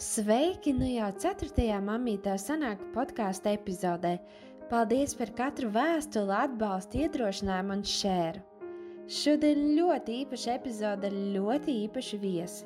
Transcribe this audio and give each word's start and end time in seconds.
Sveiki! 0.00 0.72
Nu 0.72 0.86
jau 0.88 1.10
4. 1.20 1.66
mamītā 1.84 2.38
sanāk 2.40 2.80
podkāstu 2.94 3.50
epizodē. 3.52 4.14
Paldies 4.70 5.12
par 5.18 5.28
katru 5.36 5.68
vēstuli, 5.74 6.32
atbalstu, 6.32 7.02
iedrošinājumu 7.04 7.76
un 7.76 7.82
šēru. 7.84 8.40
Šodien 9.12 9.60
ļoti 9.76 10.16
īpaša 10.22 10.54
epizode 10.56 11.10
ar 11.10 11.18
ļoti 11.36 11.74
īpašu 11.82 12.20
viesi. 12.22 12.64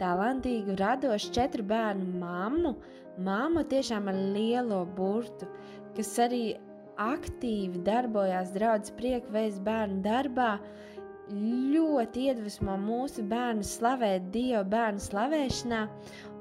Talantīgu, 0.00 0.78
radošu 0.80 1.34
četru 1.36 1.66
bērnu 1.68 2.08
mammu, 2.22 2.72
mammu 3.20 3.66
tiešām 3.68 4.08
ar 4.08 4.22
lielo 4.32 4.80
burtu, 4.96 5.50
kas 5.92 6.14
arī 6.24 6.56
aktīvi 6.96 7.84
darbojās 7.84 8.56
draudzes 8.56 8.96
priekvēs 8.96 9.60
bērnu 9.60 10.00
darbā, 10.08 10.54
ļoti 11.32 12.26
iedvesmo 12.28 12.76
mūsu 12.80 13.24
bērnu 13.28 13.64
slavēt 13.66 14.30
Dievu 14.34 14.64
bērnu 14.72 15.02
slavēšanā, 15.02 15.82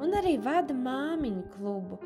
un 0.04 0.16
arī 0.20 0.38
vada 0.44 0.76
māmiņu 0.76 1.44
klubu, 1.56 2.00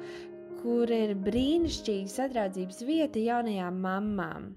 kur 0.62 0.92
ir 0.94 1.16
brīnišķīga 1.26 2.12
sadraudzības 2.12 2.84
vieta 2.88 3.22
jaunajām 3.22 3.80
mamām. 3.86 4.52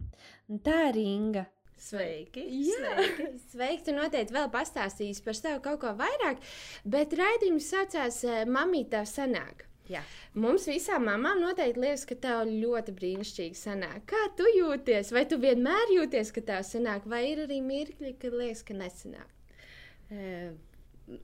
Un 0.48 0.60
tā 0.64 0.88
ir 0.90 1.00
Inga. 1.04 1.46
Sveiki! 1.78 2.42
Jā, 2.66 2.96
sveiki! 2.96 3.28
sveiki 3.52 3.86
tu 3.86 3.94
noteikti 3.94 4.34
vēl 4.34 4.48
pastāstīsi 4.50 5.22
par 5.22 5.38
sevi 5.38 5.62
kaut 5.62 5.78
ko 5.84 5.94
vairāk, 6.00 6.42
bet 6.84 7.14
raidījums 7.20 7.70
saucās 7.70 8.24
Mamītā 8.50 9.04
sanāk. 9.06 9.67
Jā. 9.88 10.02
Mums 10.36 10.66
visām 10.68 11.06
mamām 11.08 11.40
noteikti 11.40 11.80
liekas, 11.80 12.04
ka 12.08 12.16
tev 12.20 12.42
ļoti 12.50 12.92
brīnišķīgi 12.98 13.56
sanāk. 13.56 14.04
Kā 14.10 14.20
tu 14.36 14.44
jūties? 14.52 15.12
Vai 15.16 15.24
tu 15.30 15.40
vienmēr 15.40 15.94
jūties, 15.94 16.32
ka 16.36 16.44
tev 16.50 16.64
sanāk, 16.68 17.08
vai 17.08 17.24
ir 17.30 17.44
arī 17.46 17.62
mirkļi, 17.64 18.14
kad 18.20 18.36
liekas, 18.36 18.64
ka 18.68 18.76
nesanāk? 18.76 19.34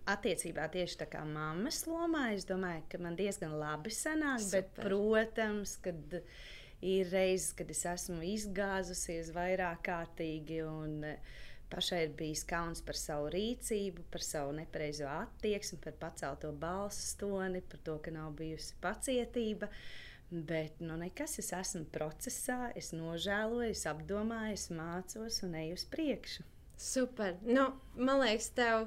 Attiecībā 0.08 0.66
tieši 0.72 1.00
tā 1.02 1.08
kā 1.12 1.20
mammas 1.28 1.82
lomā, 1.88 2.30
es 2.32 2.48
domāju, 2.48 2.86
ka 2.88 3.00
man 3.04 3.16
diezgan 3.20 3.52
labi 3.60 3.92
sanāk, 3.92 4.40
Super. 4.40 4.64
bet, 4.64 4.76
protams, 4.80 5.76
kad 5.84 6.20
ir 6.84 7.12
reizes, 7.12 7.52
kad 7.56 7.68
es 7.72 7.84
esmu 7.88 8.24
izgāzusies 8.32 9.28
vairāk 9.36 9.84
kārtīgi 9.84 10.62
un 10.64 11.04
uh, 11.12 11.42
Pašai 11.74 12.04
ir 12.04 12.12
bijis 12.14 12.44
kauns 12.46 12.78
par 12.86 12.94
savu 12.94 13.26
rīcību, 13.34 14.04
par 14.14 14.22
savu 14.22 14.52
nepareizo 14.54 15.08
attieksmi, 15.10 15.80
par 15.82 15.96
pacelto 15.98 16.52
balsu 16.54 17.16
toni, 17.18 17.64
par 17.66 17.80
to, 17.88 17.96
ka 18.04 18.12
nav 18.14 18.36
bijusi 18.38 18.76
pacietība. 18.84 19.66
Bet 20.30 20.78
nu, 20.78 20.94
nekas, 21.00 21.34
es 21.42 21.50
esmu 21.54 21.82
procesā, 21.94 22.68
es 22.78 22.92
nožēloju, 22.94 23.74
es 23.74 23.82
apdomāju, 23.90 24.54
es 24.54 24.68
mācos 24.70 25.40
un 25.46 25.58
eju 25.64 25.74
uz 25.80 25.84
priekšu. 25.90 26.46
Super! 26.78 27.34
Nu, 27.42 27.66
man 27.98 28.22
liekas, 28.22 28.52
tev 28.54 28.86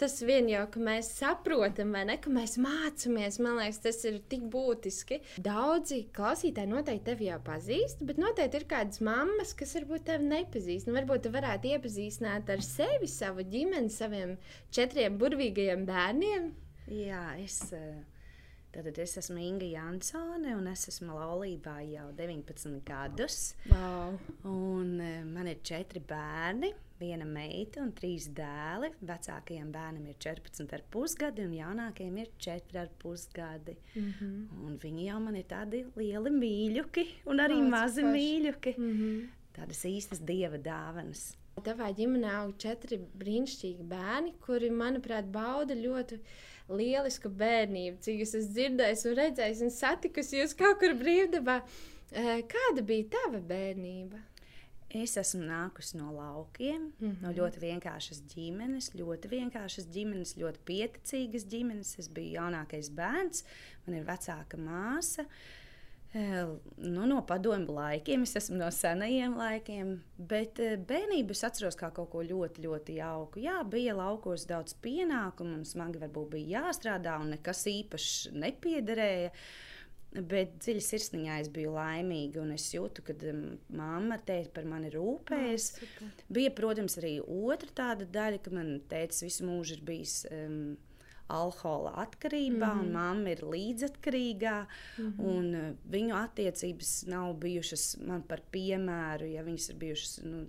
tas 0.00 0.16
vien 0.26 0.48
jau, 0.50 0.64
ka 0.70 0.82
mēs 0.82 1.10
saprotam, 1.18 1.92
vai 1.94 2.04
ne, 2.08 2.16
ka 2.22 2.32
mēs 2.32 2.56
mācāmies, 2.62 3.40
man 3.44 3.58
liekas, 3.60 3.80
tas 3.84 4.00
ir 4.08 4.20
tik 4.30 4.46
būtiski. 4.52 5.20
Daudzi 5.44 6.04
klausītāji 6.16 6.72
noteikti 6.72 7.08
tevi 7.10 7.28
jau 7.30 7.40
pazīst, 7.44 8.02
bet 8.06 8.20
noteikti 8.22 8.60
ir 8.60 8.68
kādas 8.70 9.02
mammas, 9.04 9.54
kas 9.58 9.76
varbūt 9.78 10.06
tevi 10.10 10.30
nepazīst. 10.30 10.88
Nu, 10.88 10.96
varbūt 10.98 11.26
tu 11.26 11.34
varētu 11.34 11.74
iepazīstināt 11.74 12.50
ar 12.54 12.64
sevi, 12.64 13.10
savu 13.10 13.46
ģimeni, 13.54 13.92
saviem 13.92 14.36
četriem 14.74 15.20
burvīgajiem 15.20 15.86
bērniem. 15.90 16.50
Jā, 16.92 17.28
es. 17.40 17.62
Tātad 18.74 18.98
es 18.98 19.12
esmu 19.20 19.38
Inga 19.38 19.66
Jansone, 19.70 20.56
un 20.58 20.66
es 20.66 20.88
esmu 20.90 21.14
laulībā 21.14 21.76
jau 21.92 22.08
19 22.18 22.80
gadus. 22.88 23.54
Wow. 23.70 24.16
Un 24.50 24.96
man 25.30 25.46
ir 25.46 25.60
četri 25.62 26.02
bērni 26.02 26.72
viena 26.98 27.26
meita 27.28 27.82
un 27.82 27.92
trīs 27.96 28.28
dēli. 28.34 28.90
Vecākajam 29.06 29.70
bērnam 29.74 30.08
ir 30.10 30.18
14,5 30.22 31.16
gadi, 31.20 31.46
un 31.46 31.54
jaunākajam 31.56 32.18
ir 32.22 32.32
4,5 32.46 33.28
gadi. 33.34 33.76
Mm 33.94 34.10
-hmm. 34.18 34.76
Viņi 34.82 35.06
jau 35.08 35.20
man 35.20 35.36
ir 35.36 35.46
tādi 35.50 35.84
lieli 35.96 36.30
mīļuki, 36.30 37.06
un 37.26 37.38
arī 37.46 37.60
Lāc, 37.60 37.70
mazi 37.70 38.02
paši. 38.02 38.14
mīļuki. 38.16 38.76
Mm 38.78 38.92
-hmm. 38.98 39.28
Tādas 39.54 39.84
īstas 39.84 40.20
dieva 40.20 40.58
dāvanas. 40.58 41.36
Tavā 41.62 41.90
ģimenē 41.96 42.32
aug 42.40 42.56
četri 42.60 42.98
brīnišķīgi 43.20 43.86
bērni, 43.88 44.34
kuri, 44.44 44.68
manuprāt, 44.74 45.30
bauda 45.32 45.76
ļoti 45.78 46.18
lielisku 46.68 47.30
bērnību. 47.30 48.00
Cik 48.04 48.20
es 48.24 48.34
esmu 48.40 48.56
dzirdējis 48.58 49.06
un 49.08 49.18
redzējis 49.20 49.64
un 49.64 49.72
satikusi 49.72 50.40
jūs 50.40 50.56
kaut 50.58 50.80
kur 50.82 50.96
brīvdabā. 50.98 51.60
Eh, 52.12 52.44
kāda 52.50 52.84
bija 52.86 53.08
tava 53.16 53.40
bērnība? 53.40 54.20
Es 54.94 55.16
esmu 55.18 55.42
nākusi 55.48 55.96
no 55.98 56.12
laukiem, 56.14 56.92
mm 57.00 57.08
-hmm. 57.08 57.22
no 57.24 57.32
ļoti 57.34 57.60
vienkāršas 57.64 58.20
ģimenes, 58.34 58.92
ļoti 58.94 59.30
vienkāršas 59.32 59.88
ģimenes, 59.90 60.36
ļoti 60.38 60.60
pieticīgas 60.68 61.48
ģimenes. 61.50 61.98
Es 61.98 62.08
biju 62.08 62.36
jaunākais 62.36 62.90
bērns, 62.94 63.44
man 63.86 63.96
ir 63.98 64.04
vecāka 64.04 64.56
māsa. 64.56 65.26
Nu, 66.14 67.06
no 67.10 67.18
padomju 67.26 67.74
laikiem, 67.74 68.22
es 68.22 68.36
esmu 68.38 68.60
no 68.60 68.68
senajiem 68.70 69.32
laikiem, 69.34 69.96
bet 70.30 70.60
bērnību 70.86 71.34
es 71.34 71.42
atceros 71.48 71.74
kā 71.80 71.88
kaut 71.96 72.12
ko 72.12 72.22
ļoti, 72.22 72.62
ļoti 72.68 72.98
jauku. 73.00 73.42
Jā, 73.42 73.56
bija 73.66 73.96
laukos 73.98 74.46
daudz 74.46 74.76
pienākumu, 74.84 75.58
un 75.58 75.66
smagi 75.66 75.98
varbūt 76.04 76.30
bija 76.36 76.60
jāstrādā, 76.60 77.16
un 77.18 77.34
nekas 77.34 77.64
īpašs 77.72 78.14
nepiederēja. 78.30 79.34
Bet 80.14 80.54
dziļi 80.62 80.82
sirsniņā 80.86 81.40
es 81.42 81.48
biju 81.50 81.72
laimīga, 81.74 82.44
un 82.44 82.54
es 82.54 82.68
jūtu, 82.70 83.02
ka 83.02 83.16
um, 83.32 83.40
mamma 83.74 84.20
tēti 84.22 84.52
par 84.54 84.68
mani 84.70 84.92
rūpējas. 84.94 85.72
Oh, 85.82 86.12
Bija, 86.36 86.52
protams, 86.54 86.94
arī 87.00 87.16
otra 87.24 87.74
tāda 87.82 88.06
daļa, 88.06 88.38
ka 88.44 88.54
man 88.54 88.76
tētis 88.86 89.24
visu 89.26 89.48
mūžu 89.48 89.80
ir 89.80 89.82
bijis. 89.88 90.20
Um, 90.30 90.76
alkohola 91.28 91.90
atkarībā, 92.04 92.66
mm 92.66 92.78
-hmm. 92.78 92.80
un 92.80 92.84
mhm. 92.84 92.92
mamma 92.92 93.30
ir 93.30 93.40
līdzatkarīgā. 93.42 94.66
Mm 94.98 95.14
-hmm. 95.18 95.74
viņu 95.90 96.14
attiecības 96.14 97.06
nav 97.06 97.34
bijušas 97.34 97.96
man 98.06 98.22
par 98.22 98.40
piemēru, 98.52 99.24
ja 99.24 99.42
viņas 99.42 99.70
ir 99.70 99.76
bijušas 99.76 100.20
nu, 100.22 100.46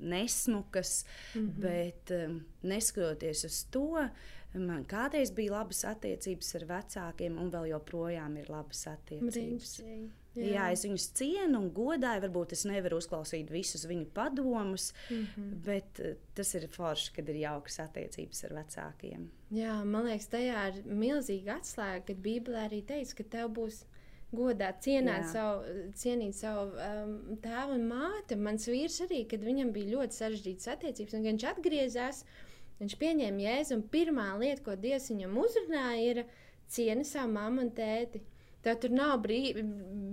nesmukas, 0.00 1.04
mm 1.34 1.40
-hmm. 1.40 1.60
bet 1.60 2.10
um, 2.10 2.44
neskatoties 2.62 3.44
uz 3.44 3.64
to, 3.64 4.08
Man 4.54 4.84
kādreiz 4.86 5.32
bija 5.34 5.56
labas 5.56 5.80
attiecības 5.88 6.52
ar 6.60 6.66
vecākiem, 6.68 7.38
un 7.42 7.48
vēl 7.50 7.72
joprojām 7.72 8.36
ir 8.38 8.52
labas 8.52 8.84
attiecības. 8.92 9.34
Brīnišķīgi. 9.34 10.10
Jā. 10.34 10.46
Jā, 10.50 10.66
es 10.74 10.82
viņus 10.82 11.04
cienu 11.14 11.60
un 11.60 11.68
godāju. 11.74 12.24
Varbūt 12.24 12.54
es 12.56 12.64
nevaru 12.66 12.98
uzklausīt 12.98 13.52
visus 13.54 13.84
viņu 13.86 14.08
padomus, 14.14 14.88
mm 15.06 15.26
-hmm. 15.34 15.50
bet 15.66 16.00
uh, 16.02 16.16
tas 16.34 16.54
ir 16.58 16.66
forši, 16.68 17.12
kad 17.14 17.28
ir 17.28 17.38
jaukas 17.42 17.78
attiecības 17.84 18.44
ar 18.44 18.54
vecākiem. 18.58 19.28
Jā, 19.54 19.76
man 19.84 20.08
liekas, 20.08 20.30
tajā 20.30 20.64
ir 20.72 20.80
milzīga 20.86 21.58
atslēga, 21.60 22.06
kad 22.06 22.22
Bībelē 22.22 22.66
arī 22.66 22.82
teica, 22.86 23.14
ka 23.14 23.24
tev 23.36 23.52
būs 23.58 23.84
godāt, 24.34 24.82
cienīt 24.82 25.28
savu, 25.30 25.62
cienīt 25.94 26.34
savu 26.34 26.72
um, 26.72 27.36
tēvu 27.44 27.78
un 27.78 27.86
māti. 27.88 28.36
Mans 28.36 28.66
vīrs 28.68 29.00
arī, 29.06 29.22
kad 29.30 29.44
viņam 29.44 29.70
bija 29.72 29.94
ļoti 29.98 30.18
sarežģītas 30.18 30.72
attiecības, 30.74 31.14
un 31.14 31.30
viņš 31.30 31.46
atgriezās. 31.52 32.24
Viņš 32.82 32.94
pieņēma 33.00 33.44
jēzu, 33.44 33.76
un 33.78 33.82
pirmā 33.90 34.28
lieta, 34.40 34.62
ko 34.66 34.74
Dievs 34.76 35.10
viņam 35.12 35.36
uzrunāja, 35.44 35.98
ir 36.10 36.24
cieni 36.74 37.04
savu 37.06 37.32
mammu 37.36 37.66
un 37.66 37.70
tēti. 37.76 38.22
Tev 38.64 38.78
tur 38.80 38.94
nav 38.96 39.18
brī, 39.24 39.52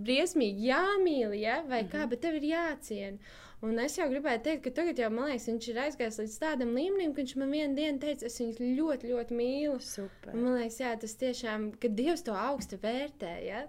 briesmīgi 0.05 0.67
jāmīl, 0.67 1.33
ja? 1.39 1.61
vai 1.67 1.83
mm 1.83 1.87
-hmm. 1.87 1.91
kā, 1.93 2.09
bet 2.09 2.21
tev 2.21 2.35
ir 2.35 2.49
jāciena. 2.51 3.17
Un 3.61 3.77
es 3.77 3.93
jau 3.93 4.07
gribēju 4.09 4.41
teikt, 4.41 4.63
ka 4.65 4.71
tagad 4.79 4.97
jau, 4.97 5.11
man 5.13 5.27
liekas, 5.29 5.43
viņš 5.51 5.65
ir 5.69 5.79
aizgājis 5.83 6.15
līdz 6.23 6.37
tādam 6.41 6.71
līmenim, 6.73 7.11
ka 7.13 7.21
viņš 7.21 7.33
man 7.37 7.51
vienā 7.53 7.75
dienā 7.77 8.01
teica, 8.01 8.25
es 8.25 8.39
viņu 8.41 8.71
ļoti, 8.79 9.11
ļoti 9.11 9.37
mīlu. 9.37 9.75
Super. 9.85 10.33
Un 10.33 10.47
man 10.47 10.55
liekas, 10.57 10.79
jā, 10.81 10.95
tas 11.03 11.13
tiešām, 11.21 11.67
ka 11.77 11.91
Dievs 11.93 12.25
to 12.25 12.33
augstu 12.33 12.79
vērtē. 12.81 13.35
Ja? 13.45 13.61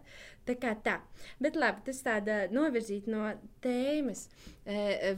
Tā 0.48 0.56
kā 0.58 0.72
tā. 0.80 0.96
Bet 1.44 1.60
labi, 1.60 1.84
tas 1.90 2.00
tāda 2.02 2.38
novirzīt 2.50 3.04
no 3.12 3.28
tēmas. 3.62 4.24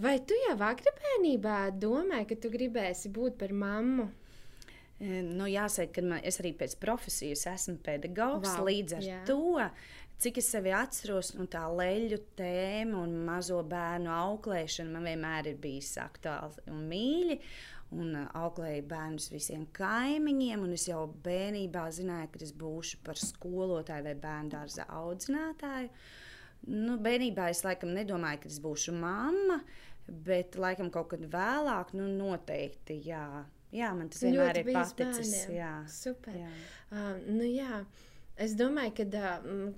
Vai 0.03 0.19
tu 0.27 0.37
jau 0.43 0.59
agri 0.67 0.97
bērnībā 0.99 1.57
domāji, 1.79 2.33
ka 2.33 2.43
tu 2.43 2.51
gribēsi 2.53 3.15
būt 3.15 3.39
par 3.41 3.55
mammu? 3.55 4.11
Nu, 5.05 5.47
jāsaka, 5.51 5.91
ka 5.97 6.03
man, 6.07 6.21
es 6.25 6.39
arī 6.41 6.53
pēc 6.59 6.77
profesijas 6.81 7.47
esmu 7.51 7.81
pedagogs. 7.85 8.53
Wow, 8.55 8.69
līdz 8.69 8.95
ar 8.99 9.03
jā. 9.07 9.17
to, 9.27 9.59
cik 10.23 10.41
es 10.41 10.49
sevi 10.55 10.73
atceros, 10.75 11.33
nu, 11.39 11.47
tā 11.51 11.65
leļu 11.71 12.21
tēma 12.39 13.03
un 13.03 13.15
mazo 13.27 13.61
bērnu 13.69 14.11
auklēšana 14.15 14.95
man 14.95 15.09
vienmēr 15.11 15.53
ir 15.53 15.63
bijis 15.63 15.95
aktuāli 16.03 16.67
un 16.73 16.85
mīļi. 16.91 17.39
Un 17.95 18.17
auklēju 18.17 18.83
bērnus 18.91 19.29
visiem 19.31 19.69
kaimiņiem, 19.77 20.63
un 20.67 20.73
es 20.75 20.89
jau 20.89 21.05
bērnībā 21.23 21.85
zināju, 21.95 22.31
ka 22.33 22.41
es 22.43 22.51
būšu 22.59 22.99
par 23.07 23.21
skolotāju 23.21 24.07
vai 24.09 24.15
bērnu 24.19 24.51
dārza 24.51 24.89
audzinātāju. 24.91 25.93
Nu, 26.75 26.97
bērnībā 27.05 27.51
es 27.53 27.63
laikam 27.63 27.93
nedomāju, 27.95 28.41
ka 28.43 28.51
es 28.51 28.59
būšu 28.65 28.97
mamma, 28.99 29.61
bet 30.27 30.59
laikam 30.59 30.91
kaut 30.91 31.13
kad 31.13 31.23
vēlāk, 31.31 31.93
nu, 31.95 32.09
noteikti, 32.19 32.99
jā 33.07 33.45
Jā, 33.75 33.91
man 33.97 34.11
tas 34.13 34.23
vienmēr 34.23 34.61
ir 34.61 34.69
paticis. 34.71 35.33
Jā. 35.51 35.77
Super. 35.91 36.37
Jā. 36.39 36.51
Uh, 36.93 37.15
nu, 37.27 37.47
jā. 37.49 37.83
Es 38.35 38.57
domāju, 38.59 38.97
ka 38.99 39.35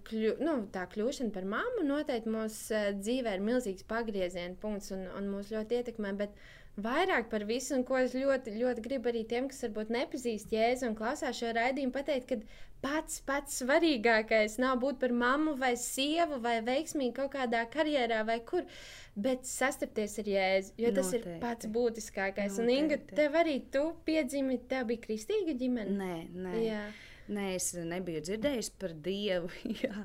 kļu, 0.08 0.36
nu, 0.40 0.52
tā 0.72 0.86
kļūšana 0.88 1.32
par 1.34 1.44
mammu 1.44 1.82
noteikti 1.84 2.30
mūsu 2.32 2.78
dzīvē 3.02 3.34
ir 3.36 3.42
milzīgs 3.44 3.84
pagrieziena 3.88 4.56
punkts 4.62 4.94
un, 4.96 5.02
un 5.18 5.28
mūs 5.28 5.50
ļoti 5.52 5.82
ietekmē. 5.82 6.14
Bet 6.16 6.38
vairāk 6.80 7.28
par 7.32 7.44
visu, 7.48 7.74
un 7.76 7.84
ko 7.88 7.98
es 8.00 8.14
ļoti, 8.16 8.54
ļoti 8.56 8.84
gribu 8.84 9.10
arī 9.12 9.26
tiem, 9.28 9.50
kas 9.52 9.60
varbūt 9.66 9.92
nepazīst 9.92 10.54
Jēzu 10.56 10.88
un 10.88 10.96
klausās 10.96 11.36
šo 11.36 11.52
raidījumu, 11.56 11.92
pateikt, 11.92 12.32
ka 12.32 12.40
pats 12.84 13.20
pats 13.28 13.60
svarīgākais 13.60 14.56
nav 14.62 14.78
būt 14.80 15.00
par 15.00 15.12
mammu 15.12 15.56
vai 15.60 15.74
sievu 15.80 16.38
vai 16.44 16.58
veiksmīgi 16.64 17.14
kaut 17.16 17.32
kādā 17.36 17.62
karjerā 17.72 18.22
vai 18.28 18.38
kur, 18.44 18.64
bet 19.16 19.48
sastapties 19.48 20.16
ar 20.22 20.30
Jēzu, 20.32 20.76
jo 20.80 20.92
tas 20.96 21.10
Noteikti. 21.12 21.34
ir 21.34 21.42
pats 21.44 21.68
būtiskākais. 21.76 22.56
Noteikti. 22.56 22.64
Un 22.64 22.72
Inga, 22.76 23.00
tev 23.20 23.36
arī 23.40 23.58
tu 23.72 23.84
piedzimi, 24.08 24.62
tev 24.70 24.88
bija 24.92 25.04
kristīga 25.08 25.56
ģimene? 25.60 25.96
Nē, 26.00 26.16
nē. 26.46 26.54
Jā. 26.64 26.86
Nē, 27.32 27.46
es 27.56 27.72
nebiju 27.74 28.22
dzirdējis 28.22 28.70
par 28.80 28.94
Dievu. 29.02 29.50
Jā. 29.84 30.04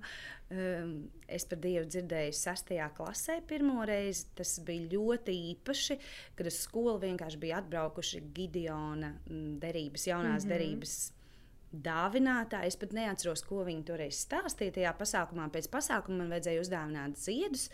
Um, 0.51 0.93
es 1.31 1.45
par 1.47 1.61
Dievu 1.63 1.85
dzirdēju 1.87 2.33
sastajā 2.35 2.89
klasē 2.97 3.37
pirmo 3.47 3.85
reizi. 3.87 4.25
Tas 4.35 4.57
bija 4.65 4.89
ļoti 4.95 5.35
īpaši, 5.53 5.97
kad 6.35 6.49
uz 6.49 6.59
skolu 6.65 6.97
vienkārši 7.05 7.41
bija 7.41 7.61
atbraukuši 7.61 8.23
Gideona 8.35 9.13
mm, 9.29 9.57
derības, 9.63 10.07
jaunās 10.09 10.43
mm 10.43 10.49
-hmm. 10.49 10.53
derības 10.55 10.95
dāvinātāji. 11.71 12.67
Es 12.67 12.79
pat 12.79 12.93
neatceros, 12.95 13.43
ko 13.47 13.63
viņi 13.67 13.85
toreiz 13.87 14.19
stāstīja 14.25 14.75
tajā 14.79 14.93
pasākumā. 14.99 15.47
Pēc 15.53 15.69
pasākuma 15.71 16.23
man 16.23 16.33
vajadzēja 16.35 16.65
uzdāvināt 16.65 17.21
ziedus. 17.21 17.69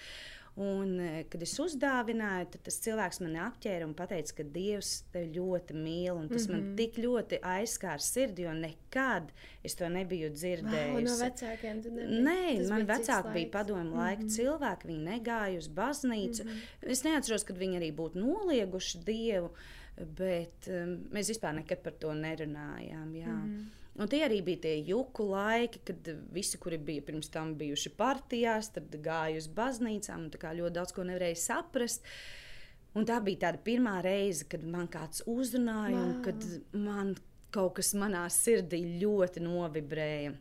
Un, 0.58 0.96
e, 0.98 1.24
kad 1.30 1.44
es 1.46 1.52
uzdāvināju, 1.62 2.48
tad 2.56 2.64
tas 2.66 2.80
cilvēks 2.82 3.20
man 3.22 3.36
apķēra 3.44 3.86
un 3.86 3.92
teica, 3.94 4.34
ka 4.40 4.46
Dievs 4.56 5.04
tevi 5.14 5.36
ļoti 5.36 5.76
mīl. 5.78 6.24
Tas 6.32 6.48
mm 6.48 6.54
-hmm. 6.54 6.56
man 6.56 6.64
mhm. 6.64 6.76
tik 6.80 6.98
ļoti 7.04 7.40
aizskāra 7.46 8.02
sirdi, 8.02 8.48
jo 8.48 8.54
nekad 8.58 9.30
es 9.64 9.76
to 9.78 9.90
nebiju 9.90 10.32
dzirdējis. 10.34 10.96
Wow, 10.96 11.06
no 11.06 11.16
vecākiem 11.22 11.84
Nē, 12.26 12.58
tas 12.58 12.70
man 12.74 12.88
vecāki 12.90 13.34
bija 13.34 13.52
padomu 13.52 13.96
laika 13.96 14.22
mm 14.24 14.28
-hmm. 14.28 14.36
cilvēki. 14.38 14.88
Viņi 14.88 15.04
negāja 15.14 15.58
uz 15.58 15.68
baznīcu. 15.68 16.44
Mm 16.44 16.50
-hmm. 16.50 16.92
Es 16.92 17.04
neatceros, 17.04 17.44
kad 17.44 17.58
viņi 17.58 17.78
arī 17.78 17.92
būtu 17.96 18.16
nolieguši 18.16 19.04
Dievu, 19.06 19.52
bet 19.98 20.68
um, 20.68 20.98
mēs 21.14 21.30
vispār 21.30 21.54
nekad 21.54 21.84
par 21.84 21.94
to 21.94 22.14
nerunājām. 22.14 23.14
Jā. 23.14 23.28
Mm 23.28 23.46
-hmm. 23.46 23.87
Un 23.98 24.10
tie 24.10 24.20
arī 24.28 24.44
bija 24.46 24.62
tie 24.68 24.76
juku 24.86 25.26
laiki, 25.32 25.80
kad 25.90 26.10
visi, 26.34 26.60
kuri 26.62 26.78
bija 26.78 27.02
pirms 27.08 27.32
tam 27.34 27.56
bijuši 27.58 27.92
partijās, 27.98 28.70
tad 28.76 28.94
gāja 29.02 29.40
uz 29.42 29.48
baznīcām 29.50 30.28
un 30.28 30.34
ļoti 30.60 30.76
daudz 30.76 30.94
ko 30.94 31.06
nevarēja 31.08 31.40
saprast. 31.42 32.06
Un 32.98 33.08
tā 33.10 33.18
bija 33.26 33.48
tā 33.48 33.58
pirmā 33.66 33.98
reize, 34.06 34.46
kad 34.50 34.62
man 34.66 34.86
kāds 34.90 35.24
uzrunāja, 35.26 35.98
wow. 35.98 36.12
un 36.12 36.22
kad 36.26 36.46
man 36.78 37.16
kaut 37.54 37.80
kas 37.80 37.96
manā 37.98 38.24
sirdī 38.34 38.84
ļoti 39.02 39.42
novibrēja. 39.42 40.36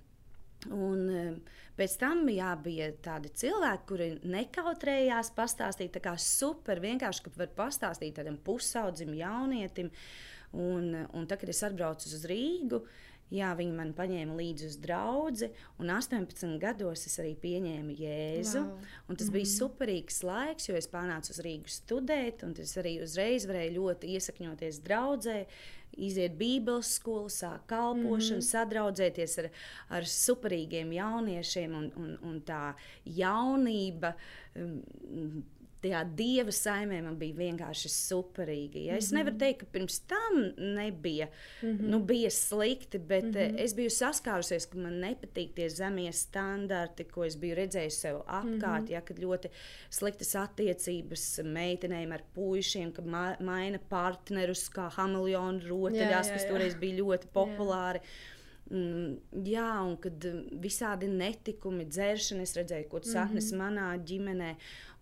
Un, 0.73 1.03
eh, 1.09 1.59
pēc 1.79 1.97
tam 2.01 2.25
jā, 2.33 2.53
bija 2.61 2.91
tādi 3.05 3.33
cilvēki, 3.41 3.89
kuri 3.89 4.11
nekautrējās 4.37 5.33
pastāstīt. 5.37 5.95
Tā 5.97 6.05
kā 6.05 6.17
super 6.21 6.81
vienkārši, 6.85 7.25
ka 7.25 7.35
var 7.41 7.53
pastāstīt 7.57 8.17
tādam 8.21 8.37
pusaudzim, 8.37 9.17
jaunietim. 9.17 9.93
Un, 10.57 10.93
un 11.13 11.27
tad, 11.29 11.41
kad 11.41 11.51
es 11.53 11.65
atbraucu 11.67 12.09
uz 12.09 12.25
Rīgu, 12.31 12.81
uh, 12.81 13.06
Jā, 13.35 13.49
viņi 13.59 13.73
man 13.75 13.89
paņēma 13.97 14.37
līdzi 14.39 14.69
uz 14.69 14.77
draugu, 14.79 15.49
un 15.83 15.91
18 15.91 16.61
gados 16.63 17.07
es 17.09 17.17
arī 17.19 17.33
pieņēmu 17.43 17.97
Jēzu. 17.99 18.63
Wow. 18.63 19.17
Tas 19.17 19.27
mm 19.27 19.35
bija 19.37 19.49
superīgs 19.51 20.21
laiks, 20.23 20.69
jo 20.69 20.77
es 20.79 20.87
pārnācu 20.91 21.35
uz 21.35 21.41
Rīgas 21.43 21.81
studēt, 21.83 22.45
un 22.47 22.55
es 22.63 22.77
arī 22.79 23.01
uzreiz 23.03 23.49
varēju 23.51 23.75
ļoti 23.81 24.13
iesakņoties 24.15 24.79
draudzē, 24.87 25.41
iziet 26.07 26.37
Bībeles 26.39 26.93
skolu, 27.01 27.33
sākt 27.33 27.67
kalpošanu, 27.73 28.39
mm 28.39 28.47
sadraudzēties 28.47 29.37
ar, 29.43 29.51
ar 29.99 30.07
superīgiem 30.07 30.95
jauniešiem, 30.95 31.75
un, 31.75 31.91
un, 31.99 32.15
un 32.31 32.41
tā 32.47 32.77
jaunība. 33.19 34.15
Um, 34.55 35.43
tajā 35.87 36.03
dieva 36.19 36.53
saimē 36.55 36.99
man 37.05 37.17
bija 37.21 37.37
vienkārši 37.39 37.91
superīgi. 37.93 38.87
Ja? 38.89 38.97
Es 38.97 39.11
mm 39.11 39.17
-hmm. 39.17 39.19
nevaru 39.21 39.39
teikt, 39.39 39.61
ka 39.61 39.67
pirms 39.73 39.99
tam 40.01 40.43
nebija 40.59 41.29
mm 41.63 41.69
-hmm. 41.69 41.89
nu, 41.91 42.01
bija 42.01 42.31
slikti, 42.31 42.99
bet 42.99 43.25
mm 43.25 43.33
-hmm. 43.33 43.65
es 43.65 43.75
biju 43.75 43.91
saskārusies, 43.91 44.69
ka 44.71 44.79
man 44.79 45.01
nepatīk 45.01 45.55
tie 45.55 45.69
zemie 45.71 46.13
standarti, 46.13 47.05
ko 47.05 47.25
es 47.25 47.37
biju 47.37 47.55
redzējis 47.55 48.01
sev 48.01 48.17
apkārt. 48.27 48.81
Mm 48.81 48.87
-hmm. 48.87 48.93
ja? 48.93 49.01
Kad 49.01 49.19
ļoti 49.19 49.49
sliktas 49.91 50.35
attiecības 50.35 51.41
meitenēm 51.45 52.13
ar 52.13 52.23
puišiem, 52.35 52.93
ka 52.93 53.03
ma 53.03 53.37
maina 53.41 53.79
partnerus 53.79 54.71
kā 54.71 54.91
hameleonu 54.91 55.61
rotaļās, 55.69 56.33
kas 56.33 56.49
toreiz 56.49 56.75
bija 56.75 56.97
ļoti 57.03 57.27
populāri. 57.33 57.99
Jā. 57.99 58.35
Mm, 58.67 59.21
jā, 59.47 59.67
un 59.87 59.93
kad 60.03 60.25
visādi 60.59 61.07
netikumi, 61.07 61.85
dzēršana, 61.87 62.43
es 62.43 62.55
redzēju, 62.59 62.89
ko 62.91 62.99
tas 62.99 63.13
mm 63.13 63.19
-hmm. 63.19 63.29
atnes 63.29 63.53
manā 63.55 63.87
ģimenē 64.09 64.49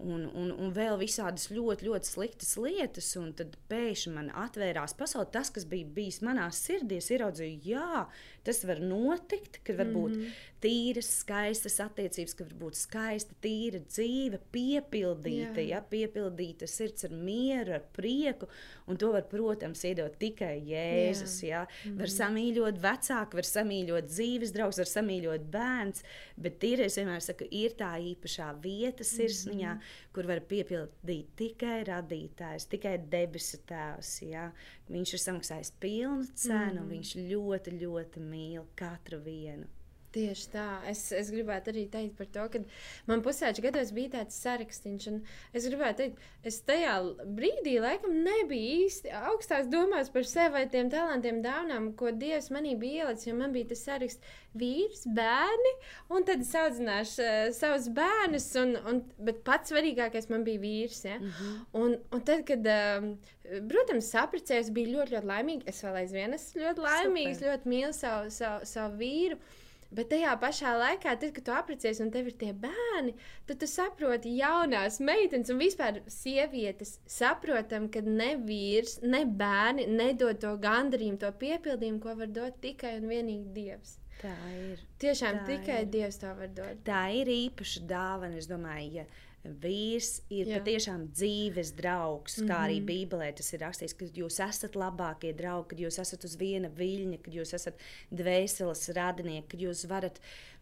un, 0.02 0.24
un, 0.34 0.50
un 0.58 0.72
vēl 0.74 0.96
visādas 0.98 1.46
ļoti, 1.54 1.86
ļoti 1.86 2.08
sliktas 2.08 2.54
lietas. 2.58 3.12
Un 3.20 3.30
tad 3.38 3.54
pēkšņi 3.70 4.12
man 4.16 4.30
atvērās 4.44 4.96
pasaule. 4.98 5.28
Tas, 5.32 5.52
kas 5.54 5.66
bija 5.70 5.86
bijis 5.96 6.20
manā 6.26 6.48
sirdī, 6.54 6.98
ieraudzīju, 6.98 7.60
jā, 7.68 8.04
tas 8.44 8.62
var 8.66 8.82
notikt, 8.82 9.60
ka 9.64 9.76
var 9.78 9.88
būt 9.94 10.16
mm 10.16 10.20
-hmm. 10.20 10.42
tīras, 10.64 11.10
skaistas 11.20 11.78
attiecības, 11.80 12.34
ka 12.34 12.44
var 12.44 12.56
būt 12.64 12.78
skaista, 12.80 13.34
tīra 13.40 13.80
dzīve, 13.86 14.40
piepildīta, 14.52 15.60
jā. 15.62 15.74
Ja, 15.74 15.80
piepildīta 15.80 16.66
sirds 16.66 17.04
ar 17.04 17.10
mieru, 17.10 17.74
ar 17.78 17.84
prieku. 17.92 18.48
Un 18.86 18.96
to 18.96 19.12
var, 19.12 19.22
protams, 19.22 19.84
iedot 19.84 20.18
tikai 20.18 20.60
Jēzus. 20.60 21.42
Jā. 21.42 21.48
Ja. 21.48 21.66
Mm 21.84 21.90
-hmm. 21.90 21.98
Var 21.98 22.08
samīļot 22.08 22.78
vecāku, 22.80 23.34
var 23.34 23.46
samīļot 23.46 24.04
dzīves 24.10 24.52
draugus, 24.52 24.78
var 24.78 24.86
samīļot 24.86 25.40
bērns, 25.50 26.02
bet 26.36 26.58
tīrais 26.58 26.96
vienmēr 26.96 27.20
saka, 27.20 27.44
ir 27.50 27.70
tā 27.70 27.94
īpašā 27.98 28.60
vieta 28.60 29.04
sirsniņā. 29.04 29.74
Mm 29.74 29.78
-hmm 29.78 29.83
kur 30.14 30.28
var 30.30 30.42
piepildīt 30.50 31.32
tikai 31.38 31.78
radītājs, 31.88 32.68
tikai 32.72 32.96
debesu 33.12 33.62
tēvs. 33.68 34.16
Ja? 34.28 34.48
Viņš 34.90 35.14
ir 35.16 35.24
samaksājis 35.24 35.72
pilnu 35.82 36.28
cenu, 36.32 36.82
mm. 36.82 36.90
viņš 36.92 37.14
ļoti, 37.32 37.78
ļoti 37.84 38.26
mīl 38.28 38.68
katru 38.78 39.22
vienu. 39.24 39.70
Tieši 40.14 40.50
tā. 40.52 40.66
Es, 40.86 41.08
es 41.16 41.30
gribētu 41.34 41.72
arī 41.72 41.84
teikt 41.90 42.14
par 42.18 42.28
to, 42.34 42.44
ka 42.52 42.60
man 43.10 43.22
pusauģis 43.24 43.64
gados 43.64 43.90
bija 43.96 44.12
tāds 44.12 44.38
sarakstīns, 44.44 45.08
es 45.56 45.66
gribētu 45.66 46.04
teikt, 46.04 46.20
es 46.46 46.60
tajā 46.68 46.94
brīdī 47.34 47.80
laikam 47.82 48.14
nebiju 48.22 48.84
īsti 48.84 49.10
augstās 49.32 49.66
domās 49.72 50.12
par 50.14 50.28
sevi 50.28 50.54
vai 50.54 50.64
tiem 50.70 50.92
talantiem, 50.92 51.42
dāvanām, 51.44 51.90
ko 51.98 52.12
Dievs 52.14 52.52
manī 52.54 52.76
bija 52.78 53.08
ielicis, 53.08 53.34
man 53.34 53.54
bija 53.56 53.72
tas 53.72 53.82
saraksts 53.88 54.38
vīrs, 54.54 55.02
bērni, 55.16 55.72
un 56.14 56.26
tad 56.28 56.44
es 56.44 56.52
audzināšu 56.58 57.24
uh, 57.24 57.48
savus 57.56 57.88
bērnus, 57.96 58.46
un, 58.60 58.76
un, 58.86 59.00
bet 59.26 59.42
pats 59.46 59.72
svarīgākais 59.72 60.30
man 60.30 60.46
bija 60.46 60.62
vīrs. 60.62 61.02
Ja? 61.08 61.18
Mm 61.18 61.32
-hmm. 61.40 61.58
un, 61.82 61.98
un 62.14 62.24
tad, 62.28 62.44
kad, 62.46 62.70
um, 62.70 63.10
protams, 63.72 64.12
saprecējos, 64.14 64.70
bija 64.70 64.92
ļoti, 64.94 65.16
ļoti 65.16 65.32
laimīga. 65.32 65.68
Es 65.74 65.82
vēl 65.84 66.00
aizvien 66.04 66.38
esmu 66.38 66.62
ļoti 66.62 66.86
laimīga, 66.86 67.50
ļoti 67.50 67.74
mīlu 67.74 67.92
savu, 67.92 68.30
savu, 68.30 68.64
savu 68.64 68.98
vīru. 69.02 69.42
Bet 69.94 70.10
tajā 70.10 70.32
pašā 70.42 70.72
laikā, 70.80 71.14
tad, 71.22 71.30
kad 71.36 71.46
tu 71.46 71.54
apprecējies 71.54 72.00
un 72.02 72.10
tev 72.14 72.30
ir 72.30 72.36
tie 72.40 72.50
bērni, 72.64 73.14
tad 73.48 73.60
tu 73.62 73.68
saproti, 73.70 74.32
jaunās 74.40 74.98
meitenes 75.04 75.52
un 75.54 75.60
vispār 75.62 76.00
sievietes 76.10 76.96
saprotam, 77.06 77.86
ka 77.94 78.02
ne 78.06 78.32
vīrs, 78.48 78.98
ne 79.06 79.22
bērni 79.24 79.86
nedod 79.90 80.40
to 80.42 80.54
gandarījumu, 80.64 81.20
to 81.22 81.30
piepildījumu, 81.44 82.00
ko 82.02 82.16
var 82.22 82.32
dot 82.34 82.58
tikai 82.64 82.96
un 83.00 83.06
vienīgi 83.12 83.54
Dievs. 83.54 83.98
Tā 84.24 84.34
ir. 84.56 84.82
Tiešām 85.02 85.42
tā 85.42 85.46
tikai 85.52 85.78
ir. 85.84 85.92
Dievs 85.94 86.18
to 86.22 86.32
var 86.38 86.50
dot. 86.56 86.82
Tā 86.86 87.04
ir 87.14 87.30
īpaša 87.30 87.84
dāvana. 87.90 88.38
Es 88.40 88.48
domāju, 88.50 89.02
ja 89.02 89.06
vīrs 89.44 90.22
ir 90.32 90.48
Jā. 90.48 90.58
patiešām 90.58 91.08
dzīves 91.12 91.74
draugs. 91.76 92.38
Mm 92.38 92.44
-hmm. 92.44 92.50
Kā 92.50 92.56
arī 92.64 92.78
mhm. 92.80 92.86
Bībelē 92.88 93.32
tas 93.36 93.52
ir 93.52 93.60
rakstīts, 93.60 93.96
ka 93.98 94.04
jūs 94.04 94.40
esat 94.48 94.74
labākie 94.74 95.32
draugi, 95.36 95.68
kad 95.68 95.78
jūs 95.78 96.00
esat 96.00 96.24
uz 96.24 96.36
viena 96.36 96.68
viļņa, 96.68 97.18
kad 97.22 97.34
jūs 97.34 97.54
esat 97.54 97.74
dvēseles 98.10 98.88
radinieki, 98.96 99.48
kad 99.48 99.60
jūs 99.60 99.86
varat 99.88 100.18
uh, 100.18 100.53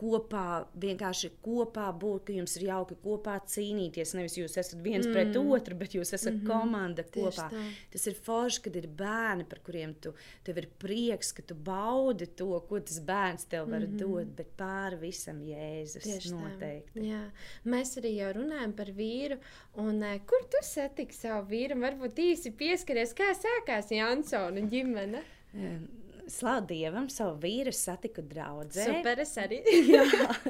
kopā, 0.00 0.66
vienkārši 0.82 1.28
kopā 1.44 1.86
būt, 1.94 2.24
ka 2.26 2.34
jums 2.34 2.56
ir 2.58 2.66
jauki 2.68 2.96
kopā 2.98 3.36
cīnīties. 3.46 4.14
Nevis 4.18 4.34
jūs 4.38 4.56
esat 4.58 4.80
viens 4.82 5.06
mm. 5.06 5.14
pret 5.14 5.38
otru, 5.38 5.76
bet 5.78 5.94
jūs 5.94 6.10
esat 6.10 6.34
mm 6.34 6.40
-hmm. 6.40 6.48
komanda 6.50 7.04
kopā. 7.04 7.46
Tas 7.92 8.06
ir 8.10 8.14
forši, 8.14 8.62
kad 8.66 8.76
ir 8.76 8.88
bērni, 8.88 9.44
par 9.44 9.60
kuriem 9.62 9.94
tu 9.94 10.14
tev 10.42 10.58
ir 10.58 10.68
prieks, 10.78 11.32
ka 11.32 11.42
tu 11.42 11.54
baudi 11.54 12.26
to, 12.26 12.60
ko 12.68 12.80
tas 12.80 12.98
bērns 12.98 13.46
tev 13.46 13.70
var 13.70 13.86
mm 13.86 13.92
-hmm. 13.92 13.98
dot, 13.98 14.36
bet 14.36 14.56
pāri 14.58 15.00
visam 15.00 15.40
Jēzus 15.40 16.02
Tieši 16.02 16.34
noteikti. 16.34 17.00
Tā. 17.00 17.06
Jā. 17.06 17.30
Mēs 17.64 17.96
arī 17.98 18.16
jau 18.16 18.32
runājam 18.32 18.72
par 18.72 18.90
vīru, 18.90 19.38
un 19.74 20.02
uh, 20.02 20.18
kur 20.26 20.42
tu 20.50 20.58
satiksi 20.62 21.20
savu 21.20 21.48
vīru? 21.50 21.78
Varbūt 21.78 22.18
īsi 22.18 22.50
pieskaries, 22.50 23.14
kā 23.14 23.30
sākās 23.34 23.90
Jansona 23.90 24.60
ģimene? 24.60 25.22
Um, 25.54 26.03
Slavu 26.30 26.66
Dievam, 26.70 27.08
savu 27.12 27.36
vīru 27.42 27.72
satiku 27.74 28.24
draudzē. 28.24 28.86
Super, 28.88 29.20
es 29.24 29.34
arī. 29.40 29.60
jā, 29.94 30.04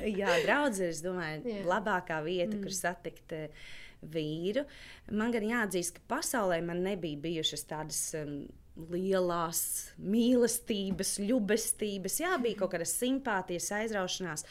jā 0.07 0.35
draudzē, 0.45 0.91
es 0.95 1.01
domāju, 1.05 1.43
jā. 1.51 1.63
labākā 1.69 2.21
vieta, 2.25 2.55
mm. 2.55 2.61
kur 2.63 2.77
satikt 2.77 3.35
uh, 3.37 3.71
vīru. 4.15 4.67
Man 5.13 5.35
gan 5.35 5.47
jāatzīst, 5.49 5.99
ka 5.99 6.07
pasaulē 6.17 6.61
man 6.67 6.85
nebija 6.87 7.21
bijušas 7.25 7.67
tādas. 7.71 8.05
Um, 8.19 8.45
lielās 8.75 9.61
mīlestības, 10.03 11.13
ļubestības, 11.23 12.17
jā, 12.25 12.33
bija 12.43 12.59
kaut 12.59 12.73
kāda 12.73 12.87
simpātijas, 12.91 13.69
aizraušanās. 13.77 14.43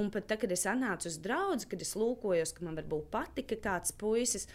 Un 0.00 0.08
pat 0.14 0.30
tad, 0.30 0.40
kad 0.40 0.54
es 0.54 0.64
atnācu 0.68 1.10
uz 1.10 1.18
draugu, 1.20 1.68
kad 1.68 1.84
es 1.84 1.92
lūkojos, 1.98 2.54
ka 2.56 2.64
man 2.64 2.78
varbūt 2.80 3.10
patika 3.12 3.58
kāds 3.68 3.92
puisis, 4.00 4.48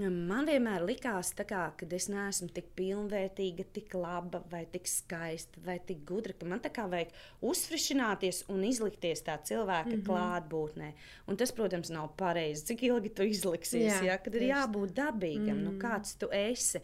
Man 0.00 0.46
vienmēr 0.48 0.86
likās, 0.88 1.34
kā, 1.36 1.62
ka 1.76 1.86
es 1.92 2.06
neesmu 2.08 2.48
tik 2.56 2.70
pilnvērtīga, 2.78 3.66
tik 3.76 3.92
laba, 3.98 4.40
vai 4.48 4.62
tik 4.72 4.88
skaista, 4.88 5.60
vai 5.66 5.76
tik 5.84 6.00
gudra, 6.08 6.32
ka 6.32 6.48
man 6.48 6.62
tā 6.64 6.70
kā 6.72 6.86
vajag 6.88 7.12
uzfrišināties 7.44 8.46
un 8.52 8.64
izlikties 8.64 9.20
tā 9.26 9.36
cilvēka 9.36 9.90
mm 9.90 9.98
-hmm. 9.98 10.06
klātbūtnē. 10.08 10.92
Un 11.26 11.36
tas, 11.36 11.52
protams, 11.52 11.90
nav 11.90 12.08
pareizi. 12.16 12.64
Cik 12.64 12.82
ilgi 12.82 13.08
tu 13.08 13.22
izliksies, 13.22 13.92
Jā, 13.92 14.04
ja? 14.04 14.18
kad 14.18 14.34
ir 14.34 14.42
jābūt 14.48 14.94
dabīgam, 14.96 15.60
mm 15.60 15.66
-hmm. 15.66 15.72
nu, 15.72 15.78
kāds 15.78 16.16
tu 16.18 16.28
esi. 16.32 16.80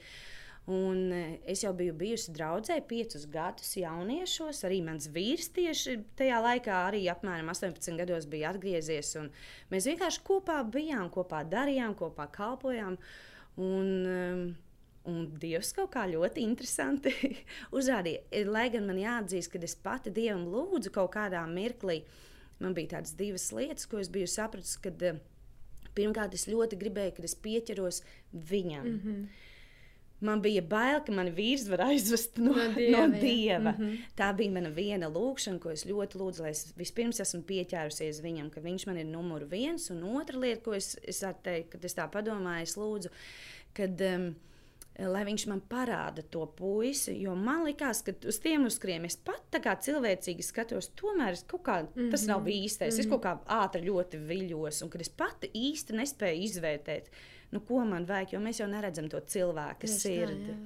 Un 0.69 1.13
e, 1.17 1.23
es 1.49 1.63
jau 1.65 1.73
biju 1.73 1.95
bijusi 1.97 2.33
draudzē 2.37 2.77
piecus 2.91 3.25
gadus 3.33 3.71
jauniešos. 3.81 4.61
Arī 4.69 4.83
mans 4.85 5.09
vīrs 5.15 5.49
tieši 5.57 5.97
tajā 6.19 6.43
laikā, 6.45 6.83
arī 6.91 7.07
apmēram 7.09 7.49
18 7.55 7.97
gados, 8.03 8.29
bija 8.29 8.53
atgriezies. 8.53 9.15
Mēs 9.73 9.89
vienkārši 9.89 10.25
kopā 10.29 10.61
bijām, 10.69 11.09
kopā 11.15 11.41
darījām, 11.49 11.97
kopā 11.97 12.29
kalpojām. 12.35 12.99
Un, 13.59 13.93
um, 14.07 14.49
Un 15.09 15.23
Dievs 15.41 15.71
kaut 15.73 15.95
kā 15.95 16.03
ļoti 16.11 16.43
interesanti 16.45 17.09
uzrādīja. 17.79 18.45
Lai 18.51 18.67
gan 18.75 18.85
man 18.91 18.99
jāatzīst, 19.01 19.49
ka 19.55 19.61
es 19.65 19.73
pati 19.81 20.13
Dievam 20.13 20.45
lūdzu 20.53 20.93
kaut 20.93 21.15
kādā 21.15 21.41
mirklī, 21.49 22.03
man 22.61 22.77
bija 22.77 22.99
tādas 22.99 23.15
divas 23.17 23.47
lietas, 23.57 23.89
ko 23.89 24.03
es 24.03 24.11
biju 24.13 24.29
sapratusi. 24.29 25.15
Pirmkārt, 25.97 26.37
es 26.37 26.45
ļoti 26.51 26.77
gribēju, 26.79 27.15
kad 27.17 27.25
es 27.25 27.35
pieķeros 27.41 28.03
viņam. 28.51 28.85
Mm 28.85 29.01
-hmm. 29.01 29.48
Man 30.21 30.41
bija 30.43 30.63
bail, 30.67 30.99
ka 31.07 31.13
mani 31.15 31.31
vīrs 31.31 31.69
var 31.71 31.85
aizvest 31.87 32.41
no, 32.43 32.51
no 32.57 32.65
dieva. 32.75 33.05
No 33.07 33.21
dieva. 33.21 33.73
Mm 33.73 33.85
-hmm. 33.85 33.99
Tā 34.19 34.33
bija 34.37 34.51
mana 34.51 34.71
viena 34.75 35.07
lūkšana, 35.07 35.59
ko 35.63 35.71
es 35.71 35.87
ļoti 35.87 36.19
lūdzu, 36.19 36.43
lai 36.43 36.51
es 36.51 36.73
vispirms 36.77 37.21
esmu 37.21 37.43
pieķērusies 37.43 38.23
viņam, 38.23 38.51
ka 38.51 38.61
viņš 38.61 38.87
man 38.87 38.99
ir 38.99 39.07
numur 39.07 39.45
viens. 39.45 39.91
Un 39.91 40.03
otra 40.03 40.39
lieta, 40.39 40.63
ko 40.63 40.75
es, 40.75 40.97
es 41.03 41.25
teiktu, 41.43 41.71
kad 41.71 41.85
es 41.85 41.95
tā 41.95 42.11
padomāju, 42.11 42.63
es 42.63 42.77
lūdzu, 42.77 43.09
kad 43.75 44.01
um, 44.01 44.35
lai 45.07 45.23
viņš 45.29 45.47
man 45.47 45.61
parāda 45.71 46.23
to 46.31 46.45
puisi. 46.59 47.15
Jo 47.23 47.35
man 47.39 47.65
liekas, 47.69 48.03
ka 48.03 48.13
uz 48.27 48.41
tiem, 48.43 48.67
uz 48.67 48.79
kuriem 48.83 49.05
es 49.05 49.17
pat 49.17 49.45
tā 49.55 49.61
kā 49.63 49.77
cilvēcīgi 49.79 50.43
skatos, 50.43 50.91
tomēr 50.99 51.39
kā, 51.47 51.83
mm 51.83 51.89
-hmm. 51.95 52.11
tas 52.11 52.27
nav 52.27 52.41
mhm. 52.41 52.49
īstais. 52.49 52.95
Mm 52.95 52.97
-hmm. 52.97 53.01
Es 53.01 53.07
mhm. 53.07 53.11
kaut 53.11 53.23
kā 53.23 53.39
ātri 53.47 53.83
ļoti 53.87 54.27
viļos, 54.27 54.83
un 54.83 54.91
kad 54.91 55.01
es 55.01 55.09
pati 55.09 55.51
īsti 55.55 55.93
nespēju 55.93 56.43
izvērtēt, 56.43 57.11
nu, 57.51 57.61
ko 57.61 57.85
man 57.85 58.07
vajag, 58.09 58.35
jo 58.35 58.43
mēs 58.45 58.61
jau 58.63 58.69
neredzam 58.71 59.09
to 59.09 59.21
cilvēka 59.21 59.91
sirdi. 59.91 60.57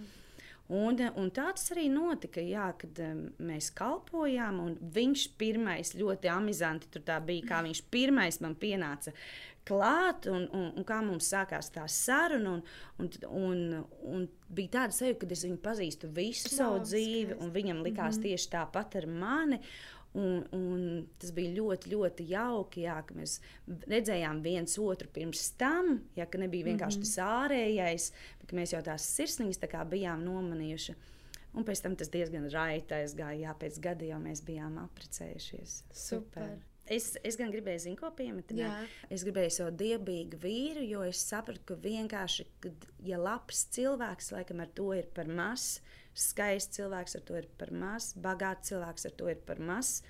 Un, 0.72 0.96
un 1.20 1.28
tā 1.34 1.50
tas 1.52 1.72
arī 1.74 1.88
notika, 1.92 2.40
jā, 2.40 2.70
kad 2.80 3.00
um, 3.04 3.24
mēs 3.44 3.68
kalpojām. 3.76 4.60
Viņš 4.94 5.24
pirmais 5.36 5.92
ļoti 5.98 6.30
amizanti 6.32 7.02
bija, 7.02 7.48
kā 7.48 7.58
viņš 7.66 7.82
pirmais 7.92 8.38
man 8.40 8.54
pienāca 8.56 9.12
klāt, 9.68 10.26
un, 10.30 10.46
un, 10.54 10.70
un 10.78 10.86
kā 10.86 11.02
mums 11.04 11.28
sākās 11.34 11.68
tā 11.74 11.84
saruna. 11.90 12.54
Un, 12.56 12.62
un, 13.02 13.10
un, 13.28 13.64
un 14.14 14.28
bija 14.48 14.78
tāda 14.78 14.96
sajūta, 14.96 15.20
ka 15.26 15.36
es 15.36 15.44
viņu 15.46 15.60
pazīstu 15.62 16.10
visu 16.14 16.48
Klaus, 16.48 16.56
savu 16.56 16.80
dzīvi, 16.86 17.36
un 17.42 17.52
viņam 17.52 17.82
likās 17.84 18.16
mm 18.16 18.22
-hmm. 18.22 18.28
tieši 18.30 18.52
tāpat 18.56 18.96
ar 19.02 19.06
mani. 19.06 19.60
Un, 20.12 20.42
un 20.52 20.80
tas 21.16 21.30
bija 21.32 21.54
ļoti, 21.56 21.88
ļoti 21.94 22.26
jauki, 22.28 22.82
jā, 22.84 22.98
ka 23.08 23.14
mēs 23.16 23.38
redzējām 23.88 24.42
viens 24.44 24.74
otru 24.78 25.08
pirms 25.08 25.46
tam, 25.56 26.02
ja 26.18 26.26
nebija 26.36 26.66
vienkārši 26.66 26.98
mm 26.98 27.06
-hmm. 27.06 27.14
tas 27.16 27.24
ārējais, 27.24 28.10
bet 28.42 28.52
mēs 28.52 28.74
jau 28.74 28.82
tās 28.84 29.06
sirsniņas 29.16 29.62
tā 29.62 29.84
bijām 29.88 30.24
nomanījuši. 30.24 30.94
Un 31.52 31.64
pēc 31.64 31.82
tam 31.82 31.96
tas 31.96 32.08
diezgan 32.08 32.48
raiti 32.52 32.94
aizgāja. 32.94 33.40
Jā, 33.40 33.54
pēc 33.60 33.80
gada 33.80 34.04
jau 34.04 34.20
mēs 34.20 34.44
bijām 34.44 34.78
apprecējušies. 34.84 35.84
Super. 35.92 36.44
Super. 36.48 36.60
Es, 36.90 37.12
es 37.22 37.36
gan 37.38 37.52
gribēju, 37.52 37.84
zinu, 37.84 37.96
ko 38.00 38.10
pieminēt. 38.16 38.90
Es 39.12 39.22
gribēju 39.22 39.52
savu 39.54 39.74
dievbijīgu 39.78 40.40
vīru, 40.42 40.82
jo 40.82 41.04
es 41.06 41.20
sapratu, 41.28 41.62
ka 41.70 41.76
vienkārši, 41.78 42.46
kad, 42.64 42.86
ja 43.06 43.20
labs 43.22 43.66
cilvēks, 43.76 44.32
laikam 44.34 44.60
ar 44.64 44.72
to 44.74 44.88
ir 44.96 45.06
par 45.14 45.30
maz, 45.30 45.76
skaists 46.14 46.76
cilvēks 46.76 47.16
ar 47.18 47.24
to 47.26 47.38
ir 47.38 47.48
par 47.58 47.72
maz, 47.72 48.12
bagāts 48.14 48.72
cilvēks 48.72 49.08
ar 49.08 49.16
to 49.16 49.30
ir 49.32 49.42
par 49.46 49.60
maz. 49.62 50.00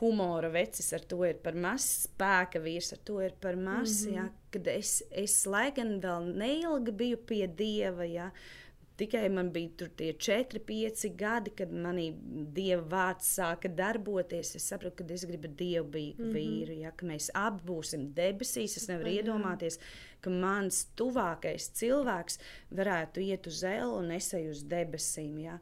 Humora 0.00 0.48
vecis 0.48 0.92
ar 0.96 1.02
to 1.04 1.18
ir 1.28 1.36
par 1.44 1.56
maz, 1.56 1.84
spēka 2.06 2.60
vīrs 2.64 2.92
ar 2.94 3.00
to 3.04 3.18
ir 3.20 3.34
par 3.40 3.56
maz. 3.56 4.06
Mm 4.06 4.10
-hmm. 4.10 4.16
ja, 4.16 4.28
kad 4.50 4.66
es, 4.66 5.02
es 5.10 5.46
lai 5.46 5.70
gan 5.76 6.00
vēl 6.00 6.32
neilgi 6.36 6.92
biju 6.92 7.18
pie 7.26 7.46
dieva, 7.46 8.04
ja, 8.04 8.30
Tikai 9.00 9.28
man 9.32 9.48
bija 9.54 9.86
tie 9.96 10.10
4, 10.12 10.60
5 10.68 11.08
gadi, 11.16 11.52
kad 11.56 11.70
manī 11.72 12.10
dieva 12.56 12.82
vārds 12.90 13.30
sāka 13.38 13.70
darboties. 13.72 14.52
Es 14.58 14.66
sapratu, 14.68 14.98
ka 15.00 15.14
es 15.14 15.24
gribu 15.28 15.48
dievbijīgu 15.48 16.20
mm 16.20 16.26
-hmm. 16.26 16.34
vīru, 16.36 16.76
ja, 16.82 16.90
ka 16.92 17.06
mēs 17.08 17.30
abi 17.34 17.64
būsim 17.70 18.10
debesīs. 18.14 18.76
Es 18.76 18.88
nevaru 18.88 19.14
iedomāties, 19.14 19.80
ka 20.20 20.30
mans 20.30 20.84
tuvākais 20.96 21.70
cilvēks 21.80 22.38
varētu 22.70 23.24
iet 23.24 23.46
uz 23.46 23.62
zelu 23.64 23.96
un 23.96 24.12
nesēju 24.12 24.50
uz 24.50 24.62
debesīm. 24.64 25.40
Ja. 25.40 25.58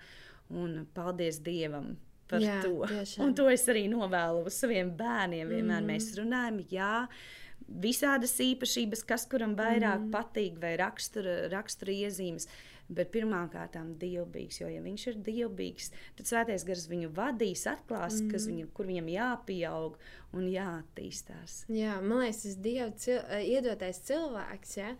Un 0.50 0.86
paldies 0.94 1.38
Dievam! 1.44 1.96
Par 2.28 2.40
jā, 2.44 2.60
to. 2.62 2.84
Tiešām. 2.88 3.24
Un 3.24 3.34
to 3.34 3.48
es 3.48 3.64
arī 3.68 3.86
novēlu 3.88 4.50
saviem 4.52 4.90
bērniem. 4.96 5.48
Vienmēr 5.48 5.80
mm 5.80 5.92
mēs 5.92 6.10
runājam, 6.18 6.58
jā, 6.70 7.08
visādas 7.68 8.34
īpašības, 8.40 9.04
kas 9.08 9.26
kuram 9.30 9.54
vairāk 9.56 10.02
mm. 10.02 10.10
patīk, 10.12 10.58
vai 10.60 10.76
rakstura, 10.80 11.48
rakstura 11.52 11.92
iezīmes 11.92 12.48
bet 12.88 13.10
pirmkārt 13.14 13.76
dievbijīgs. 14.00 14.60
Jo, 14.62 14.70
ja 14.72 14.82
viņš 14.84 15.06
ir 15.12 15.20
dievbijīgs, 15.26 15.90
tad 16.18 16.30
svētais 16.30 16.64
gars 16.68 16.86
viņu 16.90 17.12
vadīs, 17.16 17.66
atklās, 17.70 18.20
mm. 18.22 18.30
viņu, 18.50 18.68
kur 18.76 18.88
viņam 18.88 19.10
jāpieaug 19.12 19.98
un 20.36 20.48
jāattīstās. 20.52 21.62
Jā, 21.72 21.98
man 22.04 22.24
liekas, 22.24 22.44
tas 22.44 22.60
Dieva 22.64 22.90
cil 23.00 23.20
iedotais 23.42 24.00
cilvēks. 24.08 24.76
Ja? 24.80 24.92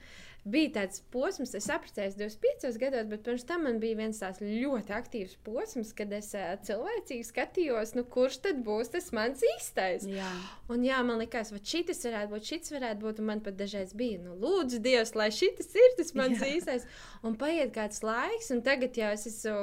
Bija 0.53 0.75
tāds 0.79 1.03
posms, 1.13 1.55
es 1.59 1.69
apprecējos 1.73 2.17
25 2.19 2.79
gados, 2.81 3.09
bet 3.11 3.25
pirms 3.27 3.47
tam 3.49 3.65
man 3.67 3.81
bija 3.83 3.99
viens 3.99 4.21
tāds 4.23 4.43
ļoti 4.43 4.95
aktīvs 4.97 5.37
posms, 5.47 5.93
kad 5.97 6.13
es 6.17 6.31
uh, 6.37 6.55
cilvēcīgi 6.67 7.27
skatījos, 7.29 7.95
nu, 7.99 8.05
kurš 8.09 8.41
tad 8.47 8.63
būs 8.67 8.93
tas 8.95 9.11
mans 9.17 9.45
īstais. 9.55 10.07
Jā. 10.09 10.31
Un 10.73 10.85
jā, 10.87 11.01
man 11.07 11.21
liekas, 11.23 11.53
vai 11.55 11.61
šis 11.65 12.05
varētu 12.07 12.33
būt, 12.35 12.49
šis 12.53 12.75
varētu 12.75 13.05
būt, 13.05 13.23
un 13.23 13.31
man 13.31 13.45
pat 13.45 13.59
dažreiz 13.59 13.95
bija, 13.97 14.21
nu, 14.25 14.37
lūdzu, 14.41 14.81
Dievs, 14.85 15.15
lai 15.19 15.31
šis 15.35 15.73
ir 15.75 15.97
tas 15.99 16.15
mans 16.19 16.43
jā. 16.43 16.51
īstais. 16.57 16.89
Un 17.27 17.35
paiet 17.39 17.73
kāds 17.75 18.05
laiks, 18.07 18.53
un 18.55 18.61
tagad 18.67 18.95
jau 18.99 19.11
es 19.15 19.27
esmu, 19.27 19.57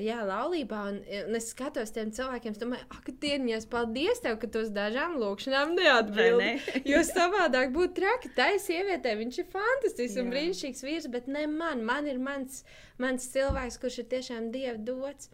jā, 0.00 0.20
laulībā, 0.26 0.84
un, 0.92 1.00
un 1.26 1.36
es 1.36 1.50
skatos 1.52 1.92
tiem 1.92 2.12
cilvēkiem, 2.14 2.56
domāju, 2.60 2.86
ak, 2.94 3.10
dieniņos, 3.22 3.68
paldies 3.72 4.22
tev, 4.24 4.38
ka 4.40 4.48
tu 4.48 4.62
uz 4.64 4.70
dažām 4.74 5.18
lūkšanām 5.20 5.74
neatbildi. 5.76 6.40
Ne? 6.42 6.82
jo 6.92 7.02
savādāk 7.06 7.72
būtu 7.74 7.96
traki, 8.00 8.32
tai 8.36 8.54
sievietē, 8.62 9.14
viņš 9.20 9.40
ir 9.42 9.48
fantastisks 9.52 10.31
brīnišķīgs 10.32 10.84
vīrs, 10.86 11.08
bet 11.12 11.28
ne 11.30 11.46
man. 11.50 11.82
Man 11.86 12.08
ir 12.10 12.20
mans, 12.22 12.62
mans 13.02 13.28
cilvēks, 13.32 13.78
kurš 13.82 14.02
ir 14.02 14.08
tiešām 14.16 14.50
dieva 14.54 14.78
dots. 14.80 15.30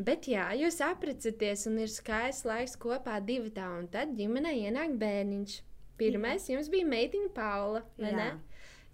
Bet, 0.00 0.26
jā, 0.30 0.46
jūs 0.56 0.80
apprecēties 0.84 1.66
un 1.68 1.82
ir 1.82 1.90
skaists 1.92 2.46
laiks 2.48 2.78
kopā 2.80 3.18
divi 3.24 3.52
tā, 3.54 3.66
un 3.78 3.90
tad 3.92 4.14
ģimenē 4.18 4.54
ienāk 4.64 4.96
bērniņš. 5.00 5.58
Pirmais 6.00 6.48
jā. 6.48 6.56
jums 6.56 6.70
bija 6.72 6.88
meitiņa 6.88 7.28
Paula, 7.36 7.84
vai 8.00 8.10
jā. 8.10 8.16
ne? 8.16 8.30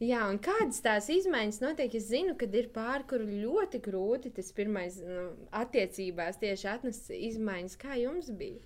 Jā, 0.02 0.24
un 0.30 0.36
kādas 0.42 0.78
tās 0.82 1.08
izmaiņas 1.10 1.60
notiek? 1.62 1.94
Es 1.98 2.10
zinu, 2.10 2.36
ka 2.38 2.46
ir 2.54 2.68
pāri, 2.74 3.06
kur 3.10 3.24
ļoti 3.26 3.80
grūti 3.82 4.30
tas 4.34 4.52
pirmais 4.54 5.00
nu, 5.02 5.24
attiecībās 5.58 6.38
tieši 6.42 6.68
atnest 6.70 7.10
izmaiņas. 7.14 7.78
Kā 7.80 7.98
jums 7.98 8.30
bija? 8.30 8.60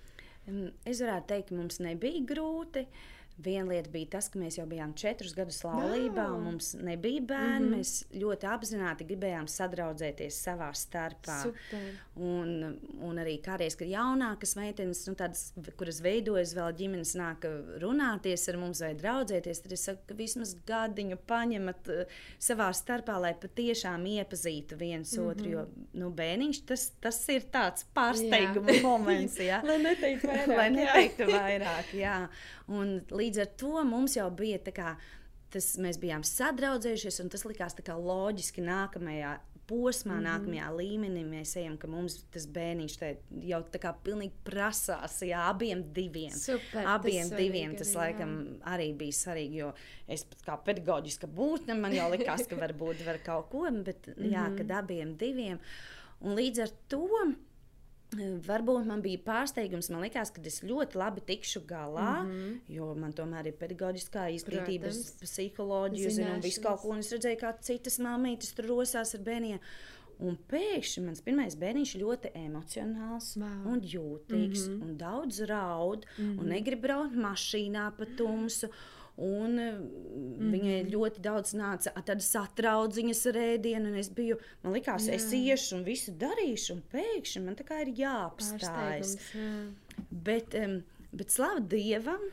Es 0.89 1.01
varētu 1.01 1.31
teikt, 1.31 1.53
ka 1.53 1.57
mums 1.57 1.81
nebija 1.81 2.21
grūti. 2.29 2.85
Uh, 2.85 3.22
Viena 3.43 3.71
lieta 3.71 3.91
bija 3.91 4.11
tas, 4.17 4.29
ka 4.29 4.39
mēs 4.39 4.59
jau 4.59 4.67
bijām 4.69 4.93
četrus 4.99 5.33
gadus 5.35 5.63
laulībā, 5.65 6.27
un 6.35 6.45
mums 6.51 6.73
nebija 6.75 7.21
bērni. 7.21 7.67
Mm 7.67 7.73
-hmm. 7.73 7.79
Mēs 7.79 7.93
ļoti 8.13 8.49
apzināti 8.55 9.07
gribējām 9.09 9.49
sadraudzēties 9.49 10.41
savā 10.47 10.69
starpā. 10.75 11.43
Super. 11.43 11.89
Un, 12.15 12.79
un 13.01 13.19
arī 13.19 13.39
kādreiz, 13.43 13.77
kad 13.77 13.89
jaunākas 13.89 14.57
meitenes, 14.57 15.07
nu, 15.09 15.15
tādas, 15.15 15.53
kuras 15.77 16.01
veidojas 16.01 16.55
vēl 16.55 16.73
ģimenes, 16.77 17.15
nāk 17.17 17.47
runāties 17.81 18.49
ar 18.49 18.57
mums 18.57 18.81
vai 18.81 18.95
draudzēties, 18.95 19.63
tad 19.63 19.73
es 19.73 19.85
saku, 19.85 20.03
ka 20.07 20.15
vismaz 20.15 20.55
gadiņu 20.67 21.17
paņemat 21.27 21.89
uh, 21.89 22.05
savā 22.39 22.73
starpā, 22.73 23.21
lai 23.21 23.35
patiešām 23.35 24.07
iepazītu 24.07 24.77
viens 24.77 25.17
mm 25.17 25.23
-hmm. 25.23 25.31
otru. 25.31 25.49
Jo 25.49 25.67
nu, 25.93 26.11
bērniņš 26.11 26.61
tas, 26.69 26.87
tas 27.03 27.19
ir 27.33 27.47
tāds 27.53 27.87
pārsteiguma 27.97 28.81
moments. 28.83 29.39
Ja? 29.43 29.59
lai 29.67 29.79
neteiktu 29.83 30.29
vairāk. 30.29 30.57
lai 30.57 30.69
neteiktu 30.71 31.27
vairāk 31.27 31.95
jā. 31.97 32.17
Un 32.69 33.01
līdz 33.11 33.43
ar 33.45 33.51
to 33.59 33.85
mums 33.85 34.17
jau 34.17 34.31
bija 34.31 34.59
tā 34.59 34.75
kā. 34.77 34.97
Tas, 35.53 35.75
mēs 35.77 35.99
bijām 36.01 36.23
sadraudzējušies, 36.25 37.19
un 37.21 37.29
tas 37.29 37.43
likās 37.45 37.75
loģiski 37.77 38.63
nākamajā 38.65 39.35
posmā, 39.73 40.15
mm 40.15 40.19
-hmm. 40.19 40.29
nākamajā 40.29 40.69
līmenī 40.77 41.23
mēs 41.29 41.57
ejam, 41.57 41.77
ka 41.79 41.87
mums 41.87 42.25
tas 42.31 42.47
bērniņš 42.47 42.97
jau 43.51 43.61
tā 43.75 43.79
kā 43.79 43.93
pilnīgi 44.05 44.33
prasās, 44.45 45.21
jā, 45.23 45.41
abiem 45.51 45.85
diviem. 45.93 46.31
Super, 46.31 46.87
abiem 46.87 47.29
tas 47.29 47.39
diviem 47.39 47.77
tas, 47.77 47.95
arī, 47.95 47.99
laikam, 47.99 48.35
jā. 48.47 48.75
arī 48.75 48.89
bija 48.97 49.13
svarīgi, 49.13 49.63
jo 49.63 49.73
es 50.09 50.27
kā 50.47 50.57
pedagoģiska 50.65 51.27
būtne, 51.27 51.75
man 51.75 51.93
jau 51.93 52.11
likās, 52.11 52.47
ka 52.49 52.57
varbūt 52.57 53.07
var 53.07 53.19
kaut 53.25 53.49
ko, 53.51 53.67
bet 53.85 54.07
jā, 54.07 54.17
mm 54.17 54.33
-hmm. 54.33 54.57
kad 54.57 54.71
abiem 54.71 55.17
diviem. 55.17 55.59
Un 56.21 56.37
līdz 56.37 56.63
ar 56.63 56.71
to 56.89 57.09
Varbūt 58.47 58.85
man 58.85 59.01
bija 59.05 59.19
pārsteigums, 59.25 59.89
man 59.93 60.03
liekas, 60.05 60.31
ka 60.35 60.43
es 60.45 60.61
ļoti 60.63 60.99
labi 61.01 61.23
tikšu 61.31 61.63
galā, 61.67 62.23
mm 62.23 62.29
Mhm. 62.29 62.43
-hmm. 62.43 62.61
jo 62.69 62.95
man 62.95 63.13
tomēr 63.13 63.47
ir 63.47 63.57
pedagoģiskā 63.61 64.27
izglītība, 64.37 64.93
psiholoģija, 65.23 66.35
un 66.35 66.41
visu 66.41 66.61
kaut 66.61 66.81
ko. 66.81 66.95
Es 66.97 67.13
redzēju, 67.13 67.39
kā 67.41 67.55
citas 67.61 67.99
māmītes 67.99 68.55
tur 68.55 68.65
rosās 68.67 69.15
ar 69.15 69.21
bērniem. 69.21 69.61
Un 70.21 70.37
pēkšņi 70.49 71.05
mans 71.05 71.21
pirmais 71.21 71.57
bērniņš 71.57 71.97
ļoti 71.99 72.31
emocionāls 72.39 73.37
Vau. 73.37 73.73
un 73.73 73.81
jūtīgs, 73.81 74.69
mm 74.69 74.75
-hmm. 74.75 74.83
un 74.83 74.97
daudz 74.97 75.41
raud, 75.41 76.07
mm 76.19 76.25
-hmm. 76.25 76.41
un 76.41 76.47
negrib 76.49 76.81
braukt 76.81 77.17
mašīnā 77.17 77.91
pa 77.97 78.05
tumsu. 78.17 78.69
Un 79.17 79.59
mm 79.59 80.39
-hmm. 80.39 80.53
viņai 80.55 80.91
ļoti 80.91 81.21
daudz 81.21 81.53
nāca 81.55 81.93
tādas 82.01 82.31
satrauciņas 82.33 83.27
rēdienu, 83.37 83.93
un 83.93 83.97
es 84.01 84.09
biju, 84.09 84.39
man 84.63 84.73
liekas, 84.73 85.07
Jā. 85.07 85.15
es 85.15 85.33
iešu 85.33 85.77
un 85.77 85.85
visu 85.85 86.13
darīšu, 86.13 86.73
un 86.73 86.83
pēkšņi 86.93 87.45
man 87.45 87.57
tā 87.57 87.65
kā 87.65 87.83
ir 87.83 87.93
jāapstājas. 87.95 89.19
Jā. 89.35 89.73
Bet, 90.11 90.55
um, 90.55 90.83
bet 91.13 91.31
slavu 91.31 91.61
Dievam, 91.61 92.33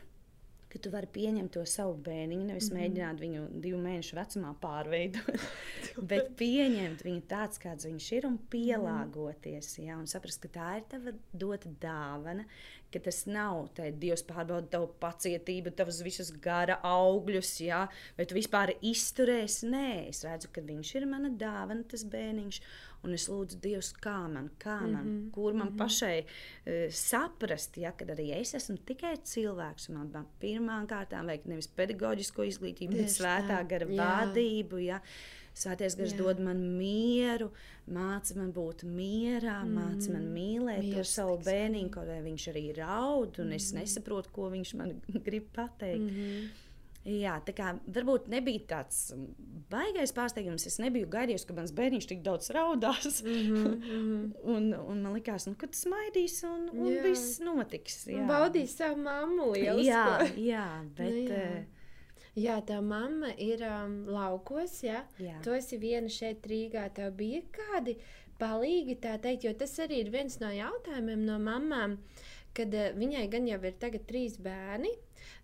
ka 0.70 0.78
tu 0.78 0.90
vari 0.92 1.08
pieņemt 1.10 1.50
to 1.56 1.64
savu 1.66 1.96
bērniņu, 2.06 2.44
nevis 2.46 2.70
mm 2.70 2.76
-hmm. 2.76 2.80
mēģināt 2.80 3.20
viņu 3.20 3.46
divu 3.60 3.78
mēnešu 3.82 4.16
vecumā 4.16 4.54
pārveidot, 4.62 5.46
bet 6.12 6.30
pieņemt 6.38 7.02
viņu 7.04 7.22
tāds, 7.28 7.58
kāds 7.58 7.88
viņš 7.88 8.12
ir 8.12 8.26
un 8.26 8.38
pielāgoties. 8.50 9.72
Jā, 9.78 9.98
un 9.98 10.06
saprast, 10.06 10.40
ka 10.42 10.48
tā 10.48 10.76
ir 10.78 10.86
tava 10.88 11.12
dota 11.32 11.68
dāvana, 11.82 12.46
ka 12.92 13.02
tas 13.06 13.24
nav 13.30 13.68
tā, 13.76 13.88
Dievs 14.02 14.22
pārbauda 14.28 14.68
tavu 14.74 14.90
pacietību, 15.02 15.72
tavus 15.78 16.02
visus 16.04 16.30
gara 16.42 16.78
augļus, 16.86 17.54
jā, 17.64 17.84
vai 18.18 18.26
tu 18.28 18.36
vispār 18.38 18.74
izturēsi. 18.80 19.70
Nē, 19.70 19.88
es 20.10 20.24
redzu, 20.26 20.50
ka 20.54 20.64
viņš 20.66 20.94
ir 21.00 21.08
mana 21.10 21.32
dāvana, 21.32 21.86
tas 21.90 22.06
bērniņš. 22.10 22.62
Un 23.00 23.16
es 23.16 23.24
lūdzu 23.32 23.56
Dievu, 23.64 23.80
kā 24.04 24.16
man, 24.28 24.50
kā 24.60 24.76
man, 24.82 25.04
mm 25.06 25.12
-hmm. 25.12 25.30
kur 25.32 25.54
man 25.54 25.68
mm 25.68 25.72
-hmm. 25.72 25.78
pašai 25.78 26.18
uh, 26.20 26.92
saprast, 26.92 27.76
ja, 27.76 27.92
ka 27.92 28.04
arī 28.04 28.40
es 28.40 28.54
esmu 28.54 28.76
tikai 28.76 29.16
cilvēks. 29.16 29.88
un 29.88 29.94
Man, 29.94 30.10
man 30.12 30.26
pirmām 30.40 30.86
kārtām 30.86 31.26
vajag 31.26 31.46
nevis 31.46 31.66
pedagoģisko 31.66 32.44
izglītību, 32.44 32.96
bet 32.96 33.08
svētā 33.08 33.48
tā, 33.48 33.68
gara 33.68 33.86
vadību. 33.86 34.78
Ja. 34.78 35.00
Svētais 35.56 35.96
gars 35.98 36.14
dod 36.16 36.38
man 36.40 36.60
mieru, 36.78 37.50
māca 37.90 38.36
man 38.38 38.52
būt 38.54 38.84
mierā, 38.86 39.58
mm, 39.64 39.76
māca 39.76 40.14
man 40.14 40.28
mīlēt 40.32 40.86
to 40.86 40.94
miers 40.94 41.14
savu 41.18 41.36
bērniņu, 41.44 41.90
kaut 41.92 42.08
arī 42.08 42.22
viņš 42.30 42.48
arī 42.52 42.64
raud, 42.78 43.40
un 43.42 43.50
mm. 43.50 43.58
es 43.58 43.70
nesaprotu, 43.76 44.32
ko 44.32 44.48
viņš 44.54 44.74
man 44.80 44.94
grib 45.26 45.50
pateikt. 45.56 46.06
Mm. 46.06 46.16
-hmm. 46.16 46.66
Jā, 47.00 47.38
tā 47.40 47.54
kā 47.56 47.70
varbūt 47.88 48.26
nebija 48.28 48.60
tāds 48.68 49.14
baisais 49.72 50.12
pārsteigums. 50.12 50.66
Es 50.68 50.76
nebiju 50.82 51.08
gaidījis, 51.08 51.46
ka 51.48 51.56
mans 51.56 51.72
bērniņš 51.72 52.08
tik 52.10 52.20
daudz 52.26 52.50
raudās. 52.52 53.22
Mm 53.24 53.54
-hmm. 53.56 54.32
un, 54.54 54.74
un 54.74 55.02
man 55.02 55.16
likās, 55.16 55.46
nu, 55.48 55.54
ka 55.56 55.66
tas 55.66 55.86
maidīs 55.88 56.42
un, 56.44 56.68
un 56.68 56.92
Jā. 56.92 57.02
viss 57.02 57.40
notiks. 57.40 58.06
Jā, 58.06 58.26
Baudīja 58.28 58.68
savu 58.68 59.00
mammu 59.02 59.52
lielu. 59.52 59.80
jā, 59.80 60.28
jā, 60.36 60.68
bet. 60.96 61.14
Nu, 61.14 61.34
jā. 61.34 61.64
Jā, 62.38 62.60
tā 62.62 62.78
mamma 62.84 63.32
ir 63.42 63.62
um, 63.66 64.04
laukos, 64.10 64.80
jā. 64.86 65.02
Jā. 65.18 65.40
Tu 65.44 65.54
esi 65.56 65.80
viena 65.82 66.10
šeit 66.12 66.46
Rīgā. 66.46 66.86
Tev 66.94 67.14
bija 67.18 67.42
kādi 67.54 67.96
palīgi, 68.40 69.00
tā 69.02 69.16
teikt, 69.22 69.48
jo 69.48 69.54
tas 69.58 69.74
arī 69.82 70.04
ir 70.04 70.12
viens 70.14 70.38
no 70.40 70.50
jautājumiem 70.54 71.26
no 71.26 71.40
mamām, 71.42 71.98
kad 72.56 72.74
uh, 72.74 72.92
viņai 72.98 73.26
gan 73.32 73.48
jau 73.50 73.58
ir 73.66 73.78
tagad 73.82 74.06
trīs 74.06 74.38
bērni. 74.42 74.94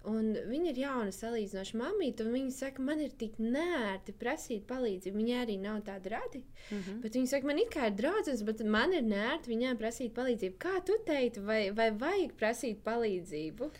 Un 0.06 0.28
viņa 0.46 0.70
ir 0.70 0.78
jauna 0.84 1.12
salīdzinoša 1.14 1.78
mamīte, 1.80 2.22
un 2.22 2.34
viņa 2.36 2.52
saka, 2.54 2.82
man 2.86 3.00
ir 3.02 3.14
tik 3.18 3.40
nērti 3.42 4.14
prasīt 4.20 4.62
palīdzību. 4.68 5.18
Viņa 5.18 5.40
arī 5.42 5.56
nav 5.58 5.80
tāda 5.88 6.12
radi. 6.14 6.44
Mm. 6.70 6.78
-hmm. 6.78 7.00
Bet 7.02 7.18
viņa 7.18 7.30
saka, 7.32 7.50
man 7.50 7.58
ir 7.58 7.70
kā 7.74 7.88
ir 7.90 7.96
draugs, 7.98 8.44
bet 8.46 8.62
man 8.76 8.94
ir 8.94 9.02
nērti 9.02 9.50
viņai 9.50 9.74
prasīt 9.80 10.14
palīdzību. 10.14 10.58
Kā 10.62 10.78
tu 10.86 10.98
teiktu, 11.06 11.42
vai, 11.42 11.70
vai 11.74 11.90
vajag 11.90 12.36
prasīt 12.38 12.84
palīdzību? 12.86 13.70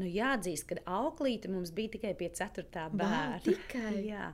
Nu, 0.00 0.08
jāatzīst, 0.08 0.64
ka 0.70 0.78
auklīte 0.88 1.50
mums 1.52 1.72
bija 1.76 1.92
tikai 1.96 2.14
pie 2.16 2.30
4. 2.32 2.86
bērna. 2.96 3.40
tikai? 3.44 3.92
Jā, 4.12 4.30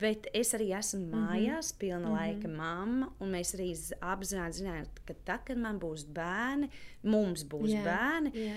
bet 0.00 0.30
es 0.36 0.54
arī 0.56 0.70
esmu 0.78 1.02
mājās, 1.12 1.74
pilna 1.76 2.06
mm 2.06 2.06
-hmm. 2.06 2.16
laika 2.16 2.48
mamma. 2.48 3.10
Un 3.20 3.34
mēs 3.36 3.52
arī 3.58 3.70
apzināti 4.00 4.62
zinājām, 4.62 4.88
ka 5.04 5.16
tad, 5.24 5.44
kad 5.50 5.60
man 5.60 5.80
būs 5.82 6.06
bērni, 6.08 6.70
mums 7.02 7.44
būs 7.44 7.74
Jā, 7.74 7.84
bērni. 7.84 8.32
jā. 8.34 8.56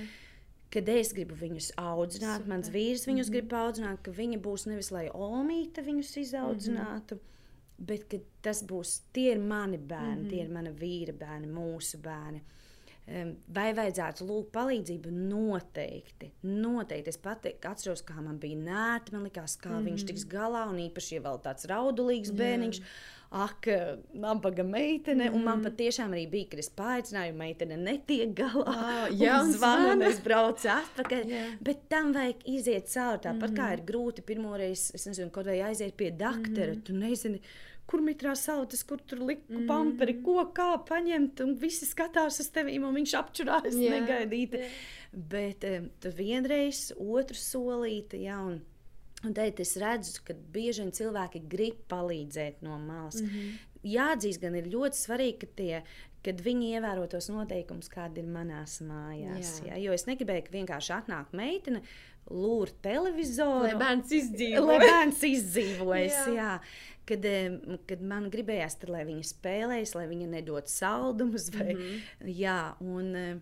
Kad 0.74 0.90
es 0.90 1.14
gribu 1.14 1.36
viņus 1.38 1.74
audzināt, 1.78 2.42
Super. 2.42 2.50
mans 2.50 2.70
vīrs 2.70 3.06
viņus 3.06 3.28
mm 3.28 3.34
-hmm. 3.34 3.50
grib 3.50 3.54
audzināt, 3.54 4.02
ka 4.02 4.12
viņi 4.12 4.42
būs 4.42 4.66
nevis 4.68 4.92
lai 4.92 5.10
Olmīte 5.14 5.82
viņus 5.82 6.18
izaudzinātu, 6.18 7.16
mm 7.16 7.20
-hmm. 7.20 7.86
bet 7.86 8.22
tas 8.42 8.64
būs 8.64 9.02
tie 9.14 9.32
ir 9.32 9.40
mani 9.40 9.78
bērni, 9.78 10.16
mm 10.16 10.26
-hmm. 10.26 10.30
tie 10.30 10.42
ir 10.44 10.50
mana 10.50 10.72
vīra 10.72 11.14
bērni, 11.14 11.48
mūsu 11.48 11.98
bērni. 11.98 12.38
Em, 12.38 12.63
Vai 13.04 13.72
vajadzētu 13.76 14.24
lūgt 14.24 14.54
palīdzību? 14.56 15.12
Noteikti. 15.28 16.30
Noteikti. 16.48 17.12
Es 17.12 17.20
pat 17.20 17.50
atceros, 17.52 18.04
kā 18.08 18.16
man 18.24 18.38
bija 18.40 18.60
nērti. 18.60 19.12
Man 19.16 19.26
liekas, 19.28 19.58
kā 19.60 19.70
mm 19.70 19.76
-hmm. 19.76 19.90
viņš 19.90 20.06
tiks 20.08 20.24
galā. 20.32 20.70
Un 20.70 20.80
īpaši, 20.80 21.16
ja 21.16 21.26
vēl 21.26 21.42
tāds 21.44 21.68
raudulīgs 21.68 22.32
bērniņš. 22.32 22.80
Ak, 23.34 23.68
nabaga 24.14 24.64
meitene. 24.64 25.30
Mm 25.30 25.30
-hmm. 25.30 25.36
Un 25.36 25.44
man 25.44 25.64
patiešām 25.64 26.14
arī 26.14 26.30
bija, 26.30 26.48
kad 26.50 26.60
es 26.60 26.70
paaicināju, 26.70 27.34
meitene 27.34 27.78
netiek 27.78 28.30
galā. 28.40 29.10
Un 29.12 29.18
jā, 29.18 29.42
un 29.42 29.52
zvanu, 29.52 30.06
es 30.06 30.22
braucu 30.22 30.68
atpakaļ. 30.68 31.26
Jā. 31.28 31.58
Bet 31.62 31.90
tam 31.90 32.14
vajag 32.14 32.36
iziet 32.46 32.88
cauri. 32.94 33.20
Tāpat 33.20 33.50
mm 33.50 33.56
-hmm. 33.56 33.60
kā 33.60 33.74
ir 33.74 33.80
grūti 33.80 34.22
pirmoreiz, 34.22 34.92
es 34.96 35.06
nezinu, 35.06 35.30
kaut 35.30 35.46
vai 35.46 35.62
aiziet 35.62 35.98
pie 35.98 36.12
doktora. 36.12 36.72
Mm 36.72 36.78
-hmm. 36.78 36.84
Tu 36.84 36.94
nezini, 36.94 37.42
kur 37.90 38.04
mitrā 38.04 38.34
sautas, 38.40 38.84
kur 38.88 39.02
tur 39.04 39.22
likt 39.28 39.50
mm 39.52 39.68
pamperi, 39.70 40.16
ko 40.24 40.44
kā 40.56 40.70
paņemt. 40.88 41.42
Un 41.46 41.56
visi 41.60 41.88
skatās 41.90 42.40
uz 42.42 42.50
tevi, 42.54 42.78
un 42.80 42.96
viņš 42.96 43.16
apčurājas 43.20 43.76
Jā, 43.80 43.98
negaidīti. 43.98 44.62
jā. 44.62 44.70
Bet 45.14 45.66
tad 46.02 46.16
vienreiz, 46.18 46.88
otru 46.98 47.38
solīti, 47.38 48.24
jā, 48.26 48.40
un, 48.42 48.62
un 49.24 49.36
teikt, 49.36 49.62
es 49.62 49.76
redzu, 49.82 50.24
ka 50.26 50.34
bieži 50.56 50.82
vien 50.82 50.96
cilvēki 50.96 51.44
grib 51.52 51.84
palīdzēt 51.92 52.64
no 52.66 52.80
malas. 52.80 53.22
Mm 53.22 53.30
-hmm. 53.30 53.62
Jāatzīst, 53.84 54.42
gan 54.42 54.56
ir 54.56 54.72
ļoti 54.72 54.98
svarīgi, 54.98 55.38
ka 55.40 55.48
tie. 55.56 55.84
Kad 56.24 56.40
viņi 56.40 56.70
ievēro 56.78 57.04
tos 57.12 57.28
noteikumus, 57.28 57.90
kādi 57.92 58.22
ir 58.24 58.28
manās 58.32 58.80
mājās. 58.82 59.60
Jā. 59.60 59.74
Jā. 59.74 59.80
Jo 59.84 59.94
es 59.94 60.06
negribēju, 60.08 60.44
ka 60.46 60.52
vienkārši 60.54 60.94
atnāk 60.96 61.34
meitene, 61.34 61.82
lūr 62.32 62.72
televizoru. 62.82 63.66
Lai 63.68 63.76
bērns 63.76 64.12
izdzīvo. 64.12 64.66
Lai 64.66 64.80
bērns 64.80 65.24
izdzīvojas. 65.28 66.20
Jā. 66.28 66.36
jā. 66.38 66.54
Kad, 67.10 67.26
kad 67.90 68.04
man 68.08 68.30
gribējās, 68.32 68.78
tad, 68.80 68.94
lai 68.94 69.02
viņa 69.08 69.26
spēlēs, 69.28 69.92
lai 69.98 70.06
viņa 70.08 70.28
nedod 70.38 70.70
saldumus. 70.72 71.50
Vai, 71.52 71.74
mm. 71.74 71.82
-hmm. 71.82 72.30
Jā, 72.40 72.60
un, 72.80 73.42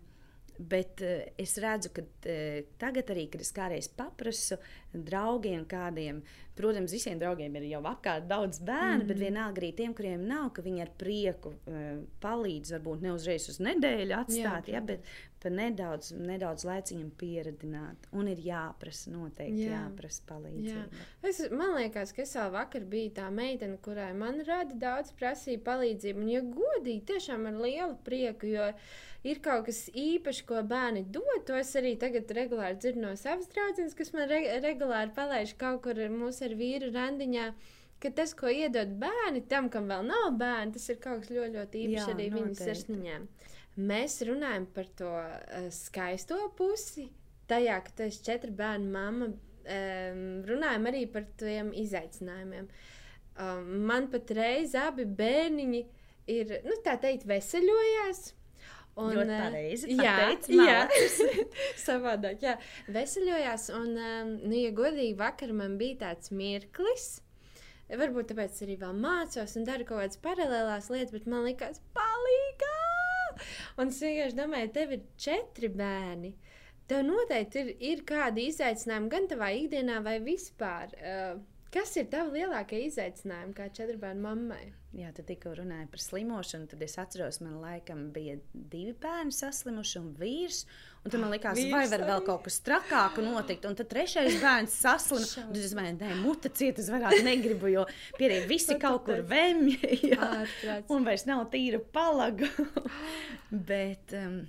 bet 0.57 1.01
eh, 1.01 1.31
es 1.37 1.55
redzu, 1.61 1.91
ka 1.95 2.03
eh, 2.29 2.63
tagad 2.81 3.11
arī, 3.13 3.27
kad 3.31 3.41
es 3.43 3.51
kādreiz 3.55 3.89
paprasu 3.97 4.57
draugiem, 4.91 5.63
kādiem, 5.69 6.21
protams, 6.57 6.93
visiem 6.93 7.19
draugiem 7.19 7.55
ir 7.57 7.69
jau 7.71 7.81
apkārt 7.89 8.27
daudz 8.29 8.59
bērnu, 8.59 8.95
mm 8.95 9.01
-hmm. 9.01 9.07
bet 9.07 9.17
vienalga 9.17 9.61
arī 9.61 9.71
tiem, 9.75 9.93
kuriem 9.93 10.27
nav, 10.27 10.51
ka 10.53 10.61
viņi 10.61 10.81
ar 10.81 10.91
prieku 10.97 11.53
eh, 11.67 11.99
palīdz, 12.21 12.73
varbūt 12.77 13.01
ne 13.01 13.13
uzreiz 13.13 13.49
uz 13.49 13.59
nedēļu 13.59 14.17
atstāt, 14.19 14.67
jā, 14.67 14.79
jā, 14.79 14.85
bet 14.85 15.05
pa 15.41 15.49
nedaudz, 15.49 16.11
nedaudz 16.21 16.65
laiciņam 16.67 17.09
pieredzināt. 17.17 18.07
Un 18.17 18.29
ir 18.29 18.41
jāprasa, 18.45 19.09
noteikti 19.13 19.65
Jā. 19.65 19.79
jāprasa 19.79 20.25
palīdzība. 20.29 20.83
Jā. 20.85 21.29
Es, 21.29 21.41
man 21.49 21.73
liekas, 21.79 22.13
ka 22.13 22.21
es 22.25 22.35
vēl 22.37 22.51
vakar 22.53 22.85
biju 22.91 23.13
tā 23.17 23.29
meitene, 23.33 23.79
kurai 23.81 24.11
man 24.17 24.43
rada 24.47 24.77
daudz 24.83 25.13
prasīja 25.17 25.63
palīdzību. 25.65 26.21
Un, 26.21 26.29
ja 26.29 26.43
godīgi, 26.45 27.01
tiešām 27.09 27.49
ar 27.49 27.57
lielu 27.65 27.97
prieku, 28.05 28.51
jo 28.53 28.69
ir 29.27 29.41
kaut 29.43 29.67
kas 29.67 29.83
īpašs, 29.97 30.43
ko 30.49 30.61
bērni 30.67 31.03
dod. 31.13 31.43
To 31.49 31.57
es 31.59 31.73
arī 31.79 31.93
tagad 32.01 32.31
regulāri 32.35 32.79
dzirdu 32.81 33.03
no 33.03 33.13
savas 33.19 33.49
draudzenes, 33.51 33.95
kas 33.97 34.13
man 34.15 34.29
re 34.31 34.41
regulāri 34.63 35.13
palaiž 35.17 35.55
kaut 35.61 35.83
kur 35.85 36.01
mūsu 36.13 36.47
ar 36.49 36.57
vīru 36.57 36.91
randiņā. 36.95 37.51
Ka 38.01 38.09
tas, 38.17 38.33
ko 38.33 38.49
iedod 38.49 38.95
bērni, 39.01 39.43
tam, 39.45 39.67
kam 39.69 39.85
vēl 39.91 40.07
nav 40.07 40.31
bērni, 40.39 40.73
tas 40.73 40.87
ir 40.89 40.97
kaut 41.03 41.21
kas 41.21 41.29
ļoti, 41.29 41.53
ļoti 41.59 41.81
īpašs 41.83 42.07
Jā, 42.07 42.15
arī 42.15 42.29
viņu 42.33 42.55
sirsniņām. 42.57 43.27
Mēs 43.91 44.15
runājam 44.27 44.65
par 44.73 44.89
to 44.97 45.11
uh, 45.21 45.67
skaisto 45.71 46.39
pusi, 46.57 47.11
tajā, 47.51 47.77
ka 47.85 47.93
tu 47.95 48.07
esi 48.07 48.23
četru 48.25 48.55
bērnu 48.57 48.89
mamma. 48.91 49.29
Um, 49.61 50.41
runājam 50.49 50.87
arī 50.89 51.05
par 51.13 51.27
tiem 51.37 51.69
izaicinājumiem. 51.77 52.65
Um, 53.37 53.69
man 53.85 54.09
pat 54.09 54.33
reiz 54.33 54.73
abi 54.75 55.05
bērniņi 55.05 55.81
ir, 56.33 56.55
nu, 56.65 56.81
tā 56.81 56.97
teikt, 57.05 57.27
veseļojās. 57.29 58.31
Un, 58.99 59.13
Ļoti 59.15 59.31
eh, 59.31 59.41
pareizi 59.45 59.95
Jā, 59.95 60.15
jā. 60.51 60.79
savādāk. 61.85 62.41
Jā, 62.43 62.57
veseļojās. 62.91 63.69
Un, 63.77 63.91
um, 63.95 64.31
nu, 64.43 64.55
ja 64.57 64.71
godīgi, 64.75 65.15
vakar 65.19 65.53
man 65.55 65.77
bija 65.79 66.01
tāds 66.07 66.33
mirklis. 66.35 67.21
Varbūt 67.91 68.31
tāpēc 68.31 68.61
arī 68.63 68.77
vēl 68.79 68.95
mācos 69.03 69.57
un 69.59 69.65
daru 69.67 69.87
kaut 69.87 69.99
kādas 69.99 70.19
paralēlās 70.23 70.87
lietas, 70.93 71.11
bet 71.15 71.27
man 71.31 71.43
liekas, 71.47 71.81
palīgā! 71.95 72.77
Un 73.81 73.91
es 73.91 73.99
vienkārši 74.03 74.37
domāju, 74.37 74.71
tev 74.75 74.93
ir 74.95 75.01
četri 75.19 75.71
bērni. 75.75 76.31
Tev 76.87 77.03
noteikti 77.07 77.63
ir, 77.63 77.73
ir 77.91 78.03
kādi 78.07 78.47
izaicinājumi 78.51 79.11
gan 79.11 79.27
tavā 79.31 79.51
ikdienā, 79.55 79.99
vai 80.03 80.17
vispār. 80.23 80.95
Uh, 80.99 81.39
Kas 81.71 81.93
ir 81.95 82.09
tava 82.11 82.33
lielākie 82.33 82.81
izaicinājumi 82.89 83.53
kā 83.55 83.69
četru 83.71 83.95
bērnu 84.01 84.25
mammai? 84.25 84.73
Jā, 84.91 85.13
tu 85.15 85.23
tikko 85.23 85.53
runāji 85.55 85.87
par 85.93 86.01
slimošanu. 86.03 86.67
Tad 86.67 86.81
es 86.83 86.97
atceros, 86.99 87.37
man 87.39 87.61
laikam 87.61 88.09
bija 88.11 88.33
divi 88.51 88.91
bērni 88.99 89.31
saslimuši 89.31 90.01
un 90.01 90.09
vīrs. 90.19 90.65
Un 91.05 91.13
tad 91.13 91.23
man 91.23 91.31
likās, 91.31 91.55
Vīrs 91.55 91.71
vai 91.71 91.85
var 91.93 92.03
vēl 92.09 92.25
kaut 92.27 92.43
kas 92.49 92.59
trakāks 92.65 93.23
notikt. 93.23 93.63
Un 93.69 93.79
tad 93.79 93.87
trešais 93.93 94.35
bērns 94.43 94.75
saslima. 94.83 95.23
Un 95.47 95.53
tad 95.55 95.63
es 95.63 95.71
domāju, 95.71 95.95
nē, 96.03 96.11
mute 96.19 96.51
ciet, 96.51 96.83
es 96.83 96.91
vairāk 96.91 97.23
negribu, 97.23 97.71
jo 97.71 97.87
pierīgi 98.19 98.49
visi 98.53 98.75
kaut 98.81 99.07
kur 99.07 99.23
vemj. 99.31 99.77
Un 100.93 101.07
vairs 101.07 101.23
nav 101.29 101.47
tīra 101.55 101.79
palaga. 101.95 102.51
Bet 103.71 104.11
um, 104.19 104.41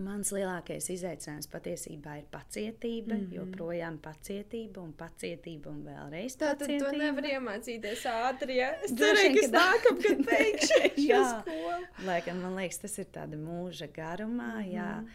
mans 0.00 0.30
lielākais 0.34 0.88
izaicinājums 0.90 1.48
patiesībā 1.52 2.16
ir 2.18 2.24
pacietība. 2.32 3.14
Mm 3.14 3.20
-hmm. 3.20 3.34
Joprojām 3.38 3.98
pacietība 4.02 4.82
un 4.82 4.92
pacietība 4.92 5.70
un 5.70 5.84
vēlreiz 5.86 6.36
Tā 6.40 6.54
tad 6.58 6.68
to 6.68 6.90
nevar 6.96 7.24
iemācīties 7.24 8.06
ātri. 8.10 8.58
Ja? 8.58 8.72
Es 8.82 8.90
vien, 8.90 9.14
ka 9.14 9.40
es 9.40 9.50
ka 9.50 9.52
da- 9.52 9.70
nākamgad 9.70 10.24
beigšu 10.30 10.80
šo 10.82 11.12
Jā. 11.12 11.22
skolu. 11.30 11.86
Lai 12.06 12.20
gan 12.26 12.42
man 12.42 12.56
liekas, 12.56 12.78
tas 12.78 12.98
ir 12.98 13.06
tāda 13.06 13.36
mūža 13.36 13.88
garumā, 13.92 14.52
mm 14.54 14.62
-hmm. 14.62 14.74
jā. 14.74 15.06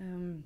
Um, 0.00 0.44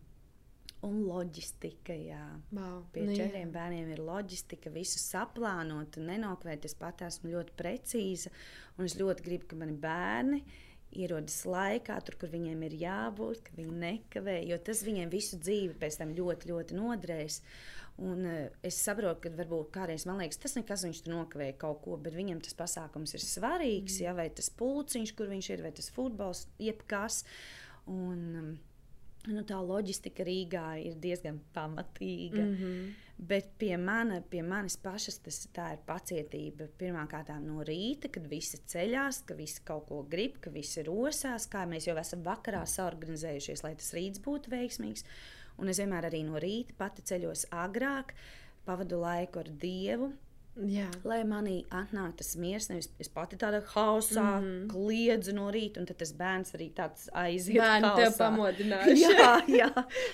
un 0.83 1.05
loģistika, 1.07 1.93
jā. 1.93 2.41
Wow. 2.51 2.85
Pie 2.93 3.03
nu, 3.03 3.11
nu, 3.11 3.17
jā. 3.17 3.25
četriem 3.25 3.53
bērniem 3.53 3.89
ir 3.89 3.99
loģistika, 3.99 4.71
visu 4.71 4.99
saplānot, 4.99 5.97
nenokavēt. 5.97 6.65
Es 6.65 6.75
pat 6.75 7.03
esmu 7.03 7.31
ļoti 7.31 7.51
precīza, 7.57 8.31
un 8.79 8.85
es 8.85 8.97
ļoti 8.99 9.23
gribu, 9.23 9.47
ka 9.47 9.57
mani 9.57 9.73
bērni 9.73 10.43
ierodas 10.97 11.43
laikā, 11.49 11.99
tur, 12.07 12.17
kur 12.21 12.33
viņiem 12.33 12.65
ir 12.69 12.79
jābūt, 12.83 13.45
ka 13.47 13.55
viņi 13.57 13.77
nekavē, 13.85 14.39
jo 14.49 14.59
tas 14.65 14.83
viņiem 14.87 15.13
visu 15.13 15.39
dzīvi 15.41 15.77
pēc 15.81 16.01
tam 16.01 16.17
ļoti, 16.17 16.51
ļoti 16.53 16.79
nodrēs. 16.79 17.41
Un, 18.03 18.25
uh, 18.25 18.49
es 18.65 18.79
saprotu, 18.81 19.27
ka 19.27 19.35
varbūt 19.37 19.71
kādreiz 19.75 20.07
man 20.09 20.23
liekas, 20.23 20.41
tas 20.41 20.57
nekas 20.57 20.87
viņš 20.87 21.03
tur 21.05 21.15
nokavēja 21.19 21.59
kaut 21.61 21.83
ko, 21.85 21.99
bet 22.01 22.17
viņam 22.17 22.41
tas 22.45 22.57
pasākums 22.57 23.13
ir 23.15 23.25
svarīgs. 23.25 23.99
Mm. 23.99 24.05
Ja, 24.07 24.17
vai 24.17 24.29
tas 24.33 24.49
pulciņš, 24.59 25.15
kur 25.19 25.29
viņš 25.33 25.51
ir, 25.53 25.65
vai 25.67 25.75
tas 25.77 25.93
futbols, 25.93 26.47
jebkas. 26.63 27.23
Un, 27.93 28.23
um, 28.41 28.53
nu, 29.31 29.45
tā 29.47 29.61
loģistika 29.61 30.25
Rīgā 30.27 30.67
ir 30.87 30.97
diezgan 31.03 31.41
pamatīga. 31.55 32.43
Mm 32.43 32.57
-hmm. 32.57 32.93
Bet 33.23 33.53
pie, 33.59 33.77
mana, 33.79 34.17
pie 34.27 34.41
manis 34.43 34.75
pašas 34.83 35.21
tas 35.23 35.37
ir 35.47 35.83
pacietība. 35.87 36.67
Pirmkārt, 36.79 37.29
no 37.45 37.63
rīta, 37.63 38.09
kad 38.11 38.25
visi 38.27 38.59
ceļās, 38.73 39.21
ka 39.29 39.37
visi 39.39 39.63
kaut 39.69 39.87
ko 39.91 40.01
grib, 40.11 40.41
ka 40.43 40.51
visi 40.51 40.83
rosās, 40.89 41.47
kā 41.53 41.63
mēs 41.71 41.87
jau 41.87 41.95
esam 42.03 42.25
vakarā 42.27 42.65
saorganizējušies, 42.67 43.63
lai 43.63 43.77
tas 43.79 43.93
rīts 43.95 44.23
būtu 44.25 44.51
veiksmīgs. 44.51 45.07
Un 45.63 45.71
es 45.71 45.79
vienmēr 45.79 46.09
arī 46.09 46.25
no 46.27 46.41
rīta 46.43 46.75
pati 46.81 47.05
ceļos 47.13 47.47
agrāk, 47.63 48.11
pavadu 48.67 48.99
laiku 49.05 49.45
ar 49.45 49.53
Dievu, 49.63 50.11
Jā. 50.53 50.85
lai 51.09 51.23
manī 51.25 51.63
atnāk 51.73 52.19
tas 52.19 52.35
miers. 52.37 52.69
Nevis 52.69 52.91
es 53.01 53.09
pati 53.13 53.39
tādā 53.41 53.63
hausā 53.73 54.23
mm. 54.23 54.43
-hmm. 54.45 54.67
kliedzu 54.69 55.33
no 55.35 55.51
rīta, 55.51 55.81
un 55.81 55.87
tad 55.87 55.97
tas 56.03 56.13
bērns 56.13 56.55
arī 56.55 56.69
tāds 56.77 57.09
aiziet. 57.13 57.57
Bērni 57.57 57.93
tev 57.97 58.11
hausā. 58.11 58.19
pamodinājuši. 58.19 59.13
Jā, 59.17 59.33
jā. 59.49 59.71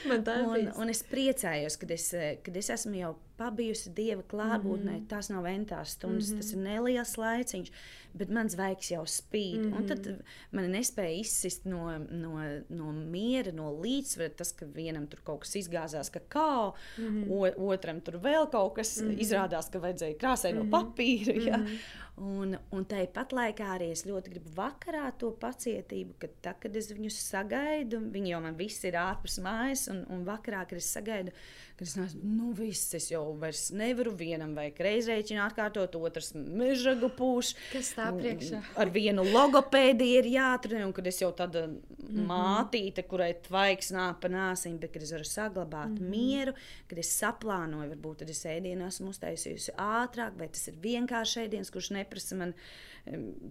Man 0.07 0.25
tā 0.25 0.39
ir 0.39 0.47
Un, 0.49 0.73
un 0.83 0.89
es 0.89 1.03
priecājos, 1.03 1.77
kad 1.77 1.91
es, 1.91 2.15
eh, 2.15 2.39
kad 2.43 2.57
es 2.57 2.71
esmu 2.71 2.95
jau 2.95 3.17
pabijusi 3.39 3.91
Dieva 3.95 4.23
klātbūtnē. 4.23 4.83
Mm 4.85 4.89
Mhm. 4.89 5.03
-hmm. 5.05 5.09
Tas 5.09 5.29
nav 5.31 5.45
ventās 5.45 5.89
stundas, 5.95 6.29
mm 6.31 6.35
-hmm. 6.35 6.41
tas 6.41 6.53
ir 6.53 6.59
neliels 6.59 7.17
laiciņš, 7.17 7.71
bet 8.15 8.29
mans 8.31 8.53
zvaigznes 8.53 8.91
jau 8.91 9.03
spīd. 9.07 9.59
Mm 9.59 9.73
-hmm. 9.73 9.77
Un 9.77 9.87
tad 9.87 10.07
Mhm. 10.07 10.21
man 10.53 10.65
nespēja 10.73 11.21
izsist 11.21 11.65
no, 11.65 11.99
no, 12.11 12.61
no 12.69 12.93
miera, 12.93 13.53
no 13.53 13.71
līdzsvara. 13.83 14.29
Tas, 14.37 14.53
ka 14.53 14.67
vienam 14.67 15.07
tur 15.07 15.21
kaut 15.25 15.41
kas 15.41 15.55
izgāzās, 15.57 16.11
ka 16.11 16.21
kā, 16.21 16.73
mm 16.99 17.05
Mhm. 17.05 17.25
-hmm. 17.25 17.53
otram 17.57 18.01
tur 18.01 18.15
vēl 18.15 18.51
kaut 18.51 18.75
kas 18.75 19.01
mm 19.01 19.09
-hmm. 19.09 19.19
izrādās, 19.21 19.71
ka 19.71 19.79
vajadzēja 19.79 20.17
krāsēt 20.19 20.55
no 20.55 20.65
papīra. 20.65 21.35
Mm 21.59 21.65
-hmm. 21.65 21.79
Un, 22.19 22.57
un 22.75 22.85
tāpat 22.89 23.33
laikā 23.37 23.69
arī 23.77 23.91
es 23.95 24.05
ļoti 24.09 24.33
gribu 24.33 24.51
vakarā 24.57 25.11
to 25.21 25.31
pacietību, 25.39 26.17
ka 26.19 26.31
tā, 26.43 26.55
kad 26.63 26.77
es 26.79 26.91
viņus 26.91 27.19
sagaidu, 27.29 28.01
viņi 28.15 28.33
jau 28.33 28.41
man 28.43 28.59
visi 28.59 28.89
ir 28.91 28.99
ārpus 28.99 29.39
mājas, 29.45 29.87
un, 29.93 30.03
un 30.13 30.25
vakarā, 30.27 30.65
kad 30.69 30.81
es 30.81 30.91
sagaidu, 30.97 31.35
kad 31.79 31.87
es 31.87 31.95
neesmu, 31.99 32.33
nu 32.39 32.53
viss, 32.59 32.95
es 32.99 33.11
jau 33.13 33.23
vairs 33.39 33.69
nevaru 33.77 34.15
vienam 34.19 34.57
vai 34.59 34.69
reizēķinu 34.73 35.45
atkārtot, 35.45 35.95
otrs 36.01 36.33
mežagu 36.35 37.13
pūš. 37.19 37.55
Kas 37.73 37.93
tā 37.99 38.11
priekšā? 38.17 38.65
Ar 38.83 38.91
vienu 38.95 39.27
logopēdiju 39.29 40.23
ir 40.23 40.33
jāatrunā, 40.35 40.87
un 40.89 40.97
kad 40.97 41.07
es 41.13 41.23
jau 41.23 41.31
tāda 41.37 41.69
mm 41.69 41.99
Mhm. 42.09 42.21
-hmm. 42.21 42.27
mātīte, 42.27 43.03
kurai 43.05 43.35
tvaiks 43.49 43.91
nāk 43.93 44.21
pa 44.21 44.29
nāsīm, 44.33 44.79
bet 44.79 44.93
kad 44.93 45.03
es 45.03 45.13
varu 45.13 45.25
saglabāt 45.25 45.89
mm. 45.89 45.97
-hmm. 45.97 46.11
mieru, 46.11 46.53
kad 46.89 46.99
es 46.99 47.21
saplānoju, 47.21 47.91
varbūt 47.91 48.17
tad 48.17 48.31
es 48.31 48.45
ēdienu 48.45 48.87
esmu 48.87 49.11
uztaisījusi 49.13 49.75
ātrāk, 49.77 50.39
vai 50.39 50.49
tas 50.49 50.69
ir 50.69 50.75
vienkārši 50.83 51.45
ēdiens, 51.45 51.71
kurš 51.71 51.91
neprasa 52.09 52.39
man 52.41 52.55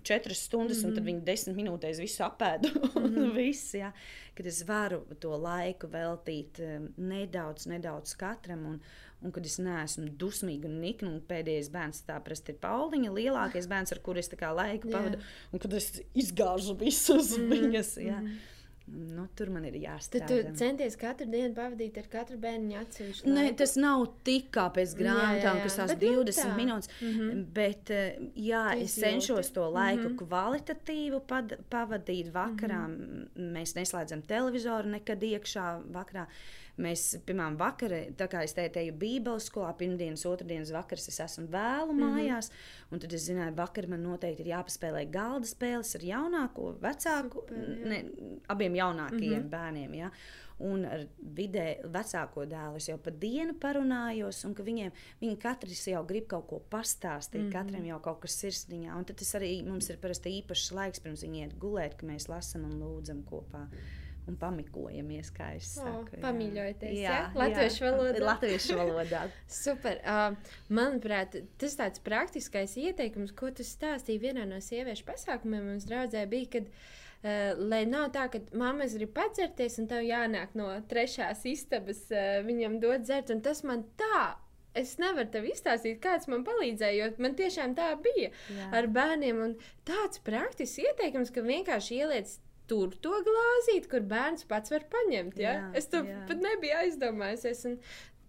četras 0.04 0.38
stundas, 0.46 0.78
mm 0.78 0.84
-hmm. 0.84 0.88
un 0.88 0.96
tad 0.96 1.04
Mhm. 1.04 1.12
viņi 1.12 1.24
desmit 1.24 1.56
minūtēs 1.56 2.00
visu 2.00 2.24
apēdu. 2.24 2.70
Mm 2.98 3.16
-hmm. 3.16 3.36
viss, 3.36 3.74
jā. 3.74 3.92
Kad 4.36 4.46
es 4.46 4.64
varu 4.68 5.06
to 5.20 5.38
laiku 5.38 5.88
veltīt 5.88 6.60
nedaudz, 6.98 7.66
nedaudz 7.66 8.16
katram. 8.16 8.66
Un, 8.66 8.82
Un 9.22 9.32
kad 9.32 9.46
es 9.46 9.58
neesmu 9.58 10.12
dusmīga 10.18 10.66
un 10.66 10.80
nikna, 10.80 11.10
un 11.10 11.22
pēdējais 11.22 11.72
bērns 11.74 12.04
tā 12.06 12.20
parasti 12.24 12.52
ir 12.52 12.60
Pauliņa, 12.62 13.10
lielākais 13.12 13.68
bērns, 13.68 13.92
ar 13.92 14.00
kuru 14.00 14.20
es 14.20 14.30
laiku 14.30 14.92
pavadu, 14.92 15.18
un 15.52 15.60
kad 15.60 15.74
es 15.74 16.02
izgāžu 16.14 16.78
visus 16.78 17.38
mm 17.38 17.44
-hmm. 17.44 17.50
viņas. 17.50 17.98
Jā. 17.98 18.20
Nu, 18.90 19.28
tur 19.36 19.50
man 19.50 19.66
ir 19.66 19.74
Tad 19.74 19.82
jāstrādā. 19.84 20.28
tu 20.28 20.54
centies 20.56 20.96
katru 20.96 21.26
dienu 21.28 21.54
pavadīt 21.54 21.98
ar 21.98 22.06
katru 22.08 22.38
bērnu 22.38 22.78
atsevišķu. 22.80 23.28
Nē, 23.28 23.58
tas 23.58 23.76
nav 23.76 24.06
tik 24.24 24.46
kā 24.56 24.70
pēc 24.74 24.94
grāmatām, 24.96 25.60
kas 25.64 25.76
tās 25.76 25.88
Bet 25.92 26.02
nu 26.02 26.24
20 26.24 26.46
tā. 26.46 26.56
minūtes. 26.56 26.88
Mhm. 27.02 27.44
Bet, 27.54 27.92
eh, 27.92 28.16
jā, 28.38 28.78
es 28.82 28.96
izjūti. 28.96 29.04
cenšos 29.04 29.52
to 29.54 29.62
laiku 29.70 30.10
Mhm. 30.10 30.18
kvalitatīvu 30.24 31.22
pad, 31.28 31.58
pavadīt 31.70 32.32
vakarā. 32.32 32.88
Mm 32.88 33.28
-hmm. 33.36 33.52
Mēs 33.58 33.76
neslēdzam 33.76 34.22
televizoru 34.26 34.88
nekad 34.88 35.20
iekšā 35.22 35.84
vakarā. 35.92 36.26
Mēs, 36.78 37.18
piemēram, 37.26 37.56
vakarā, 37.58 38.04
tā 38.16 38.28
kā 38.30 38.44
es 38.46 38.54
teicu, 38.54 38.78
eju 38.84 38.94
Bībeles 39.02 39.48
skolā, 39.50 39.72
pirmdienas, 39.80 40.26
otrdienas 40.30 40.70
vakaras 40.72 41.08
es 41.10 41.20
esmu 41.20 41.48
vēlu 41.50 41.94
Mhm. 41.94 42.02
mājās. 42.04 42.52
Un 42.92 43.00
tad 43.00 43.14
es 43.14 43.28
zināju, 43.30 43.56
vakar 43.56 43.88
man 43.88 44.04
noteikti 44.04 44.46
ir 44.46 44.54
jāpaspēlē 44.56 45.10
galda 45.12 45.46
spēles 45.46 45.96
ar 45.96 46.02
jaunāko, 46.02 46.76
vecāku, 46.80 47.34
Super, 47.42 47.58
jā. 47.58 47.86
ne, 47.86 48.04
abiem 48.50 48.74
jaunākajiem 48.74 49.42
Mhm. 49.44 49.50
bērniem. 49.50 49.96
Ja? 49.96 50.12
Un 50.60 50.86
ar 50.86 51.06
vidē 51.36 51.84
vecāko 51.86 52.48
dēlu 52.50 52.80
jau 52.80 52.98
pa 52.98 53.12
dienu 53.12 53.54
parunājos, 53.54 54.44
un 54.46 54.56
ka 54.56 54.64
viņiem 54.64 54.92
viņi 55.22 55.38
katrs 55.38 55.86
jau 55.88 56.04
grib 56.04 56.28
kaut 56.28 56.48
ko 56.48 56.62
pastāstīt, 56.72 57.42
mm 57.44 57.50
-hmm. 57.50 57.52
katram 57.52 57.86
jau 57.86 58.00
kaut 58.00 58.22
kas 58.22 58.42
sirsniņā. 58.44 58.96
Un 58.98 59.06
tad 59.06 59.18
tas 59.18 59.34
arī 59.36 59.64
mums 59.66 59.90
ir 59.90 59.98
īpašs 59.98 60.72
laiks 60.74 61.00
pirms 61.00 61.24
viņi 61.24 61.44
iet 61.44 61.60
gulēt, 61.60 61.96
ka 61.98 62.08
mēs 62.08 62.28
lasām 62.28 62.66
un 62.66 62.80
lūdzam 62.82 63.24
kopā. 63.24 63.68
Un 64.28 64.36
pamikojamies, 64.36 65.30
kā 65.32 65.54
es 65.56 65.70
O, 65.80 65.86
saku. 65.86 66.18
jā. 66.18 66.22
pamīļojaties, 66.26 66.96
jā, 67.00 67.16
ja? 67.16 67.32
Latviešu 67.38 67.86
valodā. 67.86 68.24
Latviešu 68.28 68.76
valodā. 68.76 69.22
Super. 69.64 70.02
Uh, 70.04 70.56
manuprāt, 70.74 71.38
tas 71.62 71.78
tāds 71.80 72.02
praktiskais 72.04 72.76
ieteikums, 72.82 73.32
ko 73.38 73.54
tu 73.56 73.64
stāstīji 73.64 74.20
vienā 74.26 74.44
no 74.50 74.60
sieviešu 74.64 75.06
pasākumiem 75.08 75.70
mums 75.72 75.88
draudzē, 75.88 76.26
bija, 76.28 76.50
kad, 76.58 76.68
uh, 76.68 77.54
lai 77.72 77.86
nav 77.88 78.10
tā, 78.18 78.26
ka 78.34 78.42
mammas 78.52 78.98
grib 79.00 79.14
padzerties 79.16 79.80
un 79.80 79.88
tev 79.94 80.04
jānāk 80.04 80.58
no 80.60 80.74
trešās 80.92 81.46
istabas 81.48 82.04
uh, 82.12 82.42
viņam 82.48 82.82
dot 82.84 83.08
dzert, 83.08 83.32
un 83.32 83.40
tas 83.46 83.64
man 83.64 83.86
tā. 84.02 84.36
Es 84.78 84.92
nevaru 85.02 85.32
tev 85.34 85.48
izstāstīt, 85.50 85.96
kāds 86.04 86.28
man 86.30 86.44
palīdzēja, 86.46 86.98
jo 87.00 87.24
man 87.24 87.34
tiešām 87.40 87.72
tā 87.80 87.88
bija 87.98 88.28
Jā. 88.52 88.68
ar 88.78 88.86
bērniem. 88.94 89.40
Un 89.42 89.56
tāds 89.88 90.20
praktisks 90.22 90.84
ieteikums, 90.84 91.32
ka 91.34 91.42
vienkārši 91.42 91.98
ieliec 92.04 92.36
tur 92.70 92.94
to 93.04 93.22
glāzīt, 93.28 93.88
kur 93.92 94.06
bērns 94.08 94.48
pats 94.50 94.74
var 94.74 94.86
paņemt. 94.92 95.40
Ja? 95.42 95.54
Jā, 95.58 95.68
es 95.80 95.90
to 95.92 96.04
jā. 96.06 96.20
pat 96.30 96.44
nebiju 96.44 96.80
aizdomājusies. 96.84 97.64
Un, 97.70 97.78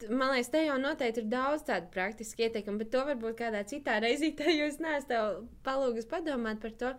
Man 0.06 0.30
liekas, 0.30 0.52
te 0.52 0.60
jau 0.62 0.76
noteikti 0.78 1.24
ir 1.24 1.30
daudz 1.32 1.64
tādu 1.66 1.90
praktisku 1.94 2.44
ieteikumu, 2.46 2.82
bet 2.82 2.92
to 2.94 3.02
varbūt 3.08 3.38
kādā 3.40 3.64
citā 3.66 3.98
reizītē, 4.04 4.46
jo 4.54 4.68
es 4.70 4.78
neesmu 4.82 5.10
tev 5.10 5.40
palūgus 5.66 6.06
padomāt 6.10 6.62
par 6.62 6.76
to. 6.78 6.92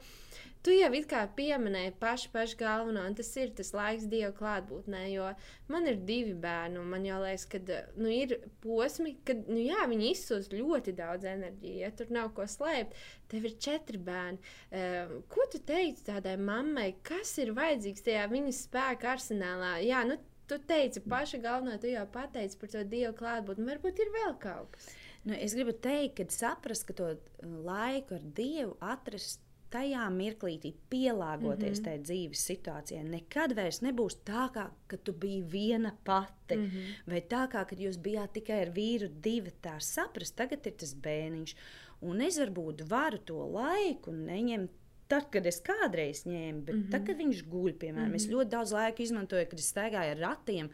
Tu 0.59 0.73
jau 0.75 0.89
it 0.91 1.05
kā 1.07 1.21
pieminēji 1.37 1.93
pašu, 2.01 2.33
pašu 2.33 2.57
galveno, 2.59 3.05
un 3.07 3.13
tas 3.15 3.29
ir 3.39 3.53
tas 3.55 3.69
laiks 3.71 4.09
Dieva 4.11 4.33
klātbūtnē, 4.35 5.05
jo 5.13 5.29
man 5.71 5.87
ir 5.87 6.01
divi 6.03 6.33
bērni, 6.35 6.81
un 6.81 6.89
man 6.91 7.05
jau 7.07 7.21
liekas, 7.23 7.45
ka 7.47 7.61
nu, 7.95 8.09
ir 8.11 8.33
posmi, 8.59 9.13
kad 9.23 9.47
nu, 9.47 9.55
jā, 9.63 9.85
viņi 9.87 10.09
izsūs 10.11 10.49
ļoti 10.51 10.97
daudz 10.97 11.29
enerģijas, 11.31 11.79
ja 11.79 11.91
tur 11.95 12.11
nav 12.11 12.33
ko 12.35 12.43
slēpt. 12.43 12.99
Tev 13.31 13.47
ir 13.47 13.55
četri 13.63 14.01
bērni. 14.03 14.51
Uh, 14.67 15.15
ko 15.31 15.47
tu 15.53 15.63
teici 15.63 16.03
tādai 16.09 16.35
mammai, 16.35 16.89
kas 17.07 17.37
ir 17.39 17.53
vajadzīgs 17.55 18.03
tajā 18.09 18.27
viņas 18.33 18.63
spēka 18.67 19.13
arsenālā? 19.13 19.77
Jā, 19.85 20.03
nu, 20.11 20.19
tu 20.49 20.57
teici 20.71 21.03
pašu 21.05 21.41
galveno, 21.43 21.77
tu 21.81 21.91
jau 21.91 22.05
pateici 22.13 22.57
par 22.59 22.73
to 22.73 22.83
Dieva 22.93 23.13
klātbūtni, 23.17 23.67
varbūt 23.69 24.01
ir 24.03 24.15
vēl 24.15 24.33
kaut 24.41 24.73
kas. 24.75 24.89
Nu, 25.27 25.35
es 25.35 25.53
gribu 25.53 25.75
teikt, 25.75 26.15
ka 26.17 26.25
saprast, 26.33 26.87
ka 26.87 26.95
to 26.95 27.11
uh, 27.13 27.53
laiku 27.67 28.17
ar 28.17 28.25
Dievu 28.35 28.77
atrast 28.79 29.43
tajā 29.69 30.05
mirklītī 30.13 30.71
pielāgoties 30.89 31.79
mm 31.79 31.81
-hmm. 31.81 31.83
tai 31.85 31.97
dzīves 31.99 32.45
situācijai. 32.49 33.03
Nekad 33.03 33.53
vairs 33.55 33.81
nebūs 33.85 34.17
tā, 34.25 34.47
kā, 34.53 34.69
ka 34.87 34.97
tu 34.97 35.13
biji 35.13 35.41
viena 35.41 35.91
pati, 36.03 36.55
mm 36.55 36.65
-hmm. 36.65 37.11
vai 37.11 37.21
tā, 37.21 37.43
kā, 37.51 37.65
kad 37.69 37.79
jūs 37.79 37.97
bijāt 37.97 38.33
tikai 38.33 38.61
ar 38.61 38.71
vīru, 38.73 39.09
divi. 39.21 39.51
Tā 39.61 39.79
saprast, 39.79 40.35
tagad 40.35 40.65
ir 40.65 40.73
tas 40.73 40.95
bērniņš. 40.95 41.55
Un 42.01 42.21
es 42.21 42.39
varbūt 42.39 42.87
varu 42.89 43.17
to 43.17 43.37
laiku 43.51 44.11
neņemt 44.11 44.71
tad, 45.09 45.27
kad 45.33 45.45
es 45.49 45.59
kādreiz 45.65 46.23
ņēmu, 46.27 46.63
bet 46.65 46.75
mm 46.75 46.81
-hmm. 46.81 46.91
tad, 46.93 47.05
kad 47.07 47.17
viņš 47.17 47.43
guļ, 47.49 47.71
piemēram, 47.81 48.07
mm 48.07 48.11
-hmm. 48.13 48.21
es 48.21 48.27
mhm. 48.27 48.35
ļoti 48.35 48.49
daudz 48.55 48.73
laika 48.77 49.03
izmantoju, 49.03 49.49
kad 49.49 49.59
es 49.59 49.69
staigāju 49.73 50.15
ar 50.15 50.23
ratiem 50.25 50.69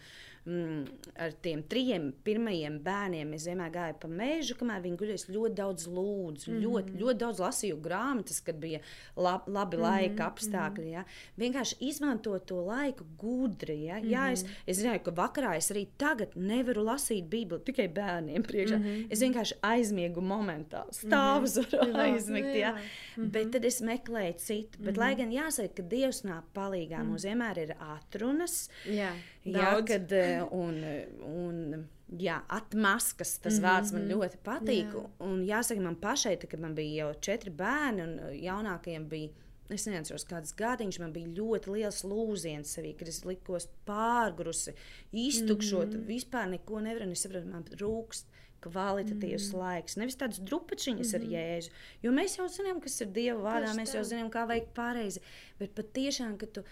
mm, 0.46 1.10
ar 1.22 1.34
tiem 1.42 1.64
trim 1.70 2.12
pirmajiem 2.26 2.80
bērniem 2.86 3.34
es 3.38 3.48
vienmēr 3.50 3.72
gāju 3.74 3.98
pa 4.02 4.10
mežu, 4.12 4.56
kamēr 4.60 4.84
viņi 4.84 5.00
guļēja. 5.00 5.20
Es 5.22 5.30
ļoti 5.32 5.56
daudz 5.58 5.88
lūdzu, 5.88 6.50
mm 6.50 6.56
-hmm. 6.56 6.64
ļoti, 6.66 6.98
ļoti 7.02 7.20
daudz 7.22 7.42
lasīju 7.44 7.80
grāmatas, 7.82 8.42
kad 8.46 8.60
bija 8.62 8.80
lab, 9.16 9.48
labi 9.48 9.78
laika 9.78 10.14
mm 10.14 10.20
-hmm. 10.20 10.32
apstākļi. 10.32 10.88
Ja. 10.92 11.04
Vienkārši 11.38 11.76
izmantot 11.80 12.46
to 12.46 12.62
laiku 12.66 13.06
gudri. 13.18 13.84
Ja. 13.84 14.00
Mm 14.00 14.04
-hmm. 14.04 14.12
Jā, 14.12 14.32
es, 14.32 14.44
mhm. 14.44 14.52
es 14.68 14.78
zināju, 14.78 15.04
ka 15.04 15.12
vakarā 15.12 15.56
es 15.58 15.72
arī 15.72 15.88
tagad 15.98 16.36
nevaru 16.36 16.84
lasīt 16.84 17.30
Bībeli 17.30 17.62
tikai 17.62 17.88
bērniem 17.88 18.44
priekšā. 18.44 18.78
Mm 18.78 18.84
-hmm. 18.84 19.08
Es 19.10 19.20
vienkārši 19.22 19.54
aizmiegu 19.62 20.22
momentā, 20.22 20.86
stāvu 20.92 21.46
mm 21.46 21.64
-hmm. 21.64 22.00
aizmigt. 22.00 22.56
Ja. 22.56 22.72
Mm 22.72 22.78
-hmm. 23.24 23.30
Bet 23.32 23.52
tad 23.52 23.66
es 23.66 23.82
meklēju 23.82 24.34
citu. 24.38 24.78
Bet, 24.80 24.80
mm 24.80 24.94
-hmm. 24.94 25.00
lai 25.00 25.16
gan 25.16 25.32
jāsaka, 25.32 25.74
ka 25.76 25.84
Dievs 25.84 26.24
nāk 26.24 26.44
palīdzīgā, 26.56 26.98
mm 26.98 27.02
-hmm. 27.02 27.08
mums 27.08 27.26
vienmēr 27.26 27.58
ir 27.58 27.76
atrunas. 27.80 28.70
Jā. 28.86 29.12
Jā, 29.46 29.76
kad, 29.86 30.12
eh, 30.12 30.42
un, 30.52 30.80
un, 31.22 31.88
jā, 32.18 32.40
atmaskas, 32.50 33.38
tas 33.40 33.54
mm 33.54 33.60
-hmm. 33.60 33.68
vārds 33.68 33.94
man 33.94 34.06
mhm. 34.06 34.12
ļoti 34.12 34.38
patīk. 34.44 34.94
Jā. 34.94 35.10
Un 35.20 35.44
jāsaka, 35.46 35.82
man 35.82 35.96
pašai, 35.96 36.38
tad, 36.40 36.50
kad 36.50 36.60
man 36.60 36.76
bija 36.76 37.06
jau 37.06 37.14
četri 37.22 37.52
bērni, 37.52 38.02
un 38.02 38.20
jaunākajiem 38.42 39.10
bija. 39.10 39.30
Es 39.70 39.86
neatceros, 39.86 40.28
kādas 40.30 40.54
gadiņas 40.54 41.00
man 41.00 41.14
bija 41.14 41.28
ļoti 41.28 41.72
liels 41.74 42.04
lūziens 42.04 42.70
sevī, 42.76 42.96
kad 42.98 43.08
es 43.08 43.26
likos 43.26 43.68
pārgrusi, 43.86 44.74
iztukšot, 45.12 45.88
mm 45.88 46.00
-hmm. 46.00 46.06
vispār 46.06 46.50
neko 46.50 46.80
nevaru. 46.80 47.12
Es 47.12 47.22
saprotu, 47.22 47.48
man 47.48 47.64
rūkst 47.64 48.26
kvalitatīvs 48.66 49.52
mm. 49.52 49.62
laiks. 49.62 49.98
Nevis 50.00 50.18
tādas 50.18 50.42
drupačiņas 50.42 51.08
mm 51.08 51.12
-hmm. 51.12 51.16
ar 51.16 51.26
mhm. 51.26 51.34
jēzu. 51.36 51.70
Jo 52.04 52.12
mēs 52.12 52.38
jau 52.38 52.48
zinām, 52.48 52.82
kas 52.82 53.02
ir 53.02 53.08
Dieva 53.08 53.40
vārdā, 53.42 53.74
mēs 53.78 53.96
jau 53.96 54.04
zinām, 54.04 54.30
kā 54.34 54.48
veikt 54.48 54.74
pareizi. 54.74 55.22
Bet 55.60 55.76
patiešām, 55.76 56.38
ka 56.38 56.46
tu 56.46 56.64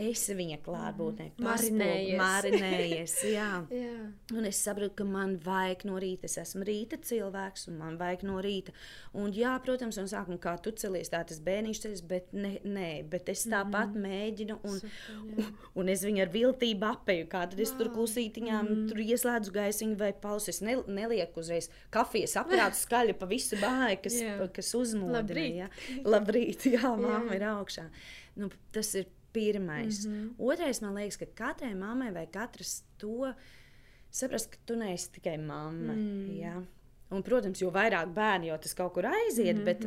esi 0.00 0.34
viņa 0.36 0.56
klātbūtnē, 0.64 1.26
mm. 1.34 1.44
marinējies. 1.44 2.18
marinējies 2.20 3.14
jā. 3.28 3.48
jā. 3.82 4.06
Un 4.32 4.48
es 4.48 4.60
saprotu, 4.64 4.94
ka 5.02 5.06
man 5.08 5.34
vajag 5.42 5.84
no 5.88 5.98
rīta, 6.00 6.28
es 6.30 6.38
esmu 6.40 6.64
rīta 6.66 6.98
cilvēks, 7.02 7.66
un 7.68 7.78
man 7.82 7.98
vajag 8.00 8.24
no 8.28 8.38
rīta. 8.44 8.72
Un, 9.18 9.30
jā, 9.36 9.52
protams, 9.64 9.98
no 10.00 10.06
sākuma 10.10 10.40
kā 10.42 10.54
tu 10.64 10.72
celies, 10.80 11.12
tā 11.12 11.20
tas 11.28 11.42
bērniņš 11.44 11.82
ceļš, 11.84 12.02
bet 12.08 12.32
ne, 12.32 12.54
nē, 12.64 12.88
bet 13.12 13.28
es 13.32 13.44
tāpat 13.44 13.92
mm 13.92 13.98
-hmm. 13.98 14.08
mēģinu, 14.08 14.58
un, 14.62 14.80
Super, 14.80 15.20
un, 15.44 15.54
un 15.82 15.92
es 15.92 16.04
viņu 16.08 16.24
ar 16.24 16.32
viltību 16.32 16.90
apēju, 16.92 17.28
kā 17.28 17.44
tad 17.52 17.60
es 17.60 17.72
wow. 17.72 17.78
tur 17.78 17.92
klusītiņām, 17.98 18.64
mm 18.64 18.74
-hmm. 18.74 18.88
tur 18.88 18.98
ieslēdzu 19.04 19.56
gaisiņu 19.58 19.96
vai 19.98 20.12
pausu, 20.12 20.50
es 20.50 20.60
ne, 20.60 20.78
nelieku 20.86 21.40
uzreiz 21.40 21.68
kafijas 21.90 22.36
aparātu 22.40 22.80
skaļi 22.86 23.18
pa 23.18 23.26
visu 23.26 23.56
bāju, 23.56 24.02
kas, 24.02 24.20
kas 24.52 24.74
uzmodina. 24.74 25.20
Labrīt. 25.22 25.56
Jā, 25.56 25.68
Labrīt, 26.04 26.66
jā, 26.66 26.96
māma 26.96 27.34
ir 27.36 27.44
augšā. 27.52 27.90
Nu, 28.36 28.48
tas 28.72 28.94
ir 28.94 29.06
pirmais. 29.32 30.04
Mm 30.06 30.12
-hmm. 30.12 30.34
Otrais, 30.38 30.80
man 30.80 30.94
liekas, 30.94 31.16
ka 31.16 31.26
katrai 31.34 31.74
mammai 31.74 32.12
vai 32.12 32.26
katrs 32.26 32.82
to 32.96 33.34
saprast, 34.10 34.50
ka 34.50 34.58
tu 34.66 34.76
neesi 34.76 35.12
tikai 35.12 35.38
mamma. 35.38 35.92
Mm. 35.92 36.36
Ja? 36.36 36.62
Un, 37.10 37.22
protams, 37.22 37.60
jo 37.60 37.70
vairāk 37.70 38.12
bērnu, 38.14 38.46
jo 38.46 38.58
tas 38.58 38.74
kaut 38.74 38.92
kur 38.92 39.06
aiziet, 39.06 39.56
mm 39.56 39.60
-hmm. 39.60 39.64
bet 39.64 39.86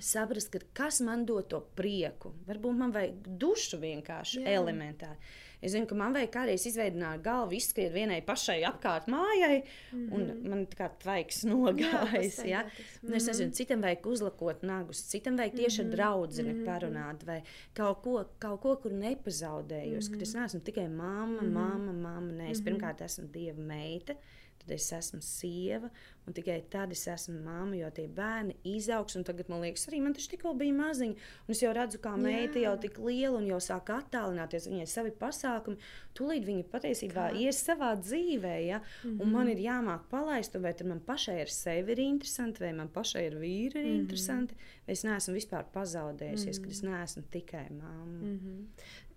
saprast, 0.00 0.50
ka 0.52 0.58
kas 0.72 1.00
man 1.00 1.26
dod 1.26 1.48
to 1.48 1.60
prieku. 1.76 2.32
Varbūt 2.46 2.76
man 2.76 2.92
vajag 2.92 3.14
dušu 3.26 3.78
vienkārši 3.78 4.40
Jā. 4.40 4.48
elementāri. 4.60 5.18
Es 5.62 5.72
zinu, 5.76 5.86
ka 5.86 5.94
man 5.94 6.14
vajag 6.16 6.30
kādreiz 6.34 6.64
izveidot 6.66 7.22
galvu, 7.22 7.54
izskriet 7.54 7.92
vienai 7.94 8.18
pašai 8.26 8.58
apkārt 8.66 9.06
mājai, 9.12 9.62
mm 9.62 9.98
-hmm. 9.98 10.14
un 10.14 10.22
mhm. 10.22 10.48
man 10.50 10.66
tā 10.66 10.78
kā 10.80 10.88
tvaiks 11.04 11.44
nogājis. 11.52 12.38
Jā, 12.42 12.48
ja? 12.48 12.62
mm 12.62 13.08
-hmm. 13.08 13.16
Es 13.16 13.26
nezinu, 13.26 13.52
citam 13.52 13.80
vajag 13.82 14.06
uzlakot 14.06 14.62
nagus, 14.62 15.04
citam 15.10 15.36
vajag 15.36 15.54
tieši 15.54 15.82
mm 15.82 15.88
-hmm. 15.88 15.92
ar 15.92 15.96
draugu 15.96 16.42
mm 16.42 16.48
-hmm. 16.48 16.64
parunāt, 16.66 17.24
vai 17.26 17.42
kaut 17.74 18.02
ko, 18.02 18.24
kaut 18.38 18.60
ko 18.60 18.76
kur 18.76 18.92
nepazaudējos. 18.92 20.08
Mm 20.08 20.14
-hmm. 20.14 20.22
Es 20.22 20.34
neesmu 20.34 20.60
tikai 20.60 20.88
mamma, 20.88 21.42
mm 21.42 21.48
-hmm. 21.48 21.52
mamma, 21.52 21.92
mamma. 21.92 22.32
Nē, 22.32 22.50
es 22.50 22.60
mm 22.60 22.64
-hmm. 22.64 22.64
pirmkārt 22.64 23.00
esmu 23.00 23.28
dieva 23.32 23.62
meita, 23.62 24.14
tad 24.62 24.74
es 24.78 24.92
esmu 24.92 25.20
sieva, 25.26 25.90
Un 26.22 26.34
tikai 26.36 26.60
tad 26.70 26.92
es 26.94 27.00
esmu 27.10 27.40
mamma, 27.42 27.74
jo 27.74 27.88
tie 27.94 28.04
bērni 28.06 28.54
izaugs. 28.76 29.16
Tagad 29.26 29.48
man 29.50 29.64
liekas, 29.64 29.88
arī 29.90 29.98
man 30.04 30.14
tas 30.14 30.28
tikko 30.30 30.52
bija 30.58 30.74
maziņi. 30.76 31.16
Un 31.48 31.54
es 31.54 31.62
jau 31.64 31.72
redzu, 31.74 31.98
kā 32.04 32.12
meita 32.14 32.62
jau 32.62 32.76
tik 32.84 33.00
liela 33.02 33.40
un 33.40 33.48
jau 33.48 33.58
sāk 33.62 33.90
attālināties. 33.90 34.68
Viņai 34.70 34.86
ir 34.86 34.92
savi 34.92 35.10
pasākumi. 35.18 35.80
Tūlīt 36.14 36.46
viņa 36.46 36.68
patiesībā 36.70 37.24
kā? 37.32 37.40
ies 37.42 37.58
savā 37.66 37.90
dzīvē. 37.98 38.54
Ja? 38.68 38.78
Mm 38.78 39.10
-hmm. 39.10 39.22
Un 39.22 39.32
man 39.32 39.46
mhm. 39.46 39.52
ir 39.56 39.64
jāmāk 39.66 40.06
palaist, 40.10 40.54
vai 40.54 40.74
man 40.84 41.00
pašai 41.00 41.40
ar 41.40 41.50
sevi 41.50 41.92
ir 41.92 41.98
interesanti, 41.98 42.62
vai 42.62 42.72
man 42.72 42.88
pašai 42.88 43.26
ar 43.26 43.34
vīru 43.34 43.76
ir 43.76 43.84
mm 43.84 43.90
-hmm. 43.90 44.00
interesanti. 44.00 44.54
Vai 44.86 44.92
es 44.92 45.04
neesmu 45.04 45.34
vispār 45.34 45.64
pazaudējusies, 45.74 46.58
mm 46.58 46.64
-hmm. 46.64 46.64
ka 46.64 46.70
es 46.70 46.82
neesmu 46.82 47.22
tikai 47.30 47.70
mamma. 47.70 48.18
Mm 48.18 48.38
-hmm. 48.38 48.66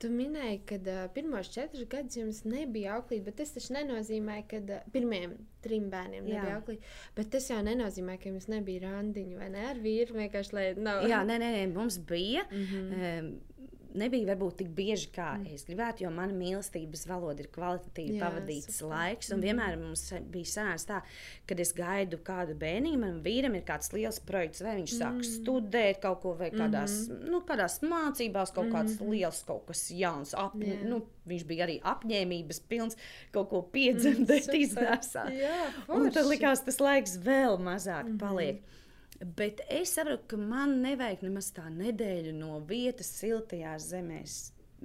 Tu 0.06 0.12
minēji, 0.14 0.60
ka 0.70 0.78
uh, 0.78 1.06
pirmos 1.16 1.48
četrus 1.50 1.88
gadus 1.90 2.20
jums 2.20 2.44
nebija 2.46 3.00
auklīte, 3.00 3.24
bet 3.26 3.40
tas 3.40 3.56
taču 3.56 3.74
nenozīmē, 3.74 4.36
ka 4.52 4.60
uh, 4.62 4.84
pirmiem 4.94 5.32
trim 5.66 5.88
bērniem 5.90 6.28
nebija 6.28 6.60
auklīte. 6.60 6.86
Bet 7.18 7.32
tas 7.34 7.50
jau 7.50 7.58
nenozīmē, 7.66 8.20
ka 8.22 8.30
jums 8.30 8.46
nebija 8.52 8.84
randiņu 8.86 9.40
vai 9.40 9.50
ne 9.56 9.64
ar 9.72 9.82
vīru. 9.82 10.20
Vienkārši 10.20 10.54
lai 10.54 10.68
nav. 10.78 11.08
Jā, 11.10 11.24
nē, 11.26 11.40
nē, 11.42 11.50
nē 11.58 11.64
mums 11.74 11.98
bija. 12.06 12.46
Mm 12.52 12.68
-hmm. 12.70 13.18
um, 13.18 13.34
nebija 13.96 14.30
varbūt 14.32 14.60
tik 14.62 14.70
bieži, 14.76 15.10
kā 15.16 15.32
mm. 15.38 15.56
es 15.56 15.66
gribētu, 15.68 16.06
jo 16.06 16.12
mana 16.14 16.36
mīlestības 16.36 17.06
valoda 17.10 17.44
ir 17.44 17.50
kvalitatīvi 17.56 18.18
Jā, 18.18 18.24
pavadīts 18.26 18.80
super. 18.80 18.92
laiks. 18.94 19.32
Un 19.32 19.40
mm. 19.40 19.46
vienmēr 19.48 19.78
mums 19.82 20.06
bija 20.32 20.52
sanācis 20.54 20.90
tā, 20.90 21.02
kad 21.50 21.60
es 21.64 21.74
gaidu 21.78 22.20
kādu 22.26 22.58
bērniņu, 22.62 23.02
manam 23.02 23.22
vīram 23.26 23.58
ir 23.58 23.66
kāds 23.68 23.92
liels 23.96 24.22
projekts, 24.26 24.64
vai 24.66 24.78
viņš 24.80 24.96
sāk 24.98 25.20
mm. 25.20 25.30
studēt 25.40 26.02
kaut 26.04 26.22
ko, 26.24 26.36
vai 26.40 26.52
kādās, 26.54 27.06
mm 27.10 27.26
nu, 27.26 27.42
kādās 27.48 27.80
mācībās 27.86 28.54
kaut 28.56 28.70
kāds 28.72 28.96
mm 28.96 29.00
-hmm. 29.00 29.12
liels, 29.14 29.42
kaut 29.48 29.66
kas 29.68 29.84
jauns. 29.92 30.34
Ap, 30.38 30.56
yeah. 30.62 30.84
nu, 30.88 31.02
viņš 31.26 31.46
bija 31.48 31.66
arī 31.66 31.80
apņēmības 31.82 32.62
pilns, 32.70 32.98
kaut 33.32 33.50
ko 33.50 33.62
piedzemdēt, 33.74 34.48
mm, 34.48 34.62
iznēsāt. 34.66 35.34
Un 35.90 36.12
tad 36.12 36.26
likās, 36.30 36.64
tas 36.66 36.80
laiks 36.80 37.18
vēl 37.18 37.58
mazāk 37.58 38.06
mm 38.06 38.12
-hmm. 38.12 38.20
paliek. 38.20 38.64
Bet 39.26 39.62
es 39.74 39.96
saprotu, 39.96 40.28
ka 40.36 40.38
man 40.38 40.82
nevajag 40.84 41.24
nemaz 41.26 41.50
tā 41.56 41.66
nedēļa 41.74 42.34
no 42.38 42.60
vietas 42.70 43.10
siltajās 43.18 43.88
zemēs. 43.90 44.36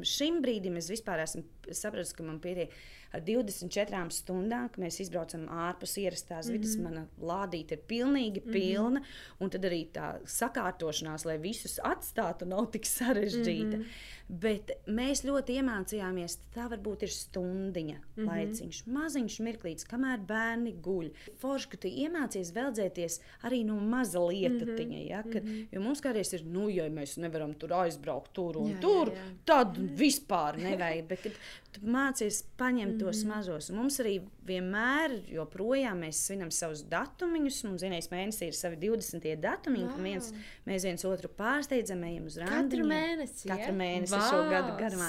Šim 0.06 0.38
brīdim 0.40 0.78
es 0.80 0.88
vispār 0.88 1.20
esmu 1.26 1.42
sapratis, 1.76 2.14
ka 2.16 2.24
man 2.24 2.38
pietiek 2.40 2.72
ar 3.12 3.24
24 3.26 4.14
stundām, 4.14 4.68
kad 4.70 4.80
mēs 4.80 5.00
izbraucam 5.02 5.44
ārpus 5.50 5.96
ierastās 6.00 6.46
mm 6.46 6.54
-hmm. 6.54 6.58
vidas. 6.58 6.76
Mana 6.80 7.06
lādīte 7.18 7.76
ir 7.76 7.82
pilnīgi 7.90 8.40
mhm. 8.40 8.52
pilna, 8.52 9.00
mm 9.00 9.04
-hmm. 9.04 9.44
un 9.44 9.50
tad 9.50 9.64
arī 9.64 9.82
tā 9.92 10.08
sakārtošanās, 10.24 11.26
lai 11.26 11.38
visus 11.38 11.78
atstātu, 11.84 12.46
nav 12.46 12.70
tik 12.70 12.86
sarežģīta. 12.86 13.76
Mm 13.76 13.82
-hmm. 13.82 14.19
Bet 14.30 14.70
mēs 14.86 15.24
ļoti 15.26 15.56
iemācījāmies, 15.58 16.36
tā 16.54 16.68
varbūt 16.70 17.02
ir 17.02 17.10
stundiņa 17.10 17.96
mm 17.96 18.04
-hmm. 18.14 18.28
laiciņš, 18.28 18.80
maziņš 18.86 19.38
mirklītis, 19.42 19.88
kamēr 19.90 20.22
bērni 20.26 20.76
guļ. 20.84 21.08
Forši, 21.42 21.70
ka 21.72 21.80
tu 21.82 21.90
iemācies 21.90 22.52
veldzēties 22.54 23.18
arī 23.48 23.64
no 23.66 23.80
maza 23.80 24.22
lietatiņa. 24.22 24.98
Mm 24.98 25.02
-hmm. 25.02 25.10
ja, 25.10 25.22
kad, 25.22 25.44
mm 25.44 25.50
-hmm. 25.50 25.66
Jo 25.72 25.80
mums 25.80 26.00
kādreiz 26.00 26.34
ir, 26.34 26.44
nu, 26.44 26.68
ja 26.68 26.86
mēs 26.88 27.18
nevaram 27.18 27.54
tur 27.54 27.72
aizbraukt 27.72 28.32
tur 28.32 28.56
un 28.56 28.70
jā, 28.70 28.80
tur, 28.80 29.08
jā, 29.08 29.14
jā. 29.14 29.34
tad 29.44 29.76
vispār 29.76 30.58
nevajag. 30.58 31.08
Bet, 31.08 31.26
tu 31.72 31.80
mācies 31.86 32.44
paņemt 32.58 32.92
mm 32.92 32.98
-hmm. 32.98 33.04
tos 33.06 33.24
mazos, 33.24 33.70
un 33.70 33.76
mums 33.76 34.00
arī 34.00 34.20
vienmēr, 34.50 35.14
joprojām 35.30 36.02
mēs 36.04 36.22
svinam 36.26 36.50
savus 36.50 36.82
datumiņus. 36.90 37.64
Mums 37.64 37.82
vienreiz 37.82 38.08
mēnesī 38.10 38.50
ir 38.50 38.56
savi 38.58 38.76
20. 38.76 39.36
datumiņi, 39.40 39.84
wow. 39.84 40.02
viens, 40.02 40.32
mēs 40.66 40.86
viens 40.88 41.04
otru 41.04 41.30
pārsteidzam, 41.38 42.04
ejam 42.04 42.26
uz 42.26 42.38
rāmatu. 42.40 42.70
Katru 42.70 42.86
mēnesi. 42.90 43.48
Katru 43.48 43.74
mēnesi 43.78 44.14
wow, 44.14 44.19
šo 44.28 44.42
gadu 44.50 44.76
garumā. 44.80 45.08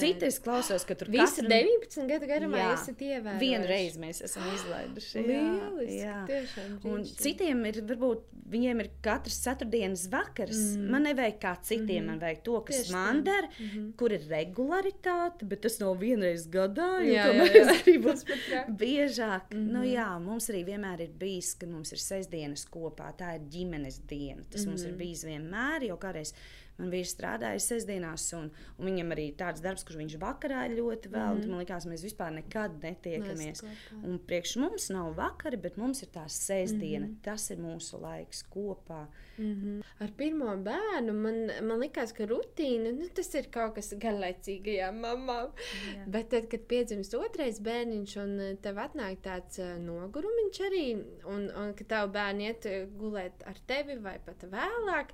Citu 0.00 0.28
es 0.28 0.38
klausos, 0.42 0.86
ka 0.88 0.94
tur 0.98 1.10
visu 1.12 1.42
katru... 1.42 1.50
19 1.52 2.08
gadu 2.12 2.30
garumā 2.30 2.62
jā, 2.62 2.70
esat 2.76 3.04
ievērojuši. 3.08 3.42
Vienu 3.42 3.70
reizi 3.70 4.02
mēs 4.02 4.22
esam 4.26 4.46
izlaiduši. 4.54 5.26
Lieliski, 5.26 5.98
jā. 6.00 6.16
Tiešām, 6.30 6.78
un 6.92 7.04
citiem 7.10 7.64
ir, 7.70 7.80
varbūt, 7.90 8.24
viņiem 8.50 8.82
ir 8.84 8.90
katrs 9.04 9.38
ceturtdienas 9.44 10.06
vakars. 10.12 10.60
Mm. 10.76 10.90
Man 10.94 11.06
nevajag 11.08 11.38
kā 11.42 11.54
citiem, 11.62 12.02
mm 12.02 12.06
man 12.06 12.20
vajag 12.22 12.42
to, 12.46 12.58
kas 12.68 12.76
Tieši 12.76 12.92
man 12.94 13.22
der, 13.26 13.48
mm 13.48 13.66
-hmm. 13.66 13.86
kur 13.98 14.12
ir 14.12 14.26
regularitāte, 14.30 15.44
bet 15.50 15.60
tas 15.60 15.78
nav 15.80 15.96
vienreiz 16.00 16.46
gadā, 16.46 16.90
jo 17.02 17.14
jā, 17.14 17.24
jā, 17.26 17.46
jā. 17.46 17.64
mēs 17.64 17.82
gribam 17.84 18.76
biežāk. 18.82 19.50
Mm 19.50 19.58
-hmm. 19.58 19.72
nu, 19.72 19.82
jā, 19.82 20.08
mums 20.20 20.50
arī 20.50 20.64
vienmēr 20.64 21.00
ir 21.00 21.10
bijis, 21.18 21.54
ka 21.54 21.66
mums 21.66 21.92
ir 21.92 21.98
sestdienas 21.98 22.66
kopā, 22.70 23.12
tā 23.18 23.34
ir 23.34 23.40
ģimenes 23.50 24.00
diena. 24.08 24.42
Tas 24.50 24.60
mm 24.60 24.64
-hmm. 24.64 24.70
mums 24.70 24.82
ir 24.82 24.88
mhm. 24.88 24.98
bijis 24.98 25.24
vienmēr, 25.24 25.82
jo 25.88 25.96
kādreiz 25.96 26.32
Man 26.76 26.90
vīrs 26.92 27.14
strādāja 27.16 27.60
sestdienās, 27.62 28.26
un, 28.36 28.50
un 28.76 28.88
viņam 28.90 29.12
arī 29.14 29.30
tāds 29.38 29.62
darbs, 29.64 29.84
kurš 29.86 29.96
viņš 30.02 30.16
vakarā 30.20 30.66
ļoti 30.74 31.08
vēl. 31.08 31.38
Mm 31.38 31.40
-hmm. 31.40 31.52
Man 31.54 31.62
liekas, 31.62 31.86
mēs 31.88 32.04
vispār 32.04 32.34
nekad 32.36 32.76
netiekamies. 32.82 33.62
Un 34.02 34.18
priekš 34.18 34.56
mums 34.60 34.90
nav 34.92 35.14
vakari, 35.16 35.56
bet 35.56 35.76
mums 35.80 36.02
ir 36.02 36.08
tā 36.12 36.26
sestdiena. 36.28 37.06
Mm 37.06 37.12
-hmm. 37.12 37.22
Tas 37.22 37.50
ir 37.50 37.58
mūsu 37.58 38.00
laiks 38.00 38.44
kopā. 38.50 39.06
Mm 39.38 39.54
-hmm. 39.54 39.82
Ar 40.04 40.10
pirmo 40.16 40.56
bērnu 40.56 41.12
man, 41.12 41.50
man 41.62 41.80
likās, 41.80 42.12
ka 42.12 42.26
rutīna 42.26 42.92
nu, 42.92 43.08
tas 43.14 43.34
ir 43.34 43.48
kaut 43.50 43.74
kas 43.74 43.94
garlaicīgajām 43.94 45.00
mamām. 45.00 45.50
Yeah. 45.94 46.08
Bet 46.08 46.28
tad, 46.28 46.48
kad 46.48 46.60
piedzimst 46.60 47.14
otrais 47.14 47.60
bērniņš 47.60 48.16
un 48.16 48.56
tev 48.62 48.76
atnāk 48.76 49.16
tāds 49.22 49.58
uh, 49.58 49.78
nogurumiņš 49.80 50.60
arī, 50.60 51.04
un, 51.24 51.50
un 51.50 51.74
ka 51.74 51.84
tavu 51.84 52.12
bērnu 52.12 52.40
iet 52.40 52.66
gulēt 52.98 53.32
ar 53.46 53.56
tevi 53.66 53.96
vai 53.96 54.18
pat 54.24 54.42
vēlāk. 54.42 55.06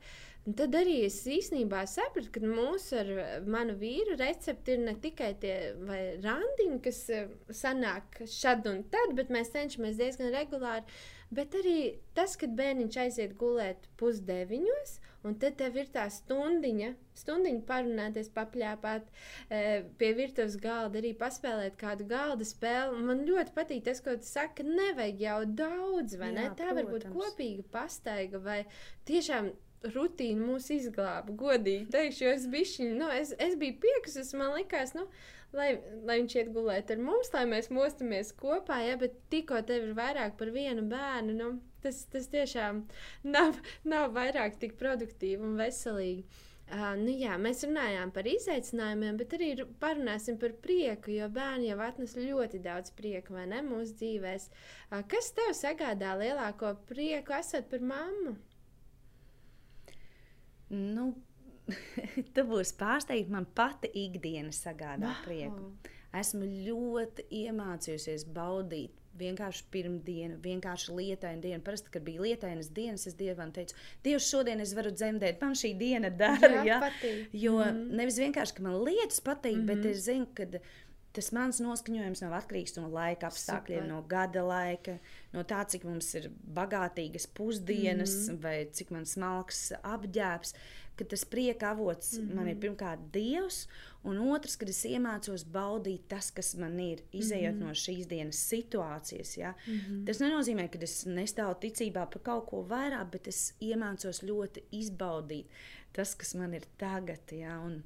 Un 0.42 0.56
tad 0.58 0.74
arī 0.74 0.96
es 1.06 1.20
īstenībā 1.30 1.84
sapratu, 1.86 2.32
ka 2.34 2.40
mūsu 2.42 2.96
ar 2.98 3.10
manu 3.46 3.76
vīru 3.78 4.16
recepti 4.18 4.74
ir 4.74 4.80
ne 4.82 4.96
tikai 4.98 5.36
tie 5.38 5.54
randiņi, 6.24 6.78
kas 6.82 6.98
eh, 7.14 7.28
sanāk 7.54 8.24
šad 8.26 8.66
un 8.66 8.82
tad, 8.90 9.14
bet 9.18 9.30
mēs 9.30 9.54
cenšamies 9.54 10.00
diezgan 10.00 10.34
regulāri. 10.34 10.82
Bet 11.32 11.54
arī 11.56 11.76
tas, 12.18 12.34
kad 12.36 12.52
bērniņš 12.58 12.98
aiziet 13.04 13.38
gulēt 13.40 13.86
pusdeviņos, 14.02 14.98
un 15.24 15.38
tad 15.40 15.54
tev 15.62 15.78
ir 15.80 15.88
tā 15.94 16.08
stundiņa, 16.12 16.90
stundiņa 17.22 17.64
parunāties, 17.70 18.28
papļāpāt 18.34 19.08
e, 19.08 19.62
pie 19.96 20.12
virtuves 20.18 20.58
galda, 20.60 21.00
arī 21.00 21.14
paspēlēt 21.22 21.78
kādu 21.80 22.04
galda 22.10 22.44
spēli. 22.44 23.00
Man 23.06 23.24
ļoti 23.30 23.54
patīk 23.56 23.86
tas, 23.86 24.02
ko 24.04 24.18
tu 24.18 24.28
saki, 24.28 24.60
ka 24.60 24.68
nevajag 24.68 25.24
jau 25.24 25.40
daudz, 25.62 26.18
vai 26.20 26.34
Jā, 26.34 26.36
ne? 26.36 26.48
Tā 26.50 26.66
protams. 26.66 26.82
var 26.82 26.90
būt 26.92 27.12
kopīga 27.14 27.68
pastaiga 27.78 28.42
vai 28.42 28.64
tiešām 29.08 29.54
rutīna 29.94 30.46
mūs 30.46 30.70
izglāba. 30.74 31.34
Godīgi 31.38 31.88
teikšu, 31.92 32.24
jo 32.24 32.34
es, 32.36 32.48
bišķiņ, 32.52 32.92
nu, 33.00 33.08
es, 33.18 33.34
es 33.42 33.56
biju 33.60 33.78
piekusis, 33.82 34.32
man 34.38 34.54
likās, 34.56 34.94
nu, 34.96 35.06
lai, 35.56 35.72
lai 36.06 36.20
viņš 36.20 36.36
iet 36.38 36.52
gulēt 36.54 36.92
ar 36.94 37.02
mums, 37.02 37.32
lai 37.34 37.44
mēs 37.50 37.70
mostamies 37.74 38.32
kopā, 38.38 38.82
ja, 38.86 38.96
bet 39.00 39.18
tikko 39.32 39.60
tev 39.68 39.90
ir 39.90 39.98
vairāk 39.98 40.38
par 40.38 40.52
vienu 40.54 40.86
bērnu, 40.92 41.36
nu, 41.38 41.50
tas, 41.84 42.04
tas 42.12 42.30
tiešām 42.32 42.84
nav, 43.26 43.58
nav 43.84 44.14
vairāk 44.16 44.58
tik 44.62 44.78
produktīvi 44.80 45.42
un 45.50 45.60
veselīgi. 45.60 46.24
Uh, 46.72 46.94
nu 46.96 47.12
jā, 47.12 47.34
mēs 47.42 47.66
runājām 47.66 48.12
par 48.14 48.24
izaicinājumiem, 48.30 49.18
bet 49.20 49.34
arī 49.36 49.50
parunāsim 49.82 50.38
par 50.40 50.54
prieku, 50.64 51.10
jo 51.12 51.26
bērni 51.28 51.68
jau 51.68 51.76
atnes 51.84 52.14
ļoti 52.16 52.62
daudz 52.64 52.94
prieka 52.96 53.44
ne, 53.44 53.58
mūsu 53.66 53.98
dzīvēm. 53.98 54.46
Uh, 54.88 55.02
kas 55.10 55.34
tev 55.36 55.52
sagādā 55.58 56.14
lielāko 56.22 56.72
prieku, 56.88 57.36
esot 57.36 57.68
par 57.68 57.84
mammu? 57.84 58.38
Nu, 60.72 61.12
tu 62.34 62.46
būsi 62.48 62.76
pārsteigts, 62.80 63.32
man 63.32 63.46
pati 63.58 63.90
ikdiena 64.04 64.54
sagādā 64.56 65.10
wow. 65.10 65.22
prieku. 65.26 65.70
Esmu 66.12 66.44
ļoti 66.44 67.28
iemācījusies 67.42 68.26
baudīt 68.36 68.98
vienkārši 69.18 69.64
pirmdienu, 69.72 70.38
vienkārši 70.42 70.94
lietainu 70.96 71.42
dienu. 71.44 71.60
Parasti, 71.64 71.92
kad 71.92 72.04
bija 72.06 72.22
lietainas 72.24 72.70
dienas, 72.74 73.06
es 73.08 73.16
Dievam 73.18 73.52
teicu, 73.54 73.76
Dievs, 74.04 74.28
šodien 74.30 74.62
es 74.64 74.72
varu 74.76 74.92
dzemdēt, 74.94 75.40
man 75.42 75.56
šī 75.58 75.72
diena 75.78 76.10
dara. 76.10 76.62
Jā, 76.62 76.78
ja? 76.80 76.92
Jo 77.32 77.58
mm 77.58 77.64
-hmm. 77.64 77.96
nevis 78.00 78.18
vienkārši, 78.22 78.56
ka 78.56 78.62
man 78.62 78.78
lietas 78.84 79.20
patīk, 79.20 79.56
mm 79.56 79.60
-hmm. 79.60 79.66
bet 79.66 79.78
mhm. 79.78 79.88
es 79.88 80.04
zinu, 80.04 80.26
ka 80.34 80.46
tas 81.12 81.32
mans 81.36 81.60
noskaņojums 81.60 82.22
nav 82.24 82.36
atkarīgs 82.40 82.76
no 82.78 82.88
laika 82.92 83.28
apstākļiem, 83.28 83.84
Super. 83.84 83.90
no 83.90 84.02
gada 84.08 84.44
laika, 84.46 84.98
no 85.34 85.44
tā, 85.48 85.62
cik 85.68 85.84
mums 85.88 86.08
ir 86.18 86.30
bagātīgas 86.56 87.28
pusdienas 87.36 88.14
mm 88.14 88.30
-hmm. 88.30 88.42
vai 88.42 88.68
cik 88.72 88.90
man 88.90 89.06
smalks 89.06 89.72
apģērbs. 89.82 90.54
Tas 91.02 91.24
prieka 91.24 91.70
avots 91.70 92.12
mm 92.12 92.28
-hmm. 92.28 92.34
man 92.34 92.48
ir 92.48 92.56
pirmkārt 92.56 93.00
Dievs, 93.12 93.66
un 94.04 94.18
otrs, 94.18 94.56
kad 94.56 94.68
es 94.68 94.84
iemācos 94.84 95.44
baudīt 95.44 96.02
tas, 96.08 96.30
kas 96.30 96.54
man 96.54 96.80
ir, 96.80 97.02
izējot 97.12 97.54
mm 97.54 97.60
-hmm. 97.60 97.66
no 97.66 97.74
šīs 97.74 98.06
dienas 98.06 98.52
situācijas. 98.52 99.38
Ja? 99.38 99.54
Mm 99.66 99.72
-hmm. 99.72 100.06
Tas 100.06 100.20
nenozīmē, 100.20 100.68
ka 100.68 100.78
es 100.82 101.06
nestāvu 101.06 101.54
ticībā 101.54 102.06
par 102.10 102.22
kaut 102.22 102.46
ko 102.46 102.66
vairāk, 102.68 103.10
bet 103.10 103.26
es 103.28 103.54
iemācos 103.60 104.22
ļoti 104.22 104.62
izbaudīt 104.70 105.46
tas, 105.92 106.14
kas 106.14 106.34
man 106.34 106.54
ir 106.54 106.62
tagad. 106.78 107.32
Ja? 107.32 107.60
Un, 107.60 107.82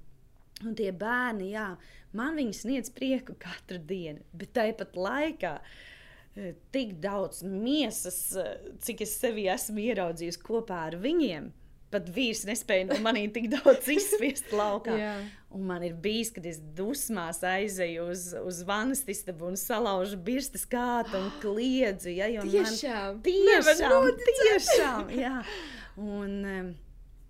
Un 0.64 0.72
tie 0.78 0.88
bērni, 0.96 1.50
jā, 1.52 1.68
man 2.16 2.38
viņi 2.38 2.56
sniedz 2.56 2.92
prieku 2.96 3.34
katru 3.40 3.76
dienu, 3.76 4.24
bet 4.32 4.54
tāpat 4.56 4.96
laikā 4.96 5.52
e, 5.60 6.54
tik 6.72 6.94
daudz 7.02 7.42
miesas, 7.44 8.20
e, 8.40 8.46
cik 8.80 9.04
es 9.04 9.18
sevi 9.20 9.44
esmu 9.52 9.84
ieraudzījusi 9.84 10.40
kopā 10.46 10.86
ar 10.88 10.96
viņiem. 11.02 11.50
Pat 11.92 12.08
vīrs 12.10 12.42
nespēja 12.48 12.88
no 12.88 12.96
maniem 13.04 13.28
tik 13.34 13.50
daudz 13.52 13.86
izspiest 13.92 14.48
laukā. 14.56 14.96
un 15.54 15.68
man 15.68 15.84
ir 15.86 15.94
bijis, 16.02 16.32
kad 16.34 16.48
es 16.48 16.58
dusmās 16.76 17.42
aizēju 17.46 18.08
uz, 18.10 18.24
uz 18.40 18.62
vannas 18.66 19.04
istabu 19.12 19.50
un 19.50 19.60
salaužu 19.60 20.18
birstas 20.26 20.66
kātu 20.68 21.20
un 21.20 21.30
kliedzu. 21.44 22.10
Ja, 22.16 22.32
tiešām, 22.32 23.20
man, 23.20 23.22
tiešām, 23.28 24.10
tiešām, 24.32 25.14
jā. 25.20 25.36
Un, 25.96 26.34
um, 26.44 26.74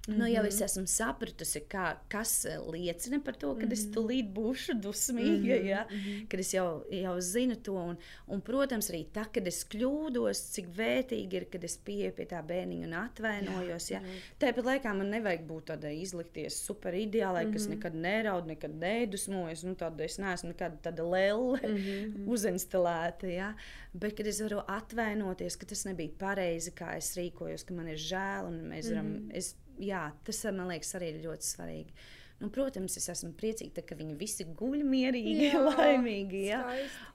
Mm 0.07 0.15
-hmm. 0.15 0.19
Nu, 0.19 0.27
jau 0.27 0.45
es 0.45 0.55
mhm. 0.55 0.65
esmu 0.65 0.87
sapratusi, 0.87 1.61
kā, 1.69 1.97
kas 2.09 2.45
eh, 2.45 2.59
liecina 2.73 3.21
par 3.25 3.35
to, 3.35 3.55
ka 3.55 3.61
mm 3.61 3.69
-hmm. 3.69 3.73
es 3.73 3.85
mhm. 3.85 3.95
tulīt 3.95 4.33
būšu 4.35 4.81
dusmīga, 4.81 5.57
mm 5.57 5.63
-hmm. 5.63 5.67
ja? 5.67 5.87
kad 6.29 6.41
es 6.41 6.55
jau, 6.55 6.85
jau 6.91 7.21
zinu 7.21 7.57
to. 7.57 7.75
Un, 7.75 7.97
un, 8.27 8.41
protams, 8.41 8.91
arī 8.91 9.07
tā, 9.15 9.25
kad 9.33 9.47
es 9.47 9.67
kļūdos, 9.69 10.53
cik 10.53 10.67
vērtīgi 10.77 11.35
ir, 11.35 11.45
kad 11.51 11.65
es 11.65 11.77
pieeju 11.77 12.13
pie 12.13 12.25
tā 12.25 12.47
bērniņa 12.47 12.87
un 12.87 12.95
atvainojos. 12.95 13.91
Ja? 13.91 14.01
Tāpat 14.39 14.65
laikā 14.65 14.95
man 14.95 15.11
nevajag 15.11 15.47
būt 15.47 15.65
tādai 15.65 16.01
izlikties 16.01 16.67
super 16.67 16.95
ideālai, 16.95 17.45
mm 17.45 17.51
-hmm. 17.51 17.53
kas 17.53 17.63
mhm. 17.63 17.75
nekad 17.75 17.95
neraud, 17.95 18.47
nekad 18.47 18.75
nedusmojas. 18.75 19.63
Nu, 19.63 19.75
tāda 19.75 20.05
es 20.05 20.19
neesmu 20.19 20.49
nekad 20.49 20.73
tāda 20.83 21.03
lēle 21.03 21.69
mm 21.69 21.77
-hmm. 21.77 22.27
uzinstalēta. 22.35 23.27
Ja? 23.27 23.55
Bet, 23.93 24.17
kad 24.17 24.27
es 24.27 24.41
varu 24.41 24.63
atvainoties, 24.67 25.57
ka 25.57 25.67
tas 25.67 25.85
nebija 25.85 26.11
pareizi, 26.19 26.71
kā 26.71 26.97
es 26.97 27.17
rīkojos, 27.17 27.65
ka 27.65 27.75
man 27.75 27.89
ir 27.89 27.99
žēl 27.99 28.47
un 28.47 28.71
mēs 28.71 28.91
varam. 28.91 29.07
Mm 29.07 29.29
-hmm. 29.29 29.37
es, 29.37 29.57
jā, 29.83 30.05
tas 30.27 30.45
man 30.53 30.71
liekas 30.73 30.95
arī 30.99 31.13
ļoti 31.25 31.51
svarīgi. 31.51 31.99
Nu, 32.37 32.51
protams, 32.53 32.99
es 33.01 33.09
esmu 33.09 33.33
priecīga, 33.39 33.81
ka 33.87 33.97
viņi 33.97 34.17
visi 34.21 34.45
guļ 34.59 34.83
mierīgi, 34.85 35.47
jā, 35.49 35.61
laimīgi. 35.71 36.43
Jā. 36.51 36.59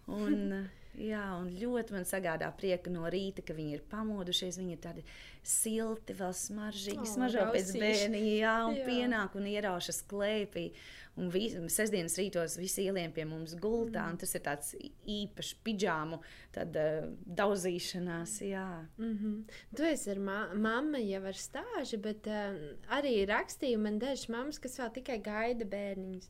Un, 0.09 0.55
jā, 0.97 1.25
un 1.37 1.51
ļoti 1.61 1.93
man 1.93 2.07
sagādā 2.09 2.49
prieku 2.57 2.93
no 2.93 3.05
rīta, 3.11 3.45
ka 3.45 3.53
viņi 3.57 3.77
ir 3.77 3.83
pamodušies. 3.91 4.57
Viņi 4.57 4.73
ir 4.73 4.81
tādi 4.81 5.05
silti, 5.45 6.15
vēl 6.17 6.33
smaržīgi, 6.37 7.03
oh, 7.05 7.11
smaržo 7.13 7.45
pēc 7.53 7.69
bērniņa, 7.77 8.33
jā, 8.39 8.55
un 8.71 8.79
jā. 8.79 8.87
pienāk 8.89 9.37
un 9.37 9.45
ieraušas 9.53 10.01
klēpī. 10.09 10.71
Un 11.19 11.27
vis, 11.27 11.57
sestdienas 11.73 12.15
rītos 12.15 12.55
visi 12.55 12.85
ielien 12.87 13.11
pie 13.11 13.25
mums 13.27 13.51
gultā, 13.59 14.05
mm. 14.07 14.19
tas 14.21 14.31
ir 14.37 14.43
tāds 14.45 14.69
īpašs 14.79 15.57
pidžāmu 15.65 16.21
tad, 16.55 16.77
uh, 16.79 17.09
daudzīšanās. 17.41 18.37
Jā. 18.47 18.87
Mm 18.97 19.17
-hmm. 19.17 19.59
Tu 19.75 19.83
esi 19.83 20.11
ar 20.11 20.19
ma 20.19 20.37
mammu 20.53 21.03
jau 21.03 21.23
ar 21.25 21.35
stāžu, 21.35 21.97
bet 21.97 22.27
uh, 22.27 22.55
arī 22.97 23.25
rakstīja 23.27 23.77
man 23.77 23.99
dažas 23.99 24.29
mammas, 24.29 24.59
kas 24.59 24.79
vēl 24.79 24.93
tikai 24.93 25.19
gaida 25.19 25.65
bērniņus. 25.65 26.29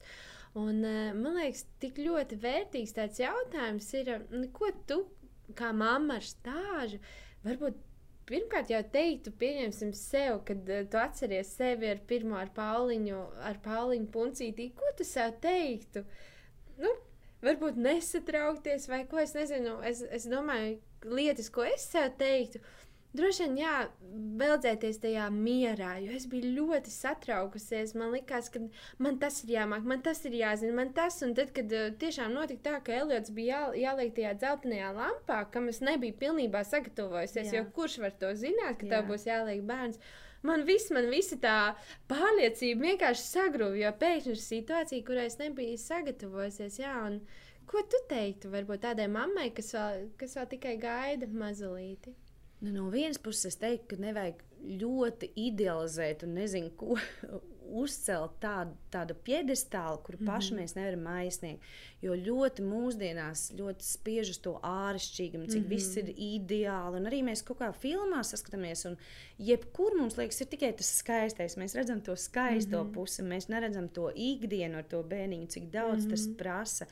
Un, 0.55 0.83
uh, 0.83 1.13
man 1.13 1.37
liekas, 1.37 1.65
tik 1.79 1.97
ļoti 1.97 2.41
vērtīgs 2.41 2.93
tāds 2.93 3.19
jautājums 3.19 3.93
ir, 3.93 4.09
uh, 4.17 4.51
ko 4.51 4.71
tu 4.87 5.05
kā 5.55 5.71
mamma 5.73 6.15
ar 6.15 6.25
stāžu 6.25 6.99
varbūt 7.45 7.77
pirmkārt 8.31 8.71
jau 8.71 8.81
teiktu, 8.93 9.33
pieņemsim 9.41 9.93
sev, 9.97 10.41
kad 10.47 10.67
uh, 10.71 10.83
tu 10.89 10.99
atceries 11.01 11.53
sevi 11.57 11.91
ar 11.91 12.01
pirmo 12.09 12.39
ar 12.39 12.51
Pauliņu, 12.55 13.21
ar 13.47 13.61
Pauliņu 13.63 14.09
puncītī, 14.13 14.71
ko 14.77 14.91
tu 14.97 15.07
sev 15.07 15.35
teiktu? 15.43 16.05
Nu, 16.81 16.93
varbūt 17.45 17.79
nesatraukties 17.81 18.87
vai 18.91 19.03
ko 19.09 19.21
es 19.21 19.35
nezinu. 19.37 19.77
Es, 19.87 20.01
es 20.01 20.27
domāju, 20.31 20.79
lietas, 21.11 21.51
ko 21.53 21.65
es 21.67 21.85
sev 21.91 22.13
teiktu. 22.19 22.61
Droši 23.11 23.43
vien, 23.43 23.57
jā, 23.59 23.71
beldzēties 24.39 25.01
tajā 25.03 25.25
mierā, 25.35 25.97
jo 25.99 26.13
es 26.15 26.23
biju 26.31 26.53
ļoti 26.55 26.93
satraukusies. 26.93 27.91
Man 27.99 28.13
liekas, 28.15 28.47
ka 28.53 28.61
man 29.03 29.17
tas 29.19 29.41
ir 29.43 29.51
jāmāk, 29.57 29.83
man 29.87 30.03
tas 30.05 30.23
ir 30.29 30.37
jāzina, 30.39 30.71
man 30.77 30.93
tas. 30.95 31.19
Un 31.25 31.35
tad, 31.35 31.51
kad 31.57 31.75
uh, 31.75 31.89
tiešām 31.99 32.31
notika 32.37 32.63
tā, 32.69 32.77
ka 32.87 32.95
Eliots 33.01 33.33
bija 33.35 33.65
jā, 33.73 33.81
jāliek 33.83 34.15
tajā 34.15 34.31
dzeltenajā 34.39 34.93
lampā, 34.95 35.41
kam 35.51 35.67
es 35.73 35.81
nebiju 35.83 36.15
pilnībā 36.23 36.63
sagatavojusies, 36.69 37.51
jā. 37.51 37.59
jo 37.59 37.67
kurš 37.75 37.99
var 38.05 38.15
to 38.23 38.31
zināt, 38.45 38.79
ka 38.79 38.87
jā. 38.87 38.93
tev 38.95 39.11
būs 39.11 39.27
jāliek 39.27 39.67
bērns. 39.67 39.99
Man 40.47 40.63
viss, 40.65 40.89
man 40.95 41.11
visa 41.11 41.35
tā 41.37 41.57
pārliecība 42.09 42.87
vienkārši 42.87 43.27
sagrūva, 43.27 43.75
jo 43.77 43.93
pēkšņi 44.01 44.31
ir 44.33 44.43
situācija, 44.47 45.05
kurai 45.05 45.27
es 45.27 45.37
nebiju 45.43 45.75
sagatavojusies. 45.83 46.79
Jā, 46.79 46.95
un, 47.11 47.19
ko 47.67 47.83
tu 47.91 47.99
teiktu 48.09 48.55
varbūt 48.55 48.87
tādai 48.87 49.11
mammai, 49.11 49.51
kas 49.53 49.75
vēl, 49.75 50.09
kas 50.17 50.39
vēl 50.39 50.51
tikai 50.55 50.79
gaida 50.81 51.29
mazulīti? 51.29 52.15
Nu, 52.61 52.71
no 52.71 52.89
vienas 52.93 53.17
puses, 53.17 53.45
es 53.45 53.57
teiktu, 53.61 53.95
ka 53.95 54.01
nevajag 54.03 54.43
ļoti 54.81 55.31
idealizēt 55.47 56.25
un 56.27 56.35
nezinu, 56.37 56.69
ko 56.77 56.97
uzcelt 57.81 58.35
tādu, 58.43 58.75
tādu 58.91 59.15
piedestālu, 59.25 60.01
kuru 60.03 60.19
paši 60.25 60.51
mm 60.53 60.57
-hmm. 60.57 60.61
mēs 60.61 60.75
nevaram 60.75 61.07
aizsniegt. 61.07 61.63
Jo 62.01 62.15
ļoti 62.15 62.65
mūsdienās 62.67 63.45
ļoti 63.57 63.87
spiež 63.87 64.29
uz 64.29 64.39
to 64.43 64.53
āršķirīgumu, 64.63 65.47
cik 65.47 65.61
mm 65.61 65.65
-hmm. 65.65 65.69
viss 65.69 65.97
ir 65.97 66.13
ideāli. 66.17 66.97
Un 66.99 67.07
arī 67.09 67.21
mēs 67.23 67.43
kaut 67.43 67.59
kā 67.59 67.71
filmā 67.73 68.23
saskatāmies, 68.23 68.85
un 68.89 68.97
jebkur 69.37 69.97
mums 69.97 70.17
liekas, 70.17 70.41
ir 70.41 70.47
tikai 70.47 70.73
tas 70.73 70.97
skaistais. 70.97 71.57
Mēs 71.57 71.75
redzam 71.75 72.01
to 72.01 72.15
skaisto 72.15 72.83
mm 72.83 72.89
-hmm. 72.89 72.93
pusi, 72.93 73.23
mēs 73.23 73.49
neredzam 73.49 73.89
to 73.89 74.11
ikdienu 74.15 74.77
ar 74.77 74.83
to 74.83 75.03
bērniņu, 75.03 75.47
cik 75.47 75.63
daudz 75.71 76.03
mm 76.03 76.07
-hmm. 76.07 76.09
tas 76.09 76.27
mhm. 76.27 76.35
prasa. 76.35 76.85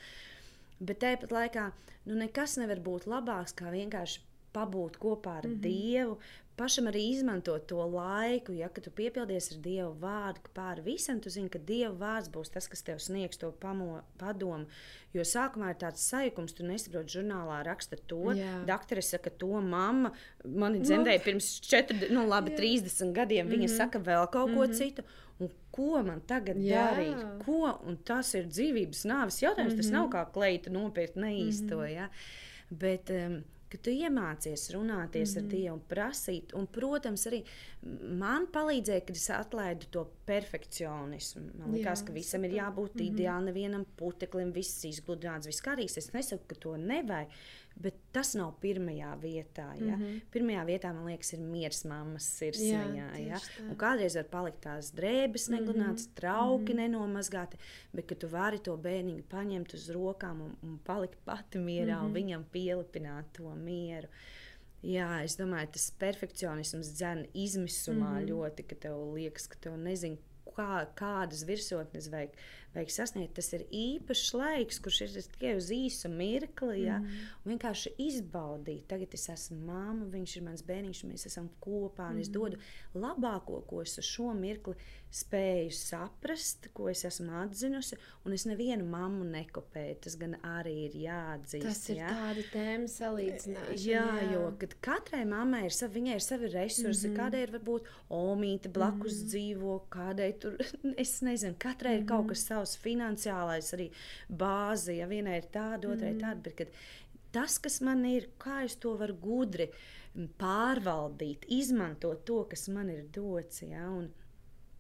Bet 0.80 1.04
tāpat 1.04 1.32
laikā 1.32 1.72
nu, 2.06 2.16
nekas 2.16 2.58
nevar 2.58 2.80
būt 2.80 3.06
labāks 3.06 3.54
kā 3.56 3.72
vienkārši 3.72 4.20
pabūt 4.54 4.98
kopā 4.98 5.38
ar 5.38 5.48
mm 5.48 5.54
-hmm. 5.54 5.62
Dievu, 5.62 6.18
pašam 6.60 6.90
arī 6.92 7.04
izmantot 7.14 7.68
to 7.68 7.80
laiku, 7.88 8.54
ja 8.58 8.68
tu 8.70 8.92
piepildies 8.92 9.52
ar 9.54 9.60
Dieva 9.64 9.92
vārdu 10.02 10.52
pāri 10.56 10.84
visam, 10.84 11.20
tu 11.24 11.32
zini, 11.32 11.50
ka 11.50 11.60
Dieva 11.60 11.94
vārds 12.02 12.32
būs 12.34 12.52
tas, 12.54 12.68
kas 12.68 12.84
tev 12.84 13.00
sniegs 13.04 13.40
to 13.40 13.52
pamo, 13.52 14.02
padomu. 14.20 14.68
Jo 15.16 15.24
sākumā 15.26 15.72
ir 15.74 15.80
tāds 15.82 16.04
sajukums, 16.12 16.54
tu 16.54 16.66
nesaproti, 16.68 17.16
žurnālā 17.18 17.62
raksta 17.66 17.98
to. 18.08 18.36
Daktere 18.68 19.02
saka, 19.02 19.30
to 19.30 19.62
mamma 19.62 20.12
mani 20.44 20.82
dzemdēja 20.84 21.22
no. 21.22 21.26
pirms 21.26 21.48
4, 21.66 22.12
nu, 22.14 22.28
labi, 22.30 22.54
30 22.58 23.14
gadiem. 23.16 23.48
Viņa 23.48 23.68
mm 23.68 23.72
-hmm. 23.72 23.78
saka 23.78 24.00
vēl 24.00 24.28
kaut 24.28 24.54
ko 24.54 24.66
mm 24.66 24.72
-hmm. 24.72 24.78
citu. 24.78 25.04
Un 25.40 25.50
ko 25.72 26.04
man 26.04 26.22
tagad 26.28 26.58
Jā. 26.58 26.92
darīt? 26.92 27.46
Ko? 27.46 27.80
Un 27.88 27.98
tas 27.98 28.34
ir 28.34 28.46
dzīvības 28.46 29.06
nāves 29.06 29.42
jautājums. 29.42 29.74
Mm 29.74 29.80
-hmm. 29.80 29.82
Tas 29.82 29.92
nav 29.92 30.10
kā 30.10 30.26
kleita 30.34 30.70
nopirkt 30.70 31.16
neīsto. 31.16 31.76
Mm 31.76 31.82
-hmm. 31.82 31.96
ja? 31.96 32.10
Bet, 32.70 33.10
um, 33.10 33.44
ka 33.70 33.78
tu 33.78 33.92
iemācies 33.94 34.70
runāties 34.74 35.36
mm 35.36 35.40
-hmm. 35.40 35.46
ar. 35.46 35.52
Dievu 35.52 35.74
un 35.74 35.82
prasīt. 35.90 36.54
Un, 36.54 36.68
protams, 36.68 37.26
arī 37.28 37.44
man 38.02 38.48
palīdzēja, 38.48 39.06
kad 39.06 39.16
es 39.16 39.30
atlaidu 39.30 39.86
to 39.92 40.06
perfekcionismu. 40.26 41.42
Man 41.60 41.72
liekas, 41.74 42.02
ka 42.02 42.14
visam 42.14 42.42
super. 42.42 42.50
ir 42.50 42.58
jābūt 42.58 42.96
mm 42.96 43.02
-hmm. 43.02 43.14
ideāli, 43.14 43.46
nevienam 43.46 43.86
puteklim, 43.96 44.52
viss 44.52 44.86
izgludināts, 44.86 45.46
viss 45.46 45.62
kārīgs. 45.62 45.98
Es 45.98 46.14
nesaku, 46.14 46.44
ka 46.48 46.56
to 46.56 46.78
nevajag. 46.78 47.28
Bet 47.80 47.96
tas 48.12 48.34
nav 48.36 48.58
pirmajā 48.60 49.14
vietā. 49.22 49.68
Ja? 49.80 49.96
Mm 49.96 50.02
-hmm. 50.02 50.22
Pirmajā 50.34 50.66
vietā, 50.68 50.94
man 50.94 51.06
liekas, 51.06 51.34
ir 51.34 51.40
miers 51.40 51.86
mammas 51.86 52.26
sirsniņā. 52.40 53.08
Ja? 53.28 53.40
Un 53.70 53.76
kādreiz 53.76 54.16
var 54.16 54.26
palikt 54.32 54.62
tās 54.66 54.92
drēbes, 54.96 55.50
negludinātas, 55.50 56.08
mm 56.08 56.12
-hmm. 56.12 56.16
trauki 56.16 56.74
mm 56.74 56.80
-hmm. 56.80 56.82
nenomazgāti, 56.82 57.58
bet 57.94 58.20
tu 58.20 58.28
vari 58.28 58.60
to 58.60 58.78
bērniņu 58.78 59.24
paņemt 59.30 59.74
uz 59.74 59.90
rokām 59.90 60.42
un, 60.42 60.56
un 60.64 60.80
palikt 60.84 61.18
pati 61.26 61.58
mierā 61.58 61.96
mm 61.96 62.02
-hmm. 62.02 62.06
un 62.06 62.14
viņam 62.14 62.44
pielipināt 62.52 63.26
to 63.32 63.56
mieru. 63.56 64.08
Jā, 64.84 65.24
es 65.24 65.36
domāju, 65.38 65.68
tas 65.72 65.92
perfekcionisms 65.92 66.88
dzēna 66.88 67.26
izmisumā 67.34 68.10
mm 68.10 68.20
-hmm. 68.20 68.30
ļoti, 68.30 68.64
ka 68.64 68.76
tev 68.76 69.14
liekas, 69.14 69.48
ka 69.48 69.58
tev 69.60 69.78
nezinu, 69.78 70.18
kā, 70.56 70.88
kādas 70.96 71.44
virsotnes 71.48 72.10
vajag 72.12 72.36
vajag 72.76 72.94
sasniegt. 72.94 73.36
Tas 73.40 73.52
ir 73.58 73.66
īpašs 73.74 74.34
laiks, 74.38 74.80
kurš 74.84 75.02
ir 75.06 75.16
tikai 75.34 75.56
uz 75.58 75.70
īsu 75.74 76.12
mirkli. 76.12 76.84
Ja? 76.86 77.00
Mm. 77.02 77.28
Un 77.44 77.54
vienkārši 77.54 77.96
izbaudīt. 78.06 78.86
Tagad 78.92 79.16
es 79.18 79.28
esmu 79.34 79.60
māma, 79.70 80.08
viņš 80.14 80.38
ir 80.38 80.46
mans 80.46 80.66
bērniņš, 80.68 81.04
mēs 81.10 81.28
esam 81.32 81.50
kopā. 81.64 82.12
Mm. 82.14 82.24
Es 82.24 82.32
dodu 82.34 82.60
labāko, 82.98 83.64
ko 83.70 83.84
es 83.86 83.98
uz 84.02 84.08
šo 84.10 84.34
mirkli 84.38 84.78
spēju 85.10 85.74
saprast, 85.74 86.70
ko 86.78 86.90
es 86.92 87.02
esmu 87.08 87.34
atzinusi. 87.42 87.98
Un 88.28 88.36
es 88.36 88.46
nevienu 88.50 88.86
mammu 88.90 89.26
nekopēju. 89.32 89.98
Tas 90.06 90.18
gan 90.22 90.38
arī 90.46 90.76
ir 90.86 91.00
jāatzīst. 91.06 91.66
Tas 91.66 91.84
ir 91.90 92.02
ja? 92.04 92.14
tāda 92.14 92.46
tēma 92.54 92.92
salīdzināšana. 92.94 93.80
Jā, 93.82 94.06
jā. 94.22 94.30
jo 94.36 94.46
katrai 94.86 95.24
mammai 95.30 95.66
ir 95.68 95.76
savi, 95.76 96.00
viņai 96.00 96.20
ir 96.20 96.26
savi 96.26 96.52
resursi. 96.54 97.08
Mm 97.10 97.14
-hmm. 97.14 97.20
Kādai 97.20 97.42
ir 97.44 97.54
varbūt 97.58 97.90
omīte 98.10 98.70
blakus 98.70 99.14
mm 99.14 99.20
-hmm. 99.20 99.30
dzīvo, 99.34 99.80
kādai 99.90 100.32
tur, 100.40 100.58
es 101.04 101.22
nezinu, 101.22 101.56
katrai 101.58 101.94
ir 101.96 102.02
mm 102.02 102.06
-hmm. 102.06 102.10
kaut 102.10 102.30
kas 102.30 102.46
savs 102.46 102.59
savs 102.60 102.78
finansiālais 102.84 103.74
arī 103.78 103.90
bāze. 104.30 104.96
Ja 104.98 105.08
vienai 105.10 105.40
ir 105.42 105.50
tāda, 105.54 105.94
otrai 105.94 106.14
mm. 106.16 106.22
tāda. 106.24 106.54
Bet, 106.58 106.76
tas, 107.36 107.58
kas 107.64 107.80
man 107.86 108.06
ir, 108.10 108.30
kā 108.42 108.64
es 108.68 108.78
to 108.82 108.96
varu 109.00 109.16
gudri 109.22 109.70
pārvaldīt, 110.42 111.46
izmantot 111.54 112.26
to, 112.28 112.44
kas 112.52 112.68
man 112.74 112.90
ir 112.94 113.06
dots. 113.16 113.64
Ja, 113.64 113.88
un, 113.90 114.10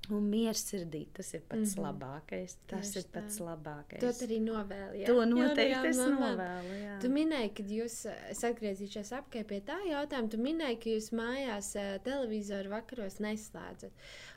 Un 0.09 0.25
mieres 0.25 0.63
sirdī 0.65 1.03
tas 1.13 1.27
ir 1.37 1.41
pats 1.45 1.75
mm 1.75 1.79
-hmm. 1.79 1.85
labākais. 1.85 2.55
Tas 2.67 2.87
Tieši 2.87 2.99
ir 2.99 3.11
pats 3.13 3.35
tā. 3.39 3.45
labākais. 3.45 3.99
To 3.99 4.07
arī 4.25 4.39
novēlu. 4.41 5.05
To 5.05 5.25
noteikti 5.25 5.75
jā, 5.75 5.89
es 5.89 5.97
novēlu. 5.97 6.73
Jā. 6.83 6.95
Tu 7.01 7.11
minēji, 7.17 7.51
ka 7.57 7.63
jūs, 7.63 7.97
es 8.29 8.43
atgriezīšos 8.49 9.11
apkārt 9.19 9.47
pie 9.47 9.61
tā 9.61 9.77
jautājuma, 9.89 10.29
tu 10.29 10.37
minēji, 10.37 10.79
ka 10.83 10.89
jūs 10.89 11.11
mājās 11.11 11.69
televizoru 12.03 12.69
vakaros 12.69 13.19
neslēdzat. 13.19 13.91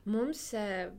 Mums 0.05 0.55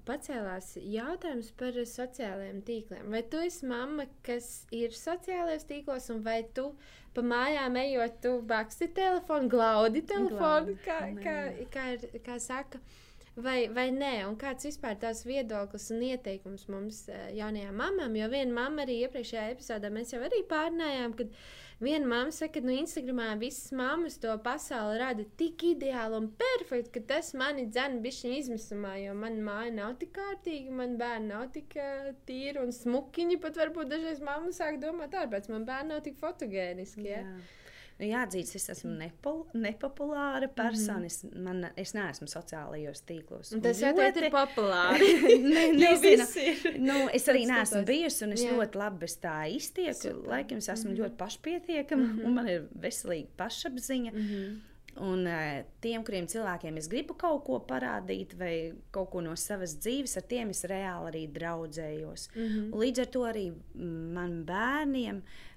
pacēlās 0.05 0.78
jautājums 0.78 1.51
par 1.51 1.71
sociālajiem 1.74 2.61
tīkliem. 2.63 3.09
Vai 3.11 3.24
tu 3.24 3.38
esi 3.38 3.65
mamma, 3.65 4.05
kas 4.24 4.65
ir 4.71 4.89
sociālajos 4.89 5.65
tīklos, 5.69 6.09
un 6.09 6.24
vai 6.24 6.43
tu 6.53 6.74
pa 7.13 7.21
mājām 7.21 7.78
ejot, 7.78 8.21
tu 8.21 8.41
baksti 8.41 8.88
telefonu, 8.88 9.49
glaudi 9.49 10.01
telefonu, 10.01 10.78
kā, 10.86 10.99
kā, 11.21 11.38
kā, 11.69 11.97
kā, 12.01 12.19
kā 12.26 12.39
saka? 12.39 12.80
Vai, 13.36 13.67
vai 13.73 13.88
nē, 13.93 14.13
un 14.27 14.38
kāds 14.39 14.67
vispār 14.67 14.97
tās 15.01 15.23
viedoklis 15.25 15.89
un 15.93 16.03
ieteikums 16.05 16.67
mums 16.69 17.03
eh, 17.09 17.29
jaunajām 17.39 17.75
mamām. 17.81 18.15
Jo 18.17 18.29
viena 18.31 18.53
mamma 18.53 18.86
arī 18.86 18.99
iepriekšējā 19.07 19.49
epizodē 19.55 19.89
mēs 19.93 20.13
jau 20.13 20.21
arī 20.25 20.43
pārnājām, 20.49 21.15
kad 21.17 21.34
viena 21.84 22.09
mamma 22.09 22.36
saka, 22.36 22.59
ka 22.59 22.67
nu, 22.67 22.75
Instagramā 22.84 23.31
visas 23.41 23.73
mammas 23.75 24.19
to 24.21 24.36
pasauli 24.45 25.01
rada 25.01 25.25
tik 25.39 25.65
ideāli 25.71 26.19
un 26.19 26.29
perfekti, 26.43 26.93
ka 26.99 27.05
tas 27.15 27.34
mani 27.39 27.65
dzēna 27.71 28.03
bišķiņu 28.05 28.39
izmisumā, 28.43 28.93
jo 29.01 29.17
man 29.17 29.41
māja 29.45 29.73
nav 29.79 29.97
tik 30.03 30.13
kārtīga, 30.19 30.77
man 30.84 30.95
bērni 31.01 31.34
nav 31.34 31.49
tik 31.57 31.73
uh, 31.81 32.13
tīri 32.29 32.61
un 32.61 32.71
smukiņi, 32.75 33.41
pat 33.43 33.59
varbūt 33.59 33.91
dažreiz 33.95 34.21
mamma 34.23 34.53
sāk 34.55 34.79
domāt, 34.84 35.17
ārpēc 35.17 35.49
man 35.51 35.67
bērni 35.67 35.95
nav 35.95 36.05
tik 36.05 36.21
fotogēniski. 36.21 37.09
Ja? 37.09 37.25
Jā. 37.25 37.62
Nu, 38.00 38.08
jāatzīst, 38.10 38.56
es 38.58 38.72
esmu 38.74 38.91
nepol, 38.98 39.44
nepopulāra 39.54 40.50
persona. 40.50 41.04
Mm 41.04 41.10
es, 41.10 41.20
man, 41.46 41.68
es 41.80 41.94
neesmu 41.94 42.28
sociālajos 42.32 43.04
tīklos. 43.08 43.54
Tas 43.64 43.82
jau 43.84 43.94
ļoti... 43.94 44.24
ir 44.26 44.34
populāri. 44.34 45.10
ne, 45.44 45.68
nezinu, 45.78 46.28
nu, 46.82 46.98
es 47.14 47.30
arī 47.32 47.46
neesmu 47.50 47.84
bijusi, 47.88 48.26
un 48.28 48.36
es 48.38 48.46
Jā. 48.46 48.58
ļoti 48.58 48.82
labi 48.82 49.04
bez 49.06 49.18
tā 49.22 49.38
iztieku. 49.54 50.16
Laikam 50.30 50.62
es 50.64 50.70
esmu 50.70 50.89
mm 50.89 50.96
-hmm. 50.96 51.02
ļoti 51.04 51.20
pašpietiekama, 51.22 52.04
mm 52.04 52.20
-hmm. 52.20 52.26
un 52.26 52.38
man 52.39 52.50
ir 52.50 52.70
veselīga 52.74 53.30
pašapziņa. 53.38 54.12
Mm 54.12 54.30
-hmm. 54.30 54.62
Un 54.94 55.26
uh, 55.26 55.66
tiem, 55.82 56.04
kuriem 56.06 56.28
cilvēkiem 56.28 56.78
es 56.78 56.88
gribu 56.88 57.14
kaut 57.14 57.44
ko 57.46 57.66
parādīt, 57.70 58.36
vai 58.38 58.74
kaut 58.91 59.10
ko 59.10 59.22
no 59.22 59.36
savas 59.36 59.74
dzīves, 59.80 60.18
ar 60.18 60.24
tiem 60.24 60.50
es 60.50 60.64
reāli 60.64 61.10
arī 61.12 61.32
draudzējos. 61.32 62.30
Mm 62.36 62.44
-hmm. 62.44 62.74
Līdz 62.74 63.00
ar 63.00 63.06
to 63.06 63.20
arī 63.20 63.54
man 64.14 64.46
bērniem 64.46 65.18
uh, 65.18 65.53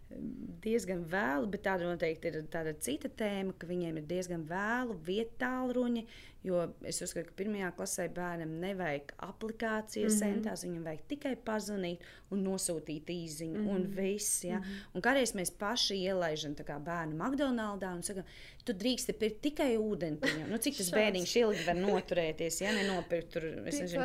diezgan 0.65 1.03
vēlu, 1.11 1.49
bet 1.51 1.65
tāda 1.67 1.89
noteikti 1.89 2.31
ir 2.31 2.39
tāda 2.53 2.75
cita 2.83 3.11
tēma, 3.21 3.55
ka 3.59 3.69
viņiem 3.69 4.01
ir 4.01 4.07
diezgan 4.11 4.45
vēlu 4.49 4.97
vietālu 5.07 5.77
ruņi, 5.77 6.05
jo 6.47 6.63
es 6.87 7.01
uzskatu, 7.03 7.31
ka 7.31 7.39
pirmajā 7.41 7.73
klasē 7.77 8.07
bērnam 8.15 8.57
nevajag 8.63 9.13
aplikācijas 9.27 10.15
mm 10.15 10.19
-hmm. 10.19 10.23
centās, 10.23 10.65
viņam 10.65 10.85
vajag 10.87 11.03
tikai 11.13 11.35
pazvanīt 11.49 12.05
un 12.31 12.45
nosūtīt 12.47 13.11
īziņu 13.11 13.59
mm 13.59 13.67
-hmm. 13.67 13.75
un 13.75 13.87
viss. 13.97 14.45
Ja? 14.45 14.59
Mm 14.59 14.65
-hmm. 14.65 14.95
Un 14.95 15.03
kādreiz 15.03 15.35
mēs 15.35 15.53
paši 15.59 15.97
ielaižam 16.03 16.55
bērnu 16.85 17.17
McDonald's 17.17 17.95
un 17.95 18.03
sakam, 18.03 18.25
tu 18.65 18.73
drīksti 18.73 19.13
pirkt 19.13 19.41
tikai 19.43 19.77
ūdeni. 19.79 20.19
Nu, 20.51 20.59
cik 20.59 20.77
tas 20.77 20.91
bērniņš 20.99 21.37
ilgi 21.37 21.67
var 21.67 21.77
noturēties, 21.77 22.61
ja 22.61 22.73
nenopirkt 22.73 23.33
tur, 23.33 23.43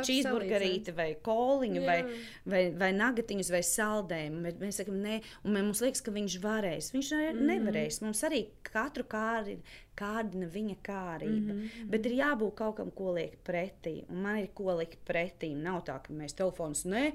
cheeseburgerīti 0.06 0.94
vai 0.96 1.14
koliņu 1.22 1.80
Jā. 1.80 1.86
vai, 1.86 2.00
vai, 2.44 2.62
vai 2.70 2.92
nagatiņus 2.92 3.50
vai 3.50 3.62
saldējumu. 3.62 4.42
Bet 4.42 4.60
mēs 4.60 4.82
sakam, 4.82 5.00
nē, 5.02 5.20
un 5.44 5.52
mums 5.52 5.80
liekas, 5.80 6.02
ka 6.02 6.10
viņš 6.10 6.38
varēs. 6.42 6.92
Viņš 6.92 7.12
ne, 7.12 7.32
mm. 7.32 7.46
nevarēs. 7.46 8.02
Mums 8.02 8.22
arī 8.28 8.46
katru 8.62 9.04
kāri 9.04 9.58
kārdina 10.02 10.48
viņa 10.50 10.76
kārība. 10.86 11.54
Mm 11.54 11.62
-hmm. 11.62 11.86
Bet 11.94 12.06
ir 12.06 12.18
jābūt 12.18 12.54
kaut 12.58 12.76
kam, 12.76 12.90
ko 12.90 13.14
liekt 13.14 13.40
pretī. 13.46 14.02
Un 14.08 14.22
man 14.22 14.38
ir 14.42 14.50
ko 14.54 14.76
likt 14.78 15.00
pretī. 15.08 15.54
Nav 15.56 15.84
tā, 15.86 16.00
ka 16.02 16.12
mēs 16.12 16.34
telefonus 16.34 16.84
ne. 16.84 17.12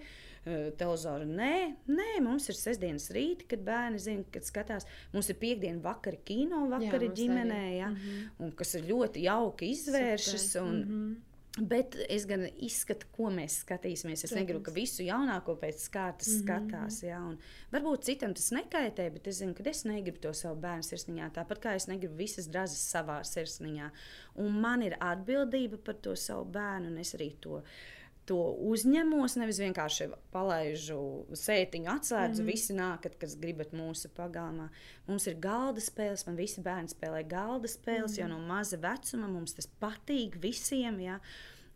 Televizoru 0.77 1.25
nē, 1.25 1.75
nē, 1.91 2.21
mums 2.23 2.45
ir 2.49 2.55
sestdienas 2.55 3.09
rīta, 3.11 3.43
kad 3.51 3.59
bērni 3.59 3.99
zina, 3.99 4.23
kad 4.31 4.45
skatās. 4.47 4.85
Mums 5.11 5.29
ir 5.29 5.35
piekdiena 5.35 5.81
vakara 5.83 6.17
kino, 6.23 6.61
vakara 6.71 7.03
jā, 7.03 7.13
ģimenē, 7.19 7.63
ja, 7.77 7.89
mm 7.89 7.95
-hmm. 7.95 8.29
un, 8.39 8.51
kas 8.51 8.75
ir 8.75 8.83
ļoti 8.83 9.25
jauki 9.27 9.71
izvēršas. 9.71 10.55
Un, 10.61 10.75
mm 10.75 10.83
-hmm. 10.87 11.26
Bet 11.57 11.95
es 12.09 12.27
gan 12.29 12.43
izskatu, 12.45 13.07
ko 13.15 13.31
mēs 13.33 13.61
skatīsimies. 13.63 14.21
Es 14.21 14.29
Protams. 14.29 14.41
negribu, 14.41 14.61
ka 14.67 14.73
visu 14.75 15.05
jaunāko 15.05 15.55
pēc 15.57 15.87
kārtas 15.93 16.29
mm 16.29 16.33
-hmm. 16.33 16.43
skatās. 16.43 17.03
Ja, 17.03 17.21
varbūt 17.71 18.03
citam 18.03 18.33
tas 18.33 18.51
nekaitē, 18.51 19.09
bet 19.13 19.27
es 19.27 19.39
zinu, 19.41 19.53
ka 19.53 19.63
es 19.69 19.83
negribu 19.85 20.21
to 20.21 20.33
savu 20.33 20.61
bērnu 20.61 20.83
sirsniņā. 20.83 21.31
Tāpat 21.33 21.59
kā 21.59 21.75
es 21.75 21.87
negribu 21.87 22.15
visas 22.15 22.47
drazas 22.47 22.93
savā 22.93 23.23
sirsniņā. 23.23 23.89
Un 24.35 24.61
man 24.61 24.81
ir 24.81 24.97
atbildība 24.99 25.77
par 25.77 25.95
to 25.95 26.15
savu 26.15 26.45
bērnu, 26.45 26.87
un 26.87 26.97
es 26.97 27.15
arī 27.15 27.33
to 27.39 27.63
to 28.27 28.37
uzņemos. 28.71 29.37
Nevis 29.39 29.59
vienkārši 29.61 30.09
palaidu 30.33 30.99
sētiņu, 31.37 31.89
atslēdzu, 31.93 32.41
mm 32.41 32.45
-hmm. 32.45 32.51
visi 32.51 32.77
nākat, 32.77 33.17
kas 33.21 33.35
gribat 33.39 33.73
mūsu 33.75 34.11
pagalmā. 34.15 34.69
Mums 35.07 35.27
ir 35.27 35.37
galda 35.43 35.83
spēles, 35.83 36.25
man 36.27 36.39
visi 36.39 36.63
bērni 36.63 36.93
spēlē 36.93 37.23
galda 37.27 37.67
spēles 37.67 38.11
mm 38.11 38.15
-hmm. 38.15 38.19
jau 38.19 38.29
no 38.29 38.39
maza 38.39 38.77
vecuma. 38.77 39.27
Mums 39.27 39.53
tas 39.53 39.69
patīk 39.81 40.39
visiem. 40.41 40.99
Ja? 40.99 41.19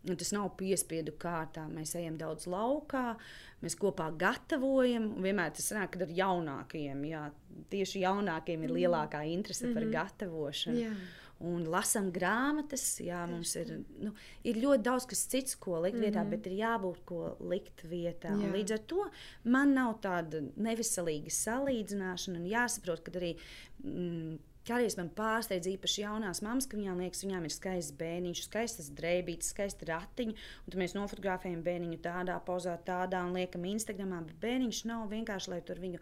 Un 0.08 0.16
tas 0.16 0.32
nav 0.32 0.56
piespiedu 0.56 1.12
kārtā. 1.12 1.68
Mēs 1.70 1.94
ejam 1.94 2.18
daudz 2.18 2.46
laukā, 2.46 3.16
mēs 3.62 3.76
kopā 3.78 4.10
gatavojam. 4.18 5.14
Vienmēr 5.22 5.50
tas 5.54 5.72
nāk 5.72 6.00
ar 6.02 6.08
jaunākajiem. 6.08 7.04
Jā, 7.04 7.30
tieši 7.70 8.00
jaunākajiem 8.00 8.62
ir 8.62 8.70
lielākā 8.70 9.24
interese 9.26 9.66
mm 9.66 9.70
-hmm. 9.70 9.74
par 9.74 9.82
mhm. 9.82 9.92
gatavošanu. 9.92 10.78
Jā 10.78 10.94
un 11.42 11.64
lasām 11.70 12.10
grāmatas. 12.14 12.84
Jā, 13.02 13.22
mums 13.30 13.54
ir, 13.58 13.74
nu, 14.02 14.12
ir 14.46 14.60
ļoti 14.62 14.86
daudz 14.86 15.08
kas 15.10 15.24
cits, 15.32 15.56
ko 15.60 15.80
likt 15.82 15.98
vietā, 15.98 16.22
mm 16.22 16.26
-hmm. 16.26 16.30
bet 16.36 16.46
ir 16.46 16.58
jābūt 16.60 17.02
ko 17.08 17.36
likt 17.40 17.84
vietā. 17.88 18.32
Līdz 18.54 18.78
ar 18.78 18.86
to 18.86 19.08
man 19.44 19.74
nav 19.74 19.98
tāda 20.00 20.44
neviselīga 20.56 21.30
salīdzināšana, 21.30 22.38
un 22.38 22.46
jāsaprot, 22.46 23.02
ka 23.02 23.12
arī. 23.18 23.36
Mm, 23.84 24.38
Kādreiz 24.62 24.94
man 24.94 25.08
pārsteidz 25.10 25.66
īpaši 25.66 26.04
jaunās 26.04 26.38
mammas, 26.40 26.68
ka 26.70 26.76
viņām 26.78 27.00
liekas, 27.02 27.24
viņām 27.24 27.48
ir 27.48 27.50
skaists 27.50 27.96
bērniņš, 27.98 28.42
skaists 28.46 28.92
drēbītis, 28.94 29.48
skaists 29.50 29.88
ratiņš. 29.88 30.44
Un 30.62 30.70
tad 30.70 30.78
mēs 30.78 30.94
nofotografējam 30.94 31.64
bērniņu 31.66 31.98
tādā 32.04 32.36
pozā, 32.46 32.76
tādā 32.86 33.24
un 33.26 33.34
liekam 33.34 33.66
Instagramā. 33.66 34.20
Bet 34.28 34.38
bērniņš 34.44 34.84
nav 34.86 35.08
vienkārši, 35.10 35.50
lai 35.50 35.60
tur 35.66 35.82
viņu 35.82 35.98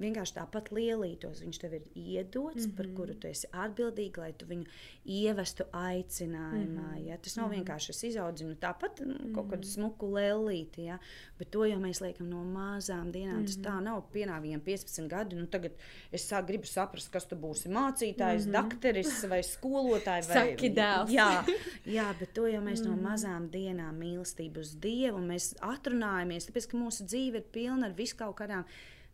vienkārši 0.00 0.36
tāpat 0.38 0.70
lielītos. 0.74 1.42
Viņš 1.44 1.60
tev 1.62 1.76
ir 1.78 1.84
iedots, 1.94 2.64
mm 2.64 2.70
-hmm. 2.70 2.76
par 2.76 2.86
mhm. 2.86 2.96
kuru 2.96 3.14
tu 3.14 3.28
esi 3.28 3.48
atbildīgs, 3.52 4.18
lai 4.18 4.32
tu 4.32 4.46
viņu 4.46 4.66
ievestu 5.04 5.64
aicinājumā. 5.72 6.88
Mm 6.88 6.96
-hmm. 6.96 7.06
ja? 7.08 7.18
Tas 7.18 7.36
nav 7.36 7.46
mm 7.46 7.52
-hmm. 7.52 7.56
vienkārši 7.56 7.90
es 7.90 8.02
izaudzinu 8.04 8.54
tāpat 8.54 9.00
nu, 9.06 9.14
kaut 9.34 9.46
kādu 9.46 9.64
mhm. 9.66 9.72
smuku 9.74 10.06
lēlīti, 10.06 10.84
ja? 10.84 10.98
bet 11.38 11.50
to 11.50 11.64
jau 11.64 11.78
mēs 11.78 12.00
liekam 12.00 12.28
no 12.28 12.44
mazām 12.44 13.12
dienām. 13.12 13.36
Mm 13.36 13.42
-hmm. 13.42 13.46
Tas 13.46 13.56
tā 13.56 13.74
mhm. 13.74 13.84
nav 13.84 14.02
pienāvījumi 14.12 14.60
15 14.60 15.08
gadi. 15.08 15.36
Nu, 15.36 15.46
tagad 15.46 15.72
es 16.12 16.32
sā, 16.32 16.46
gribu 16.46 16.66
saprast, 16.66 17.10
kas 17.10 17.26
tu 17.26 17.36
būsi 17.36 17.68
mācītājs, 17.68 18.46
mm 18.46 18.52
-hmm. 18.52 18.52
dakteris 18.52 19.24
vai 19.28 19.42
skolotājs. 19.42 20.28
Vai... 20.28 20.56
Dēls. 20.70 21.10
jā, 21.10 21.44
jā, 21.98 22.18
bet 22.18 22.32
to 22.32 22.46
jau 22.46 22.62
mēs 22.62 22.80
mm 22.80 22.86
-hmm. 22.86 23.02
no 23.02 23.10
mazām 23.10 23.50
dienām 23.50 23.98
mīlestību 23.98 24.58
uz 24.58 24.76
Dievu. 24.76 25.18
Mēs 25.18 25.54
atrunājamies, 25.60 26.48
tāpēc 26.48 26.70
ka 26.70 26.76
mūsu 26.76 27.04
dzīve 27.04 27.36
ir 27.36 27.44
pilna 27.52 27.86
ar 27.86 27.92
viskaut 27.92 28.36
kādām 28.36 28.64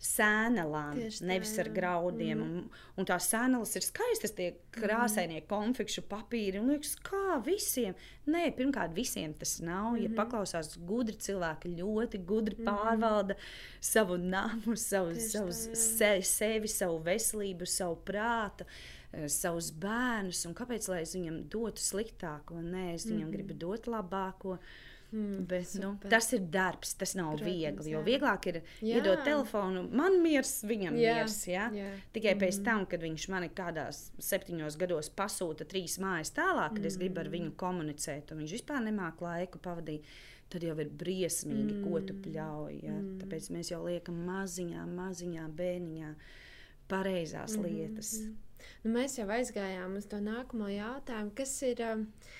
sēnelām, 0.03 0.99
nevis 1.25 1.55
ar 1.63 1.71
graudiem. 1.73 2.41
Mm. 2.41 2.57
Un, 2.61 2.83
un 3.01 3.09
tās 3.09 3.29
sēneles 3.33 3.73
ir 3.79 3.85
skaistas, 3.87 4.35
tie 4.37 4.51
krāsainie 4.77 5.39
mm. 5.41 5.47
konfekšu 5.49 6.05
papīri. 6.11 6.61
Un 6.61 6.75
liekas, 6.75 6.95
kā 7.07 7.39
visiem? 7.45 7.97
Nē, 8.29 8.51
pirmkārt, 8.59 8.93
visiem 8.97 9.33
tas 9.39 9.57
nav. 9.63 9.95
Mm. 9.95 10.03
Ja 10.03 10.11
mhm. 10.11 10.19
paklausās 10.19 10.75
gudri 10.89 11.17
cilvēki, 11.27 11.73
ļoti 11.81 12.21
gudri 12.29 12.59
mm. 12.61 12.69
pārvalda 12.69 13.39
savu 13.81 14.19
namu, 14.21 14.77
savu, 14.81 15.17
savu 15.23 15.55
se, 15.57 16.13
sevi, 16.29 16.71
savu 16.71 17.01
veselību, 17.07 17.69
savu 17.71 17.99
prātu. 18.07 18.69
Eh, 19.15 19.31
savus 19.33 19.71
bērnus, 19.81 20.43
un 20.49 20.57
kāpēc 20.59 20.91
lai 20.93 21.05
es 21.07 21.15
viņam 21.17 21.47
dotu 21.53 21.81
sliktāko? 21.81 22.61
Nē, 22.61 22.91
es 22.99 23.09
viņam 23.09 23.31
mm. 23.31 23.33
gribu 23.33 23.57
dot 23.65 23.89
labāko. 23.89 24.59
Uh, 24.59 24.85
Mm, 25.13 25.47
Bet, 25.47 25.75
nu, 25.79 25.93
tas 26.11 26.33
ir 26.35 26.43
darbs, 26.51 26.97
tas 26.99 27.15
nav 27.15 27.37
Protams, 27.37 27.47
viegli. 27.47 27.91
Jo 27.93 28.01
jā. 28.01 28.07
vieglāk 28.09 28.47
ir 28.51 28.57
jā. 28.59 28.99
iedot 28.99 29.23
telefonu, 29.25 29.85
man 29.95 30.19
miers, 30.23 30.59
viņam 30.67 30.97
jā. 30.99 31.13
miers. 31.15 31.37
Ja? 31.47 31.67
Jā. 31.75 31.91
Tikai 32.15 32.33
mm. 32.35 32.41
pēc 32.43 32.59
tam, 32.67 32.87
kad 32.91 33.05
viņš 33.07 33.27
man 33.31 33.47
kādās 33.57 34.01
septiņos 34.19 34.79
gados 34.81 35.11
pasūta 35.15 35.67
trīs 35.71 36.01
mājas 36.03 36.35
tālāk, 36.35 36.75
kad 36.75 36.83
mm. 36.83 36.89
es 36.91 36.99
gribu 36.99 37.23
ar 37.23 37.31
viņu 37.31 37.53
mm. 37.53 37.59
komunicēt, 37.61 38.33
un 38.35 38.43
viņš 38.43 38.57
vispār 38.59 38.83
nemāķi 38.89 39.29
laiku 39.29 39.63
pavadīt. 39.63 40.17
Tad 40.51 40.63
jau 40.63 40.77
ir 40.79 40.91
briesmīgi, 40.95 41.75
mm. 41.75 41.87
ko 41.87 42.01
tu 42.07 42.15
pļauj. 42.23 42.75
Ja? 42.83 42.95
Mm. 42.95 43.15
Tāpēc 43.23 43.49
mēs 43.55 43.71
jau 43.73 43.81
liekam 43.83 44.19
maziņā, 44.27 44.85
maziņā 44.91 45.47
bērniņā 45.59 46.11
pareizās 46.91 47.55
mm. 47.59 47.67
lietas. 47.67 48.13
Nu, 48.83 48.93
mēs 48.95 49.19
jau 49.19 49.27
aizgājām 49.31 49.97
uz 49.99 50.07
to 50.11 50.19
nākamo 50.23 50.71
jautājumu, 50.71 51.35
kas 51.39 51.55
ir. 51.67 51.83
Uh, 51.87 52.35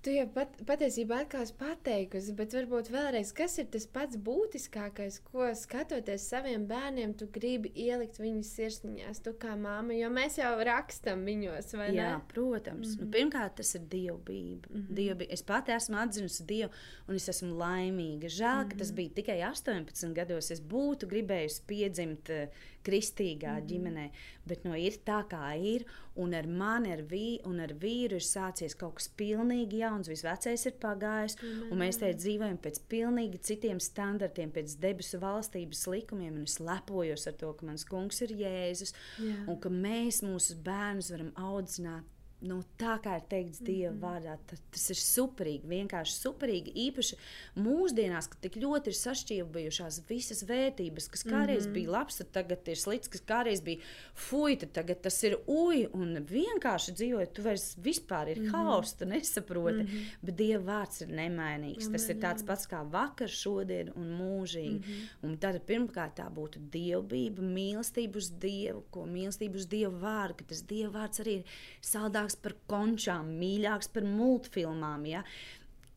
Tu 0.00 0.14
jau 0.14 0.24
pat, 0.32 0.54
patiesībā 0.64 1.18
atkal 1.26 1.44
pateikusi, 1.60 2.32
bet 2.32 2.54
varbūt 2.56 2.88
vēlreiz, 2.88 3.34
kas 3.36 3.58
ir 3.60 3.66
tas 3.74 3.84
pats 3.84 4.16
būtiskākais, 4.16 5.18
ko 5.26 5.50
skatoties 5.56 6.24
saviem 6.30 6.64
bērniem, 6.70 7.12
tu 7.20 7.28
gribi 7.34 7.68
ielikt 7.84 8.16
viņu 8.22 8.40
sirsniņās, 8.48 9.20
tu 9.26 9.34
kā 9.42 9.52
māma, 9.60 9.92
jo 9.98 10.08
mēs 10.08 10.38
jau 10.40 10.54
rakstam 10.64 11.26
viņos, 11.28 11.74
vai 11.76 11.90
Jā, 11.92 12.14
ne? 12.14 12.24
protams. 12.32 12.94
Mm 12.94 12.94
-hmm. 12.94 13.04
nu, 13.04 13.10
pirmkārt, 13.18 13.56
tas 13.60 13.74
ir 13.74 13.84
dievbijība. 13.92 14.72
Mm 14.72 14.80
-hmm. 14.80 14.96
dievbijība. 15.02 15.32
Es 15.36 15.42
pati 15.42 15.72
esmu 15.76 15.96
atzinusi 15.96 16.46
Dievu, 16.48 16.72
un 17.08 17.14
es 17.14 17.28
esmu 17.28 17.54
laimīga. 17.58 18.28
Žēl, 18.28 18.56
mm 18.56 18.64
-hmm. 18.64 18.70
ka 18.70 18.76
tas 18.78 18.88
mhm. 18.88 18.96
bija 18.96 19.10
tikai 19.14 19.38
18 19.52 20.12
gados. 20.14 20.50
Es 20.50 20.62
būtu 20.62 21.06
gribējusi 21.12 21.62
piedzimt 21.66 22.30
uh, 22.30 22.48
kristīgā 22.86 23.56
mm 23.58 23.66
ģimenē. 23.70 24.06
Bet 24.48 24.64
no 24.64 24.74
ir 24.78 24.96
tā, 25.06 25.20
kā 25.30 25.52
ir. 25.56 25.84
Un 26.20 26.34
ar 26.34 26.46
mani 26.50 26.90
ar 26.92 27.02
vī, 27.06 27.38
un 27.46 27.60
ar 27.62 27.72
vīru 27.80 28.18
ir 28.18 28.24
sācies 28.24 28.74
kaut 28.76 28.98
kas 28.98 29.08
pilnīgi 29.16 29.80
jauns. 29.80 30.10
Visvecais 30.10 30.66
ir 30.66 30.76
pagājis, 30.82 31.36
mm 31.40 31.70
un 31.70 31.82
mēs 31.84 32.00
te 32.00 32.10
dzīvojam 32.12 32.58
pēc 32.60 32.80
pilnīgi 32.90 33.42
citiem 33.50 33.80
standartiem, 33.80 34.50
pēc 34.50 34.76
debesu 34.82 35.20
valstības 35.22 35.86
likumiem. 35.94 36.40
Un 36.40 36.48
es 36.48 36.58
lepojos 36.60 37.26
ar 37.30 37.36
to, 37.40 37.52
ka 37.54 37.66
mans 37.66 37.86
kungs 37.88 38.22
ir 38.26 38.34
Jēzus 38.40 38.94
Jā. 39.18 39.44
un 39.46 39.60
ka 39.60 39.72
mēs 39.72 40.22
mūsu 40.26 40.58
bērnus 40.64 41.12
varam 41.14 41.32
audzināt 41.36 42.08
nu, 42.40 42.60
tā 42.80 42.96
kā 43.04 43.16
ir 43.18 43.24
teikts 43.28 43.60
Dieva 43.60 43.92
mm 43.92 44.00
-hmm. 44.00 44.04
vārdā, 44.04 44.38
tas 44.70 44.90
ir 44.90 44.96
superīgi, 44.96 45.68
vienkārši 45.68 46.14
superīgi. 46.16 46.72
Īpaši 46.86 47.16
mūsdienās, 47.56 48.28
kad 48.28 48.40
tik 48.40 48.56
ļoti 48.56 48.86
ir 48.86 48.96
sašķībušās 48.96 50.00
visas 50.08 50.42
vērtības, 50.48 51.08
kas 51.08 51.24
kādreiz 51.24 51.66
mm 51.66 51.70
-hmm. 51.70 51.74
bija 51.74 51.90
labs, 51.90 52.16
tad 52.16 52.30
tagad 52.32 52.68
ir 52.68 52.76
slikts, 52.76 53.08
kas 53.08 53.20
kādreiz 53.20 53.62
bija 53.62 53.80
fuj, 54.14 54.58
tad 54.58 54.72
tagad 54.72 55.00
tas 55.00 55.22
ir 55.22 55.36
uj, 55.46 55.88
un 55.92 56.16
vienkārši 56.16 56.92
dzīvojot, 56.92 57.32
tu 57.32 57.42
vairs 57.42 57.76
vispār 57.76 58.28
ir 58.28 58.40
mm 58.40 58.46
-hmm. 58.46 58.50
haoss, 58.50 58.94
tu 58.94 59.04
nesaproti. 59.04 59.82
Mm 59.82 59.86
-hmm. 59.86 60.04
Bet 60.22 60.36
Dieva 60.36 60.64
vārds 60.72 61.02
ir 61.02 61.08
nemainīgs. 61.08 61.84
Mm 61.84 61.88
-hmm. 61.88 61.92
Tas 61.92 62.08
ir 62.08 62.16
tāds 62.16 62.46
pats 62.46 62.68
kā 62.68 62.90
vakar, 62.90 63.28
šodien 63.28 63.92
un 63.96 64.18
mūžīgi. 64.20 64.78
Mm 64.78 64.82
-hmm. 64.82 65.08
Un 65.22 65.38
tad 65.38 65.62
pirmkārt 65.66 66.16
tā 66.16 66.30
būtu 66.34 66.58
dievbijība, 66.72 67.42
mīlestība 67.42 68.16
uz 68.16 68.30
Dievu, 68.30 68.84
ko 68.90 69.06
mīlestība 69.06 69.54
uz 69.54 69.66
Dieva 69.66 69.98
vārdu, 69.98 70.34
ka 70.34 70.44
tas 70.44 70.62
Dieva 70.62 71.00
vārds 71.00 71.20
arī 71.20 71.34
ir 71.36 71.44
saldāks 71.80 72.29
mīļāks 72.30 72.42
par 72.42 72.54
končām, 72.68 73.30
mīļāks 73.38 73.90
par 73.92 74.04
multfilmām. 74.04 75.06
Ja? 75.06 75.22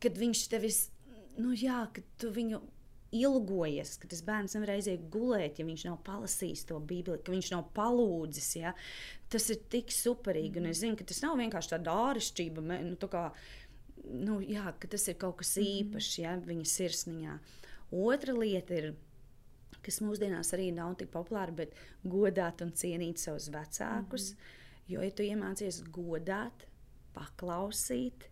Kad 0.01 0.17
viņš 0.17 0.49
tev 0.49 0.65
ir, 0.65 0.73
nu 1.37 1.53
jā, 1.53 1.87
kad 1.93 2.03
tu 2.17 2.31
viņu 2.31 2.61
ilgojies, 3.13 3.97
ka 4.01 4.07
tas 4.09 4.23
bērns 4.25 4.55
nevar 4.55 4.73
aiziet 4.73 5.09
gulēt, 5.13 5.59
ja 5.59 5.65
viņš 5.65 5.85
nav 5.85 5.99
palasījis 6.03 6.65
to 6.65 6.79
bībeli, 6.79 7.21
ka 7.21 7.31
viņš 7.31 7.51
nav 7.53 7.67
palūdzis. 7.75 8.55
Ja? 8.57 8.73
Tas 9.29 9.49
ir 9.49 9.61
tik 9.69 9.91
superīgi. 9.91 10.59
Un 10.59 10.71
es 10.71 10.81
zinu, 10.81 10.97
ka 10.97 11.05
tas 11.05 11.21
nav 11.21 11.37
vienkārši 11.37 11.75
tāda 11.75 11.93
āršķirība. 12.09 12.65
Nu, 12.83 12.95
tā 12.97 13.09
kā, 13.11 13.27
nu, 14.03 14.41
jā, 14.41 14.73
tas 14.89 15.07
ir 15.07 15.19
kaut 15.21 15.41
kas 15.43 15.55
mhm. 15.57 15.69
īpašs 15.83 16.19
ja? 16.23 16.37
viņa 16.37 16.69
sirsniņā. 16.73 17.39
Otra 17.93 18.33
lieta 18.33 18.73
ir 18.79 18.93
kas 19.83 19.99
mūsdienās 20.01 20.53
arī 20.55 20.71
nav 20.71 20.95
tik 20.97 21.09
populāra, 21.11 21.51
bet 21.51 21.73
godāt 22.07 22.63
un 22.63 22.71
cienīt 22.71 23.19
savus 23.19 23.49
vecākus. 23.51 24.31
Mm 24.31 24.37
-hmm. 24.37 24.61
Jo, 24.91 25.01
ja 25.03 25.11
tu 25.15 25.23
iemācies 25.23 25.79
godāt, 25.95 26.65
paklausīt, 27.13 28.25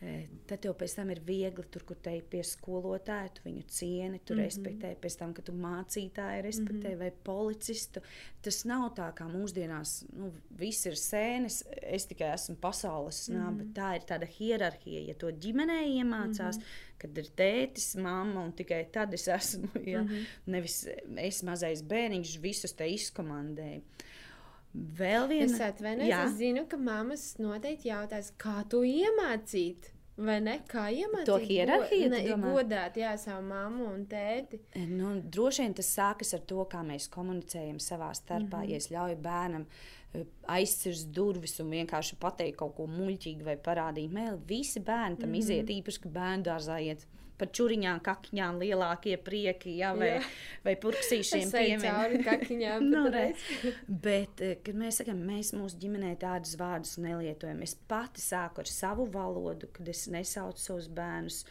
e, 0.00 0.12
tad 0.48 0.62
tev 0.64 0.76
pēc 0.78 0.94
tam 0.96 1.10
ir 1.12 1.20
viegli 1.26 1.64
tur, 1.72 1.84
kur 1.88 1.98
te 2.00 2.14
ir 2.16 2.24
pie 2.30 2.40
skolotāja, 2.46 3.32
tu 3.36 3.44
viņu 3.44 3.64
cieni, 3.68 4.20
tu 4.20 4.34
mm 4.34 4.38
-hmm. 4.38 4.44
respektē, 4.44 4.94
pēc 5.02 5.18
tam, 5.18 5.34
kad 5.34 5.44
tu 5.44 5.52
mācītāju 5.52 6.42
respektē 6.46 6.88
mm 6.88 6.94
-hmm. 6.94 6.98
vai 6.98 7.10
policistu. 7.28 8.00
Tas 8.42 8.64
nav 8.64 8.94
tā 8.96 9.10
kā 9.12 9.28
mūsdienās, 9.28 10.06
nu, 10.16 10.32
viss 10.50 10.86
ir 10.86 10.96
sēnes, 10.96 11.62
es 11.82 12.06
tikai 12.06 12.32
esmu 12.34 12.56
pasaules 12.56 13.28
snā, 13.28 13.50
mm 13.50 13.58
-hmm. 13.58 13.72
tā 13.72 13.94
ir 13.96 14.02
tāda 14.08 14.26
hierarhija, 14.38 15.00
ja 15.08 15.14
to 15.14 15.26
ģimenē 15.26 15.80
iemācās, 16.00 16.56
mm 16.56 16.62
-hmm. 16.62 16.98
kad 16.98 17.18
ir 17.18 17.28
tētis, 17.36 17.96
mamma 17.96 18.44
un 18.44 18.52
tikai 18.52 18.86
tad 18.92 19.14
es 19.14 19.28
esmu, 19.28 19.68
ja, 19.84 20.02
mm 20.02 20.08
-hmm. 20.08 20.26
nevis 20.46 20.86
es 21.16 21.42
mazais 21.42 21.82
bērniņš 21.82 22.40
visus 22.40 22.72
te 22.72 22.88
izkomandēju. 22.88 23.82
Vēl 24.76 25.28
viena 25.30 25.50
lieta, 25.52 25.68
atvainojos. 25.72 26.30
Es 26.30 26.38
zinu, 26.40 26.64
ka 26.68 26.78
mammas 26.80 27.26
noteikti 27.40 27.88
jautās, 27.88 28.32
kā 28.40 28.60
to 28.70 28.82
iemācīt. 28.86 29.92
Vai 30.16 30.38
ne? 30.40 30.54
Kā 30.68 30.86
iemācīt 30.92 31.28
to 31.28 31.36
hierarhiju? 31.42 32.08
Ne, 32.12 32.22
godāt, 32.40 32.96
jā, 32.96 33.10
savu 33.20 33.42
mammu 33.50 33.88
un 33.90 34.06
tēti. 34.08 34.62
E, 34.72 34.86
nu, 34.88 35.12
droši 35.20 35.66
vien 35.66 35.76
tas 35.76 35.90
sākas 35.92 36.32
ar 36.36 36.44
to, 36.48 36.62
kā 36.72 36.80
mēs 36.86 37.10
komunicējam 37.12 37.76
savā 37.84 38.08
starpā. 38.16 38.62
Mm 38.62 38.64
-hmm. 38.64 38.70
Ja 38.70 38.76
es 38.76 38.88
ļauju 38.90 39.18
bērnam 39.26 39.66
e, 40.14 40.24
aizsirst 40.56 41.12
durvis 41.12 41.60
un 41.60 41.70
vienkārši 41.70 42.16
pateikt 42.20 42.58
kaut 42.58 42.74
ko 42.76 42.86
muļķīgu 42.86 43.44
vai 43.44 43.56
parādīt 43.56 44.12
mēli, 44.12 44.40
visi 44.48 44.80
bērni 44.80 45.16
tam 45.16 45.28
mm 45.28 45.34
-hmm. 45.34 45.38
iziet, 45.38 45.68
īpaši, 45.68 46.00
ka 46.00 46.08
bērnu 46.08 46.42
dārzā 46.44 46.80
iet 46.80 47.06
par 47.40 47.50
čuriņām, 47.56 48.00
kakņām 48.06 48.60
lielākie 48.62 49.16
prieki, 49.22 49.76
ja, 49.80 49.92
vai, 49.96 50.12
jā. 50.16 50.24
vai 50.64 50.74
purksīšiem 50.80 51.52
piemēram. 51.52 52.16
nu, 52.90 53.04
Bet, 53.86 54.42
eh, 54.44 54.58
kad 54.64 54.78
mēs 54.78 55.00
sakām, 55.02 55.22
mēs 55.28 55.52
mūsu 55.56 55.80
ģimenē 55.82 56.14
tādus 56.22 56.56
vārdus 56.60 56.96
nelietojam, 57.02 57.62
es 57.66 57.76
pati 57.88 58.24
sāku 58.24 58.64
ar 58.64 58.70
savu 58.70 59.08
valodu, 59.12 59.70
kad 59.76 59.88
es 59.92 60.06
nesaucu 60.12 60.62
savus 60.62 60.90
bērnus 60.92 61.44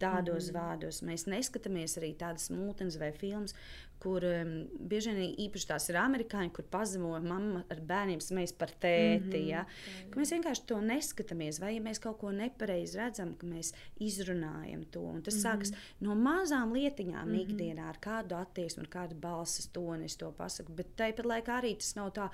tādos 0.00 0.48
mm 0.48 0.56
vārdos. 0.56 1.02
Mēs 1.04 1.26
neskatāmies 1.28 1.98
arī 2.00 2.14
tādas 2.18 2.48
mūtens 2.52 2.96
vai 3.00 3.10
filmas, 3.12 3.54
kur 4.00 4.24
um, 4.24 4.52
bieži 4.90 5.12
vien 5.14 5.34
īpaši 5.44 5.68
tās 5.68 5.88
ir 5.90 5.98
amerikāņi, 6.00 6.52
kur 6.56 6.66
pazemo 6.72 7.12
mamma 7.24 7.64
ar 7.70 7.82
bērniem 7.90 8.22
smējas 8.24 8.54
par 8.58 8.72
tēti. 8.72 9.26
Mm 9.26 9.32
-hmm. 9.32 9.48
ja? 9.48 9.64
Ka 10.10 10.20
mēs 10.20 10.32
vienkārši 10.34 10.66
to 10.66 10.80
neskatāmies, 10.80 11.60
vai 11.60 11.74
ja 11.74 11.84
mēs 11.84 12.00
kaut 12.00 12.18
ko 12.18 12.32
nepareizi 12.32 12.98
redzam, 12.98 13.34
ka 13.34 13.46
mēs 13.46 13.74
izrunājam 14.00 14.84
to. 14.90 15.00
Un 15.00 15.22
tas 15.22 15.34
mm 15.34 15.40
-hmm. 15.40 15.52
sākas 15.52 15.74
no 16.00 16.14
mazām 16.14 16.72
lietiņām 16.72 17.28
mm 17.28 17.34
-hmm. 17.34 17.40
ikdienā, 17.42 17.88
ar 17.88 17.98
kādu 18.00 18.40
attieksmi, 18.40 18.82
ar 18.82 18.88
kādu 18.88 19.14
balss 19.14 19.68
toni 19.72 20.04
es 20.04 20.16
to 20.16 20.32
pasaku. 20.32 20.72
Bet 20.72 20.96
tāpat 20.96 21.24
laikā 21.24 21.60
arī 21.60 21.76
tas 21.76 21.94
nav 21.94 22.12
tā 22.12 22.30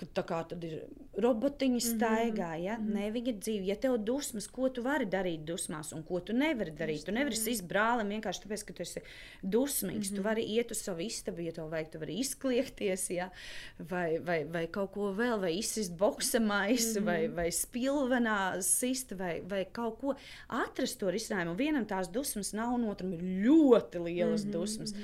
ka 0.00 0.08
tā 0.16 0.24
kā 0.24 0.40
tad 0.48 0.64
ir 0.64 0.76
robotiņi 1.20 1.80
Mhm, 1.80 1.96
staigā, 1.96 2.50
ja? 2.62 2.76
Mm 2.78 2.86
-hmm. 2.86 2.94
ne 2.94 3.10
viņa 3.12 3.32
dzīve. 3.38 3.64
Ja 3.66 3.76
tev 3.76 3.96
dusmas, 3.98 4.46
ko 4.48 4.68
tu 4.68 4.82
vari 4.82 5.06
darīt 5.06 5.44
dusmās 5.44 5.92
un 5.92 6.02
ko 6.02 6.20
tu 6.20 6.32
nevari 6.32 6.72
darīt? 6.72 7.04
Tu 7.04 7.12
nevari 7.12 7.36
sist 7.36 7.64
brālim 7.68 8.08
vienkārši 8.14 8.42
tāpēc, 8.44 8.64
ka 8.66 8.72
tu 8.72 8.82
esi 8.82 9.00
dusmīgs. 9.42 10.10
Mm 10.10 10.12
-hmm. 10.12 10.16
Tu 10.16 10.22
vari 10.22 10.42
iet 10.42 10.70
uz 10.70 10.78
savu 10.78 11.00
istabu, 11.00 11.40
ja 11.40 11.52
tev 11.52 11.70
vajag, 11.70 11.90
tu 11.90 11.98
vari 11.98 12.18
izkliegties, 12.18 13.10
ja? 13.10 13.30
vai, 13.78 14.18
vai, 14.18 14.44
vai 14.44 14.66
kaut 14.66 14.92
ko 14.92 15.12
vēl, 15.12 15.40
vai 15.40 15.52
izsist 15.58 15.92
boksa 15.92 16.40
maisu, 16.40 17.00
mm 17.00 17.02
-hmm. 17.02 17.06
vai, 17.06 17.28
vai 17.28 17.50
spilvenā 17.50 18.62
sist, 18.62 19.12
vai, 19.12 19.40
vai 19.40 19.64
kaut 19.72 19.98
ko 20.00 20.14
atrast 20.48 20.98
to 20.98 21.06
risinājumu. 21.06 21.56
Vienam 21.56 21.86
tās 21.86 22.10
dusmas 22.12 22.52
nav, 22.52 22.74
un 22.74 22.84
otram 22.84 23.12
ir 23.12 23.20
ļoti 23.20 24.04
lielas 24.04 24.44
mm 24.44 24.48
-hmm. 24.48 24.52
dusmas. 24.52 24.94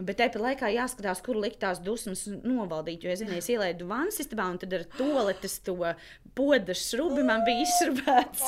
Bet 0.00 0.20
tāpat 0.20 0.40
laikā 0.40 0.70
jāskatās, 0.72 1.20
kur 1.24 1.38
likt 1.40 1.60
tās 1.62 1.80
dusmas 1.84 2.24
novaldīt. 2.28 3.04
Jo 3.04 3.12
es 3.12 3.22
vienreiz 3.24 3.48
ielaidu 3.52 3.88
vannas 3.90 4.20
istabā, 4.22 4.46
un 4.52 4.58
tad 4.60 4.72
ar 4.76 4.84
toaletes 4.96 5.58
to 5.66 5.76
podas 6.36 6.84
šrubi 6.88 7.24
man 7.26 7.44
bija 7.46 7.64
izšrubēts. 7.66 8.46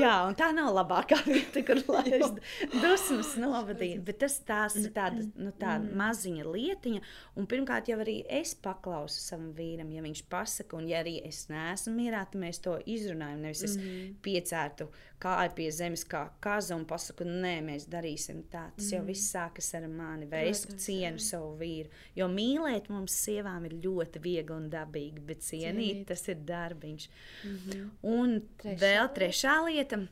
Jā, 0.00 0.14
un 0.28 0.36
tā 0.38 0.50
nav 0.56 0.72
labākā 0.74 1.20
vieta, 1.26 1.62
kur 1.66 1.82
laist 1.92 2.40
dusmas 2.80 3.34
novadīt. 3.40 4.00
Bet 4.06 4.20
tas 4.24 4.38
tās 4.46 4.78
ir 4.80 4.90
tāda, 4.96 5.26
nu, 5.38 5.52
tāda 5.60 5.94
maziņa 6.00 6.48
lietiņa. 6.48 7.04
Un 7.38 7.50
pirmkārt 7.50 7.90
jau 7.92 8.00
arī 8.02 8.20
es 8.40 8.56
paklausu 8.58 9.20
savam 9.22 9.52
vīram, 9.56 9.92
ja 9.94 10.04
viņš 10.04 10.24
pasaka, 10.32 10.78
un 10.80 10.90
ja 10.90 11.04
arī 11.04 11.18
es 11.26 11.44
neesmu 11.52 11.94
mierā, 11.98 12.24
tad 12.26 12.40
mēs 12.42 12.62
to 12.64 12.78
izrunājam. 12.90 13.44
Nevis 13.46 13.64
es 13.68 13.78
piecērtu 14.24 14.90
kāju 15.20 15.54
pie 15.54 15.70
zemes 15.72 16.04
kā 16.08 16.22
kaza 16.40 16.74
un 16.76 16.84
pasaku, 16.88 17.24
nē, 17.24 17.60
mēs 17.66 17.86
darīsim 17.92 18.42
tā. 18.52 18.70
Tas 18.76 18.90
jau 18.92 19.02
viss 19.04 19.30
sākas 19.34 19.74
ar 19.76 19.86
mani. 19.88 20.26
Vai 20.26 20.46
es 20.48 20.64
Protams, 20.66 20.84
cienu 20.86 21.18
savu 21.18 21.56
vīru. 21.60 21.88
Jo 22.16 22.28
mīlēt 22.28 22.88
mums 22.88 23.12
sievām 23.12 23.64
ir 23.66 23.72
ļoti 23.84 24.20
viegli 24.24 24.56
un 24.56 24.70
dabīgi, 24.70 25.20
bet 25.20 25.40
cienīt, 25.40 26.04
Cienīt. 26.04 26.06
tas 26.06 26.28
ir 26.28 26.36
darbiņš. 26.36 27.08
Mm 27.44 27.56
-hmm. 27.66 27.90
Un 28.02 28.40
Trešā 28.62 28.78
vēl 28.80 29.14
trešā 29.14 29.64
lieta. 29.66 30.06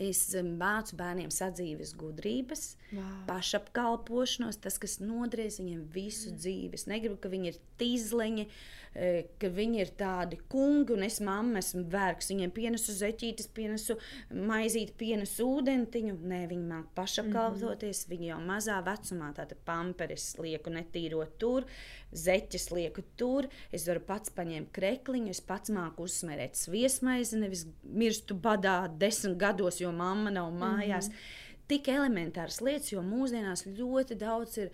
Es 0.00 0.34
em, 0.34 0.56
mācu 0.56 0.96
bērniem 0.96 1.28
sadzīves 1.30 1.90
gudrības, 1.94 2.76
Wow. 2.92 3.26
pašapkalpošanos, 3.26 4.56
tas, 4.60 4.78
kas 4.78 4.98
nodries 4.98 5.58
viņiem 5.60 5.84
visu 5.92 6.30
dzīvi. 6.34 6.74
Es 6.74 6.86
negribu, 6.86 7.16
ka 7.20 7.28
viņi 7.28 7.46
ir 7.48 7.58
tīzleņi, 7.78 8.46
eh, 8.46 8.89
ka 8.90 9.48
viņi 9.54 9.78
ir 9.84 9.90
tādi 9.94 10.38
kungi, 10.50 10.96
un 10.96 11.04
es 11.06 11.20
mamma 11.22 11.60
esmu 11.62 11.84
vērks. 11.92 12.30
Viņiem 12.32 12.50
pienesu 12.54 12.94
zeķītes, 12.96 13.46
pienesu 13.54 13.94
maizīti, 14.34 14.96
pienesu 14.98 15.46
ūdentiņu. 15.46 16.16
Nē, 16.32 16.40
viņi 16.50 16.66
māk 16.72 16.88
pašapkalpoties. 16.98 18.00
Mm 18.00 18.06
-hmm. 18.06 18.10
Viņi 18.10 18.30
jau 18.32 18.40
mazā 18.48 18.80
vecumā 18.84 19.32
tāda 19.36 19.54
pamperes 19.64 20.36
lieku 20.38 20.70
netīrot 20.70 21.38
tur, 21.38 21.66
zeķes 22.12 22.70
lieku 22.70 23.04
tur. 23.16 23.48
Es 23.72 23.86
varu 23.86 24.00
pats 24.00 24.30
paņemt 24.30 24.72
krekliņu, 24.72 25.30
es 25.30 25.40
pats 25.40 25.70
māku 25.70 26.02
uzsmērēt 26.02 26.56
sviesmaizi, 26.56 27.38
nevis 27.38 27.66
mirstu 27.84 28.34
badā 28.34 28.88
desmit 28.98 29.38
gados, 29.38 29.80
jo 29.80 29.92
mamma 29.92 30.30
nav 30.30 30.52
mājās. 30.52 31.08
Mm 31.08 31.14
-hmm. 31.14 31.66
Tik 31.68 31.88
elementāras 31.88 32.60
lietas, 32.60 32.92
jo 32.92 33.02
mūsdienās 33.02 33.66
ļoti 33.66 34.14
daudz 34.18 34.58
ir 34.58 34.70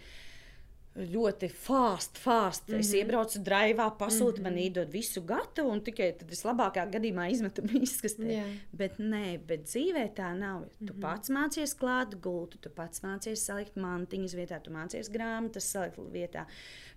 ļoti 0.97 1.49
fast, 1.53 2.18
fast. 2.18 2.68
Mm 2.68 2.74
-hmm. 2.74 2.80
Es 2.80 2.92
iebraucu 2.94 3.38
drāvā, 3.44 3.90
pasūtu, 3.99 4.40
mm 4.40 4.47
-hmm. 4.47 4.51
man 4.51 4.59
iedod 4.59 4.92
visu 4.92 5.22
gatavu, 5.22 5.70
un 5.70 5.80
tikai 5.80 6.12
tad 6.18 6.32
es 6.32 6.44
labākajā 6.44 6.90
gadījumā 6.90 7.30
izmetu 7.30 7.62
izkastē. 7.88 8.30
Jā. 8.32 8.44
Bet 8.72 8.99
nē, 8.99 9.38
bet 9.47 9.64
dzīvē 9.64 10.14
tā 10.14 10.32
nav. 10.38 10.64
Tu 10.78 10.84
mm 10.84 10.88
-hmm. 10.88 11.01
pats 11.01 11.30
mācies 11.30 11.76
klāt 11.76 12.20
gultu, 12.20 12.59
tu 12.59 12.70
pats 12.70 13.03
mācies 13.03 13.36
salikt 13.36 13.76
mantiņas 13.76 14.34
vietā, 14.34 14.61
tu 14.62 14.70
mācies 14.70 15.11
grāmatas 15.11 15.70
salikt 15.72 15.99
vietā. 16.12 16.47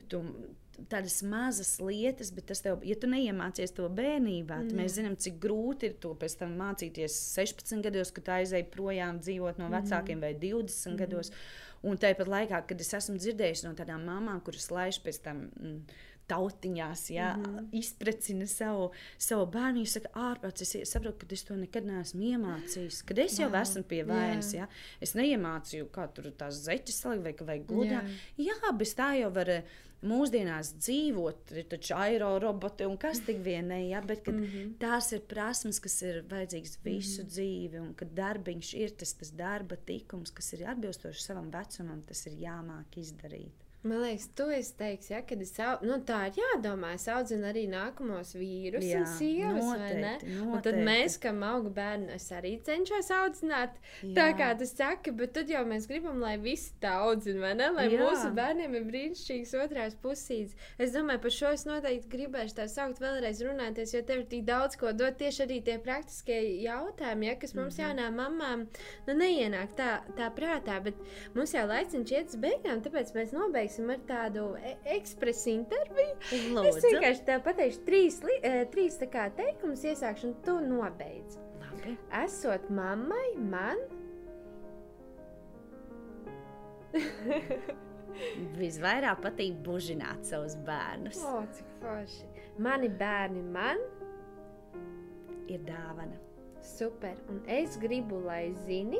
Tu, 0.10 0.24
Tādas 0.88 1.18
mazas 1.28 1.74
lietas, 1.84 2.30
bet 2.32 2.46
tas 2.48 2.62
tev, 2.64 2.78
ja 2.88 2.96
tu 2.96 3.08
neiemācies 3.12 3.74
to 3.76 3.84
bērnībā, 3.92 4.62
tad 4.64 4.78
mēs 4.78 4.94
zinām, 4.96 5.18
cik 5.20 5.36
grūti 5.44 5.90
ir 5.90 5.98
to 6.00 6.14
pēc 6.16 6.38
tam 6.40 6.54
mācīties 6.56 7.18
16 7.36 7.84
gados, 7.84 8.14
kad 8.16 8.32
aizēji 8.38 8.70
projām 8.72 9.20
dzīvot 9.20 9.60
no 9.60 9.68
vecākiem 9.74 10.24
vai 10.24 10.30
20 10.40 10.96
gados. 11.02 11.34
Un 11.84 12.00
tāpat 12.00 12.32
laikā, 12.32 12.62
kad 12.70 12.80
es 12.80 12.96
esmu 12.96 13.18
dzirdējusi 13.20 13.68
no 13.68 13.74
tādām 13.76 14.08
mamām, 14.08 14.40
kuras 14.46 14.70
laiž 14.72 15.02
pēc 15.04 15.20
tam 15.28 15.50
mm, 15.50 16.00
tautiņās, 16.30 17.10
ja, 17.14 17.34
mm 17.38 17.44
-hmm. 17.44 17.68
izprecina 17.82 18.48
savu, 18.48 18.92
savu 19.18 19.46
bērnu, 19.46 19.82
viņa 19.82 19.94
saka, 19.96 20.14
ārpus 20.14 20.62
es 20.62 20.92
saprotu, 20.92 21.26
ka 21.26 21.34
es 21.34 21.44
to 21.44 21.56
nekad 21.56 21.86
neesmu 21.86 22.22
iemācījis. 22.32 23.04
Kad 23.06 23.20
es 23.20 23.40
jau 23.40 23.50
Wow. 23.50 23.62
esmu 23.62 23.84
pie 23.84 24.04
vainas, 24.04 24.54
ja, 24.54 24.68
es 25.02 25.16
neiemācīju, 25.16 25.90
kā 25.92 26.08
tur 26.14 26.32
tās 26.32 26.64
zeķes 26.66 27.02
salikt 27.02 27.24
vai, 27.24 27.36
vai 27.46 27.60
gludā. 27.60 28.02
Jā, 28.38 28.74
bez 28.78 28.96
tā 28.96 29.14
jau 29.20 29.32
var. 29.34 29.50
eh, 29.50 29.64
Mūsdienās 30.00 30.70
dzīvot, 30.80 31.50
ir 31.60 31.66
taču 31.68 31.94
aeroroboti 32.00 32.86
un 32.88 32.96
kas 32.98 33.20
tik 33.20 33.42
vienai, 33.44 33.90
ja, 33.90 34.00
bet 34.02 34.28
mm 34.28 34.44
-hmm. 34.44 34.70
tās 34.80 35.12
ir 35.12 35.20
prasmes, 35.28 35.80
kas 35.80 36.02
ir 36.02 36.24
vajadzīgas 36.30 36.78
visu 36.84 37.22
mm 37.22 37.26
-hmm. 37.26 37.32
dzīvi, 37.34 37.80
un 37.80 37.94
kad 37.94 38.14
darbiņš 38.16 38.74
ir 38.74 38.90
tas, 38.92 39.14
tas 39.14 39.32
darba 39.32 39.76
tikums, 39.76 40.32
kas 40.32 40.54
ir 40.54 40.68
atbilstošs 40.68 41.26
savam 41.26 41.52
vecumam, 41.52 42.02
tas 42.02 42.26
ir 42.26 42.34
jāmāk 42.34 42.96
izdarīt. 42.96 43.69
Man 43.82 44.02
liekas, 44.04 44.26
tu 44.36 44.44
esi 44.52 44.74
teiks, 44.76 45.08
ja, 45.10 45.22
kad 45.24 45.40
es 45.40 45.54
au, 45.64 45.78
nu, 45.88 45.96
tā 46.04 46.18
ir 46.28 46.36
jādomā. 46.42 46.90
Es 46.98 47.06
audzinu 47.08 47.46
arī 47.48 47.62
nākamos 47.72 48.34
vīrus 48.36 48.84
Jā, 48.84 48.98
un 49.00 49.06
sievas, 49.08 49.70
vai 49.70 49.94
ne? 49.96 50.10
noteikti, 50.18 50.34
Un 50.42 50.50
tad 50.58 50.74
noteikti. 50.76 50.82
mēs, 50.90 51.14
kam 51.24 51.38
auga 51.48 51.72
bērni, 51.78 52.10
es 52.18 52.26
arī 52.36 52.52
cenšos 52.68 53.08
audzināt. 53.16 53.78
Tā 54.04 54.26
Jā. 54.28 54.34
kā 54.42 54.50
tu 54.60 54.68
saki, 54.68 55.14
bet 55.16 55.32
tad 55.38 55.48
jau 55.54 55.62
mēs 55.70 55.88
gribam, 55.88 56.20
lai 56.20 56.34
visi 56.44 56.74
tā 56.84 56.92
audzina, 57.06 57.40
vai 57.46 57.54
ne? 57.56 57.70
Lai 57.78 57.86
Jā. 57.94 58.02
mūsu 58.04 58.34
bērniem 58.36 58.76
ir 58.82 58.84
brīnišķīgs 58.90 59.56
otrās 59.64 59.96
pusītes. 60.04 60.60
Es 60.78 60.92
domāju, 60.92 61.24
par 61.30 61.36
šo 61.38 61.54
es 61.56 61.64
noteikti 61.72 62.12
gribēšu 62.18 62.60
tā 62.60 62.68
saukt 62.68 63.00
vēlreiz 63.00 63.40
runāties, 63.48 63.96
jo 63.96 64.04
tev 64.04 64.26
ir 64.26 64.28
tik 64.36 64.44
daudz 64.52 64.76
ko 64.76 64.92
dot 64.92 65.16
tieši 65.24 65.46
arī 65.48 65.62
tie 65.64 65.78
praktiskie 65.80 66.42
jautājumi, 66.66 67.32
ja, 67.32 67.36
kas 67.40 67.56
mums 67.56 67.80
Mhm. 67.80 67.88
jaunām 67.88 68.20
mamām 68.26 68.68
nu, 69.08 69.14
neienāk 69.24 69.72
tā, 69.80 70.02
tā 70.20 70.28
prātā. 70.36 70.84
Bet 70.84 71.00
mums 71.34 71.56
jau 71.56 71.64
laiciņš 71.72 72.12
iet 72.20 72.36
uz 72.36 72.36
beigām, 72.44 72.84
tāpēc 72.84 73.16
mēs 73.16 73.32
nobeigsim 73.32 73.68
ar 73.78 74.02
tādu 74.10 74.46
e 74.58 74.74
ekspresu 74.96 75.52
interviju. 75.54 76.16
Es 76.32 76.48
Lūdzu, 76.56 76.82
vienkārši 76.88 77.26
tev 77.28 77.44
pateikšu 77.46 77.86
trīs, 77.86 78.18
eh, 78.42 78.64
trīs 78.74 78.98
kā 79.12 79.28
teikumus, 79.38 79.86
iesākšu, 79.86 80.32
un 80.32 80.36
tu 80.46 80.58
nobeidz. 80.66 81.38
labi. 81.62 81.98
Esot 82.24 82.70
mammai, 82.70 83.36
man 83.38 83.78
Visvairāk 88.60 89.22
patīk 89.22 89.60
bužināt 89.64 90.26
savus 90.26 90.56
bērnus. 90.66 91.22
O, 91.22 91.44
cik 91.54 91.68
forši. 91.84 92.26
Mani 92.58 92.90
bērni 92.90 93.44
man 93.54 93.78
Ir 95.50 95.64
dāvana, 95.66 96.14
super, 96.62 97.18
un 97.34 97.40
es 97.50 97.74
gribu, 97.82 98.20
lai 98.22 98.52
zini, 98.68 99.00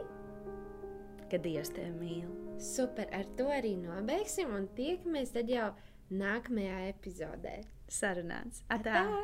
ka 1.30 1.38
Dievs 1.38 1.70
tevi 1.76 1.92
mīl. 1.94 2.49
Super, 2.60 3.08
ar 3.16 3.28
to 3.40 3.50
arī 3.54 3.76
nobeigsim, 3.80 4.52
un 4.56 4.68
tiekamies 4.78 5.34
tad 5.36 5.52
jau 5.52 5.72
nākamajā 6.12 6.80
epizodē. 6.94 7.60
Sarunāts. 7.90 8.64
Atā. 8.70 9.04
Tā! 9.04 9.20